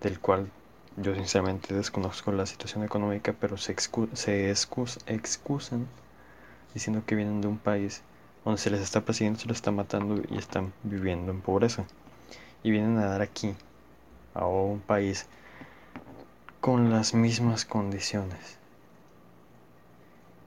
del 0.00 0.18
cual 0.18 0.48
yo 0.96 1.14
sinceramente 1.14 1.74
desconozco 1.74 2.32
la 2.32 2.46
situación 2.46 2.84
económica, 2.84 3.34
pero 3.38 3.58
se, 3.58 3.76
se 4.14 4.50
excusan 4.50 5.86
diciendo 6.72 7.02
que 7.04 7.16
vienen 7.16 7.42
de 7.42 7.48
un 7.48 7.58
país 7.58 8.00
donde 8.46 8.58
se 8.58 8.70
les 8.70 8.80
está 8.80 9.02
persiguiendo, 9.02 9.40
se 9.40 9.46
les 9.48 9.58
está 9.58 9.72
matando 9.72 10.22
y 10.30 10.38
están 10.38 10.72
viviendo 10.84 11.30
en 11.30 11.42
pobreza. 11.42 11.84
Y 12.62 12.70
vienen 12.70 12.96
a 12.96 13.04
dar 13.08 13.20
aquí, 13.20 13.54
a 14.32 14.46
un 14.46 14.80
país 14.80 15.26
con 16.62 16.88
las 16.88 17.12
mismas 17.12 17.66
condiciones. 17.66 18.56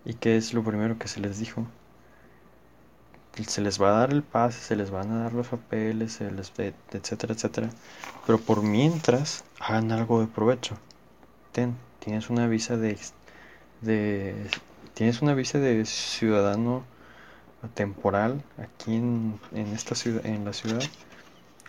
¿Y 0.04 0.16
qué 0.16 0.36
es 0.36 0.52
lo 0.56 0.64
primero 0.64 0.98
que 0.98 1.08
se 1.08 1.20
les 1.20 1.38
dijo? 1.38 1.68
Se 3.48 3.62
les 3.62 3.82
va 3.82 3.90
a 3.90 4.00
dar 4.00 4.12
el 4.12 4.24
pase, 4.24 4.60
se 4.60 4.76
les 4.76 4.92
van 4.92 5.12
a 5.12 5.24
dar 5.24 5.34
los 5.34 5.48
papeles, 5.48 6.20
etcétera, 6.22 7.34
etcétera. 7.34 7.70
Pero 8.26 8.40
por 8.40 8.62
mientras, 8.62 9.44
hagan 9.60 9.92
algo 9.92 10.22
de 10.22 10.28
provecho. 10.28 10.78
Tienes 12.00 12.30
una 12.30 12.48
visa 12.48 12.78
de, 12.78 12.98
de 13.82 14.50
tienes 14.94 15.22
una 15.22 15.34
visa 15.34 15.60
de 15.60 15.86
ciudadano 15.86 16.84
temporal 17.74 18.44
aquí 18.58 18.96
en, 18.96 19.40
en 19.54 19.68
esta 19.68 19.96
ciudad, 19.96 20.26
en 20.26 20.46
la 20.46 20.54
ciudad. 20.54 20.82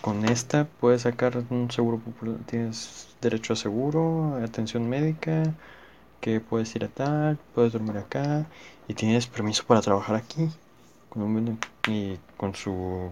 Con 0.01 0.25
esta 0.25 0.67
puedes 0.81 1.03
sacar 1.03 1.45
un 1.51 1.71
seguro 1.71 1.99
popular, 1.99 2.37
tienes 2.47 3.09
derecho 3.21 3.53
a 3.53 3.57
seguro, 3.57 4.37
atención 4.43 4.89
médica, 4.89 5.55
que 6.21 6.41
puedes 6.41 6.75
ir 6.77 6.85
a 6.85 6.89
tal, 6.89 7.39
puedes 7.55 7.73
dormir 7.73 7.99
acá 7.99 8.47
y 8.89 8.95
tienes 8.95 9.27
permiso 9.27 9.65
para 9.65 9.81
trabajar 9.81 10.17
aquí 10.17 10.51
y 11.89 12.19
con 12.37 12.55
su 12.55 13.11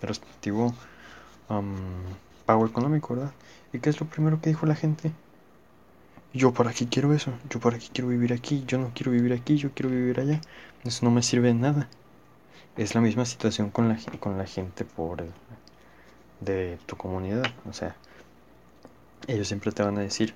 respectivo 0.00 0.74
pago 2.46 2.66
económico, 2.66 3.14
¿verdad? 3.14 3.32
¿Y 3.72 3.78
qué 3.78 3.90
es 3.90 4.00
lo 4.00 4.06
primero 4.06 4.40
que 4.40 4.50
dijo 4.50 4.66
la 4.66 4.74
gente? 4.74 5.12
Yo 6.32 6.52
para 6.52 6.72
qué 6.72 6.88
quiero 6.88 7.12
eso, 7.12 7.32
yo 7.50 7.60
para 7.60 7.78
qué 7.78 7.88
quiero 7.92 8.08
vivir 8.08 8.32
aquí, 8.32 8.64
yo 8.66 8.78
no 8.78 8.90
quiero 8.94 9.12
vivir 9.12 9.32
aquí, 9.34 9.56
yo 9.56 9.70
quiero 9.74 9.90
vivir 9.90 10.18
allá. 10.18 10.40
Eso 10.84 11.04
no 11.04 11.10
me 11.10 11.22
sirve 11.22 11.48
de 11.48 11.54
nada. 11.54 11.88
Es 12.76 12.94
la 12.94 13.02
misma 13.02 13.26
situación 13.26 13.70
con 13.70 13.88
la, 13.88 13.98
con 14.18 14.38
la 14.38 14.46
gente 14.46 14.84
pobre 14.84 15.26
de 16.40 16.78
tu 16.86 16.96
comunidad. 16.96 17.44
O 17.68 17.74
sea, 17.74 17.96
ellos 19.26 19.46
siempre 19.46 19.72
te 19.72 19.82
van 19.82 19.98
a 19.98 20.00
decir 20.00 20.34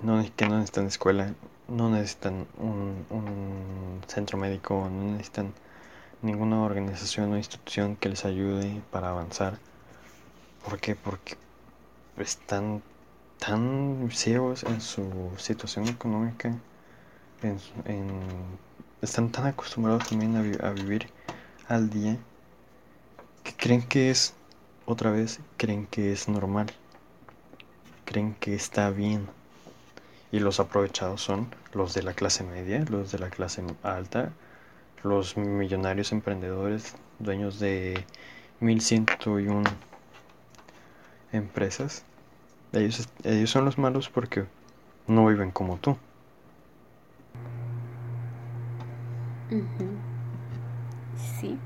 no, 0.00 0.24
que 0.36 0.46
no 0.46 0.54
necesitan 0.54 0.86
escuela, 0.86 1.34
no 1.66 1.90
necesitan 1.90 2.46
un, 2.58 3.04
un 3.10 4.00
centro 4.06 4.38
médico, 4.38 4.88
no 4.90 5.12
necesitan 5.12 5.52
ninguna 6.22 6.62
organización 6.62 7.32
o 7.32 7.36
institución 7.36 7.96
que 7.96 8.08
les 8.08 8.24
ayude 8.24 8.82
para 8.90 9.10
avanzar. 9.10 9.58
¿Por 10.64 10.80
qué? 10.80 10.96
Porque 10.96 11.36
están 12.16 12.82
tan 13.38 14.10
ciegos 14.12 14.64
en 14.64 14.80
su 14.80 15.32
situación 15.36 15.88
económica, 15.88 16.54
en, 17.42 17.58
están 19.00 19.30
tan 19.30 19.46
acostumbrados 19.46 20.08
también 20.08 20.36
a, 20.36 20.70
vivir 20.72 21.08
al 21.68 21.88
día, 21.88 22.16
que 23.44 23.54
creen 23.54 23.82
que 23.82 24.10
es, 24.10 24.34
otra 24.86 25.10
vez, 25.10 25.40
creen 25.56 25.86
que 25.86 26.12
es 26.12 26.28
normal, 26.28 26.66
creen 28.04 28.34
que 28.34 28.54
está 28.54 28.90
bien. 28.90 29.28
Y 30.30 30.40
los 30.40 30.60
aprovechados 30.60 31.22
son 31.22 31.54
los 31.72 31.94
de 31.94 32.02
la 32.02 32.12
clase 32.12 32.44
media, 32.44 32.84
los 32.90 33.12
de 33.12 33.18
la 33.18 33.30
clase 33.30 33.62
alta, 33.82 34.32
los 35.02 35.36
millonarios 35.36 36.12
emprendedores, 36.12 36.96
dueños 37.18 37.58
de 37.58 38.04
1101 38.60 39.62
empresas 41.32 42.04
ellos, 42.72 43.08
ellos 43.24 43.50
son 43.50 43.64
los 43.64 43.78
malos 43.78 44.08
porque 44.08 44.46
no 45.06 45.26
viven 45.26 45.50
como 45.50 45.78
tú. 45.78 45.96
Sí. 51.40 51.58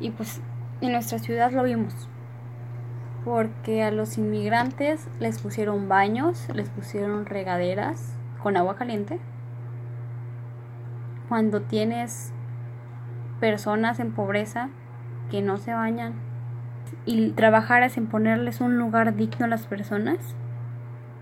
Y 0.00 0.10
pues 0.10 0.40
en 0.80 0.92
nuestra 0.92 1.18
ciudad 1.18 1.52
lo 1.52 1.62
vimos. 1.62 1.94
Porque 3.24 3.82
a 3.82 3.90
los 3.90 4.18
inmigrantes 4.18 5.06
les 5.20 5.38
pusieron 5.40 5.88
baños, 5.88 6.48
les 6.52 6.68
pusieron 6.68 7.24
regaderas 7.24 8.14
con 8.42 8.56
agua 8.56 8.76
caliente. 8.76 9.20
Cuando 11.32 11.62
tienes 11.62 12.30
personas 13.40 14.00
en 14.00 14.12
pobreza 14.12 14.68
que 15.30 15.40
no 15.40 15.56
se 15.56 15.72
bañan, 15.72 16.12
y 17.06 17.30
trabajaras 17.30 17.96
en 17.96 18.06
ponerles 18.06 18.60
un 18.60 18.76
lugar 18.76 19.16
digno 19.16 19.46
a 19.46 19.48
las 19.48 19.66
personas, 19.66 20.18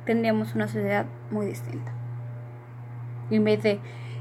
tendríamos 0.07 0.57
una 0.57 0.67
sociedad 0.67 1.07
muy 1.31 1.47
distinta. 1.47 1.93
Y 3.31 3.37
en 3.37 3.45
vez 3.45 3.63
de, 3.63 3.79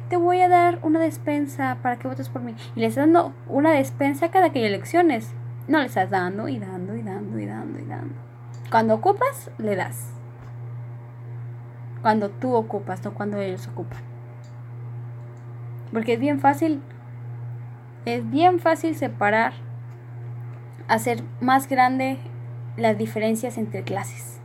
te 0.10 0.18
voy 0.18 0.42
a 0.42 0.48
dar 0.48 0.78
una 0.84 1.00
despensa 1.00 1.80
para 1.82 1.98
que 1.98 2.08
votes 2.08 2.30
por 2.30 2.44
mí, 2.44 2.54
y 2.76 2.82
les 2.82 2.90
estás 2.90 3.08
dando 3.08 3.34
una 3.48 3.72
despensa 3.72 4.30
cada 4.30 4.52
que 4.52 4.60
hay 4.60 4.66
elecciones, 4.66 5.34
no 5.68 5.80
le 5.80 5.88
estás 5.88 6.12
dando 6.12 6.50
y 6.50 6.60
dando 6.60 6.96
y 6.96 7.02
dando 7.02 7.40
y 7.40 7.48
dando 7.48 7.80
y 7.80 7.86
dando. 7.86 8.14
Cuando 8.70 8.94
ocupas, 8.94 9.50
le 9.58 9.76
das. 9.76 10.14
Cuando 12.04 12.30
tú 12.30 12.54
ocupas, 12.54 13.04
no 13.04 13.16
cuando 13.16 13.40
ellos 13.40 13.68
ocupan. 13.70 14.18
Porque 15.92 16.14
es 16.14 16.20
bien 16.20 16.40
fácil, 16.40 16.82
es 18.06 18.30
bien 18.30 18.60
fácil 18.60 18.96
separar 18.96 19.54
hacer 20.88 21.24
más 21.40 21.68
grande 21.68 22.18
las 22.78 22.98
diferencias 22.98 23.58
entre 23.58 23.84
clases. 23.84 24.40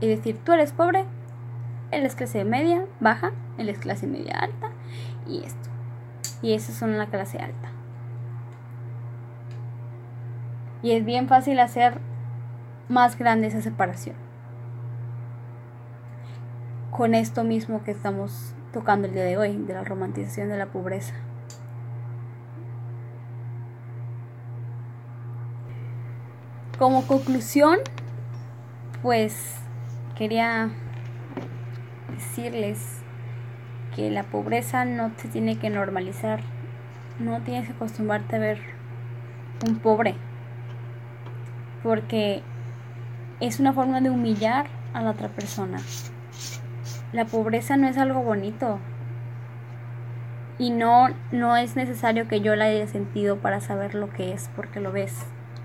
Y 0.00 0.06
decir, 0.06 0.38
tú 0.38 0.52
eres 0.52 0.72
pobre, 0.72 1.04
él 1.90 2.06
es 2.06 2.14
clase 2.14 2.44
media, 2.44 2.84
baja, 3.00 3.32
él 3.58 3.68
es 3.68 3.78
clase 3.78 4.06
media 4.06 4.38
alta 4.38 4.70
y 5.26 5.42
esto. 5.44 5.68
Y 6.40 6.54
esos 6.54 6.76
son 6.76 6.96
la 6.96 7.06
clase 7.06 7.38
alta. 7.38 7.70
Y 10.82 10.92
es 10.92 11.04
bien 11.04 11.26
fácil 11.26 11.58
hacer 11.58 11.98
más 12.88 13.18
grande 13.18 13.48
esa 13.48 13.60
separación. 13.60 14.27
Con 16.90 17.14
esto 17.14 17.44
mismo 17.44 17.84
que 17.84 17.90
estamos 17.90 18.54
tocando 18.72 19.06
el 19.06 19.14
día 19.14 19.24
de 19.24 19.36
hoy, 19.36 19.56
de 19.56 19.74
la 19.74 19.84
romantización 19.84 20.48
de 20.48 20.56
la 20.56 20.66
pobreza. 20.66 21.14
Como 26.78 27.06
conclusión, 27.06 27.78
pues 29.02 29.56
quería 30.16 30.70
decirles 32.14 33.00
que 33.94 34.10
la 34.10 34.22
pobreza 34.24 34.84
no 34.84 35.12
se 35.16 35.28
tiene 35.28 35.58
que 35.58 35.70
normalizar. 35.70 36.40
No 37.18 37.40
tienes 37.42 37.66
que 37.66 37.74
acostumbrarte 37.74 38.36
a 38.36 38.38
ver 38.38 38.60
un 39.66 39.78
pobre. 39.78 40.14
Porque 41.82 42.42
es 43.40 43.60
una 43.60 43.72
forma 43.72 44.00
de 44.00 44.10
humillar 44.10 44.66
a 44.94 45.02
la 45.02 45.10
otra 45.10 45.28
persona. 45.28 45.78
La 47.12 47.24
pobreza 47.24 47.76
no 47.76 47.88
es 47.88 47.96
algo 47.96 48.22
bonito. 48.22 48.78
Y 50.58 50.70
no, 50.70 51.08
no 51.32 51.56
es 51.56 51.74
necesario 51.74 52.28
que 52.28 52.40
yo 52.40 52.54
la 52.54 52.66
haya 52.66 52.86
sentido 52.86 53.38
para 53.38 53.60
saber 53.60 53.94
lo 53.94 54.10
que 54.10 54.32
es, 54.32 54.50
porque 54.54 54.80
lo 54.80 54.92
ves. 54.92 55.14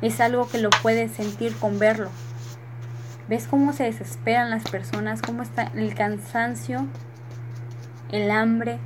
Es 0.01 0.21
algo 0.21 0.47
que 0.47 0.59
lo 0.59 0.69
puedes 0.69 1.11
sentir 1.11 1.53
con 1.57 1.79
verlo. 1.79 2.09
¿Ves 3.27 3.47
cómo 3.47 3.73
se 3.73 3.83
desesperan 3.83 4.49
las 4.49 4.63
personas? 4.63 5.21
¿Cómo 5.21 5.43
está 5.43 5.71
el 5.73 5.95
cansancio? 5.95 6.87
El 8.11 8.31
hambre. 8.31 8.79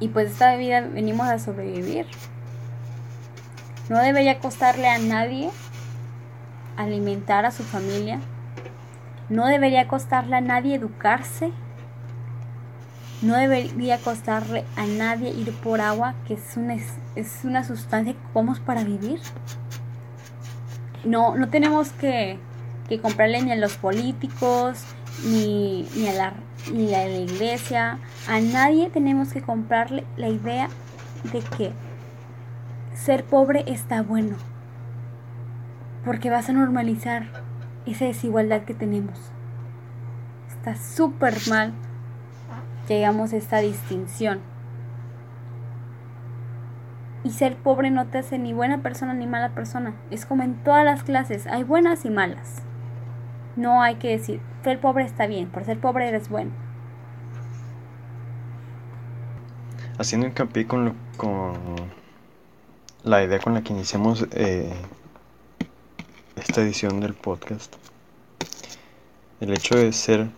Y 0.00 0.08
pues 0.08 0.32
esta 0.32 0.56
vida 0.56 0.80
venimos 0.80 1.28
a 1.28 1.38
sobrevivir. 1.38 2.06
No 3.88 3.98
debería 4.00 4.40
costarle 4.40 4.88
a 4.88 4.98
nadie 4.98 5.50
alimentar 6.76 7.44
a 7.44 7.50
su 7.50 7.62
familia. 7.62 8.20
No 9.32 9.46
debería 9.46 9.88
costarle 9.88 10.36
a 10.36 10.40
nadie 10.42 10.74
educarse. 10.74 11.52
No 13.22 13.34
debería 13.34 13.96
costarle 13.96 14.66
a 14.76 14.84
nadie 14.84 15.30
ir 15.30 15.54
por 15.54 15.80
agua, 15.80 16.14
que 16.28 16.34
es 16.34 16.54
una, 16.58 16.74
es 17.16 17.40
una 17.42 17.64
sustancia 17.64 18.12
que 18.12 18.18
ocupamos 18.18 18.60
para 18.60 18.84
vivir. 18.84 19.20
No, 21.06 21.34
no 21.34 21.48
tenemos 21.48 21.92
que, 21.92 22.38
que 22.90 23.00
comprarle 23.00 23.40
ni 23.40 23.52
a 23.52 23.56
los 23.56 23.78
políticos, 23.78 24.84
ni, 25.24 25.88
ni, 25.96 26.08
a 26.08 26.12
la, 26.12 26.32
ni 26.70 26.94
a 26.94 27.06
la 27.06 27.16
iglesia. 27.16 28.00
A 28.28 28.38
nadie 28.38 28.90
tenemos 28.90 29.32
que 29.32 29.40
comprarle 29.40 30.04
la 30.18 30.28
idea 30.28 30.68
de 31.32 31.40
que 31.56 31.72
ser 32.92 33.24
pobre 33.24 33.64
está 33.66 34.02
bueno. 34.02 34.36
Porque 36.04 36.28
vas 36.28 36.50
a 36.50 36.52
normalizar 36.52 37.41
esa 37.86 38.04
desigualdad 38.04 38.62
que 38.64 38.74
tenemos. 38.74 39.18
Está 40.48 40.76
súper 40.76 41.34
mal 41.48 41.72
llegamos 42.88 43.32
a 43.32 43.36
esta 43.36 43.58
distinción. 43.58 44.40
Y 47.24 47.30
ser 47.30 47.56
pobre 47.56 47.90
no 47.90 48.06
te 48.06 48.18
hace 48.18 48.38
ni 48.38 48.52
buena 48.52 48.82
persona 48.82 49.14
ni 49.14 49.26
mala 49.26 49.50
persona. 49.50 49.94
Es 50.10 50.26
como 50.26 50.42
en 50.42 50.54
todas 50.64 50.84
las 50.84 51.04
clases, 51.04 51.46
hay 51.46 51.62
buenas 51.62 52.04
y 52.04 52.10
malas. 52.10 52.62
No 53.54 53.82
hay 53.82 53.96
que 53.96 54.08
decir, 54.08 54.40
ser 54.64 54.80
pobre 54.80 55.04
está 55.04 55.26
bien, 55.26 55.48
por 55.48 55.64
ser 55.64 55.78
pobre 55.78 56.08
eres 56.08 56.28
bueno. 56.28 56.50
Haciendo 59.98 60.26
hincapié 60.26 60.66
con, 60.66 60.86
lo, 60.86 60.94
con 61.16 61.52
la 63.04 63.22
idea 63.22 63.38
con 63.38 63.54
la 63.54 63.62
que 63.62 63.72
iniciamos 63.72 64.26
eh, 64.32 64.72
esta 66.42 66.60
edición 66.60 67.00
del 67.00 67.14
podcast, 67.14 67.76
el 69.40 69.52
hecho 69.52 69.76
de 69.76 69.92
ser 69.92 70.28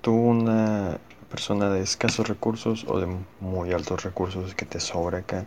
tú 0.00 0.14
una 0.14 0.98
persona 1.30 1.68
de 1.68 1.82
escasos 1.82 2.26
recursos 2.26 2.86
o 2.88 2.98
de 2.98 3.06
muy 3.40 3.72
altos 3.72 4.04
recursos 4.04 4.54
que 4.54 4.64
te 4.64 4.80
sobra 4.80 5.18
acá 5.18 5.44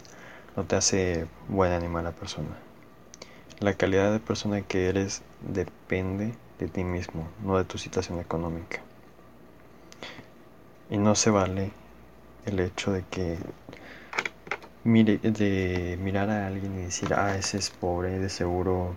no 0.56 0.66
te 0.66 0.76
hace 0.76 1.26
buena 1.48 1.80
ni 1.80 1.88
mala 1.88 2.12
persona. 2.12 2.58
La 3.60 3.74
calidad 3.74 4.12
de 4.12 4.20
persona 4.20 4.62
que 4.62 4.88
eres 4.88 5.24
depende 5.42 6.36
de 6.60 6.68
ti 6.68 6.84
mismo, 6.84 7.28
no 7.44 7.58
de 7.58 7.66
tu 7.66 7.80
situación 7.80 8.20
económica. 8.20 8.82
Y 10.92 10.98
no 10.98 11.16
se 11.16 11.32
vale 11.32 11.72
el 12.46 12.60
hecho 12.60 12.92
de 12.92 13.04
que 13.10 13.40
mire, 14.84 15.18
de 15.18 15.98
mirar 16.00 16.30
a 16.30 16.46
alguien 16.46 16.78
y 16.78 16.84
decir, 16.84 17.16
ah, 17.16 17.36
ese 17.36 17.58
es 17.58 17.72
pobre, 17.72 18.20
de 18.20 18.30
seguro, 18.30 18.96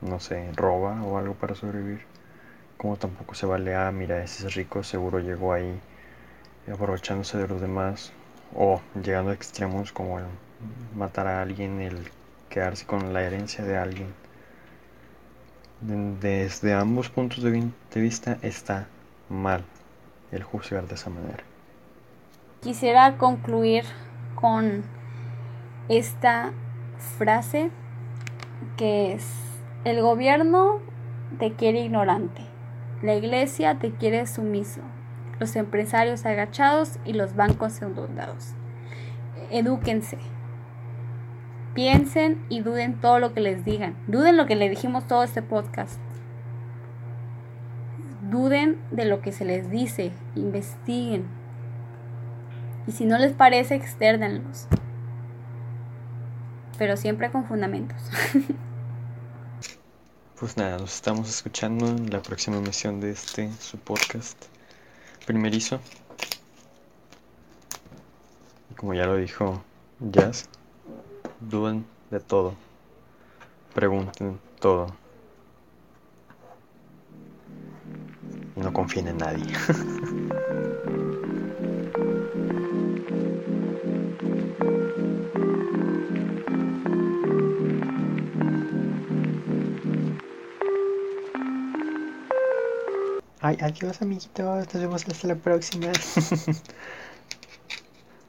no 0.00 0.20
sé, 0.20 0.50
roba 0.54 1.02
o 1.02 1.18
algo 1.18 1.34
para 1.34 1.54
sobrevivir. 1.54 2.00
Como 2.76 2.96
tampoco 2.96 3.34
se 3.34 3.46
vale, 3.46 3.74
ah, 3.74 3.90
mira, 3.92 4.22
ese 4.22 4.46
es 4.46 4.54
rico, 4.54 4.82
seguro 4.82 5.18
llegó 5.18 5.52
ahí 5.52 5.80
aprovechándose 6.72 7.38
de 7.38 7.48
los 7.48 7.60
demás 7.60 8.12
o 8.54 8.80
llegando 9.02 9.30
a 9.30 9.34
extremos 9.34 9.92
como 9.92 10.18
matar 10.94 11.26
a 11.26 11.42
alguien, 11.42 11.80
el 11.80 12.08
quedarse 12.48 12.86
con 12.86 13.12
la 13.12 13.22
herencia 13.22 13.64
de 13.64 13.76
alguien. 13.76 14.14
Desde 15.80 16.72
ambos 16.72 17.08
puntos 17.08 17.42
de 17.42 18.00
vista 18.00 18.38
está 18.42 18.86
mal 19.28 19.64
el 20.32 20.42
juzgar 20.42 20.86
de 20.86 20.94
esa 20.94 21.10
manera. 21.10 21.44
Quisiera 22.60 23.16
concluir 23.18 23.84
con 24.34 24.84
esta 25.88 26.52
frase 27.18 27.70
que 28.76 29.12
es, 29.12 29.24
el 29.86 30.02
gobierno 30.02 30.80
te 31.38 31.52
quiere 31.52 31.82
ignorante, 31.82 32.42
la 33.02 33.14
iglesia 33.14 33.78
te 33.78 33.92
quiere 33.92 34.26
sumiso, 34.26 34.80
los 35.38 35.54
empresarios 35.54 36.26
agachados 36.26 36.98
y 37.04 37.12
los 37.12 37.36
bancos 37.36 37.80
endeudados. 37.80 38.54
Edúquense. 39.52 40.18
Piensen 41.74 42.44
y 42.48 42.62
duden 42.62 43.00
todo 43.00 43.20
lo 43.20 43.32
que 43.32 43.40
les 43.40 43.64
digan. 43.64 43.94
Duden 44.08 44.36
lo 44.36 44.46
que 44.46 44.56
le 44.56 44.68
dijimos 44.68 45.06
todo 45.06 45.22
este 45.22 45.40
podcast. 45.40 46.00
Duden 48.22 48.80
de 48.90 49.04
lo 49.04 49.20
que 49.20 49.30
se 49.30 49.44
les 49.44 49.70
dice. 49.70 50.10
Investiguen. 50.34 51.26
Y 52.88 52.92
si 52.92 53.04
no 53.04 53.18
les 53.18 53.34
parece, 53.34 53.76
externenlos. 53.76 54.66
Pero 56.76 56.96
siempre 56.96 57.30
con 57.30 57.44
fundamentos. 57.44 58.10
pues 60.38 60.56
nada, 60.58 60.76
nos 60.76 60.94
estamos 60.94 61.30
escuchando 61.30 61.86
en 61.86 62.10
la 62.10 62.20
próxima 62.20 62.58
emisión 62.58 63.00
de 63.00 63.10
este, 63.10 63.50
su 63.58 63.78
podcast 63.78 64.36
primerizo. 65.24 65.80
Como 68.76 68.92
ya 68.92 69.06
lo 69.06 69.16
dijo 69.16 69.64
Jazz, 69.98 70.50
duden 71.40 71.86
de 72.10 72.20
todo, 72.20 72.54
pregunten 73.74 74.38
todo. 74.60 74.94
Y 78.56 78.60
no 78.60 78.72
confíen 78.74 79.08
en 79.08 79.18
nadie. 79.18 79.46
Adiós 93.66 94.02
amiguitos, 94.02 94.44
nos 94.72 94.82
vemos 94.82 95.08
hasta 95.08 95.28
la 95.28 95.36
próxima. 95.36 95.92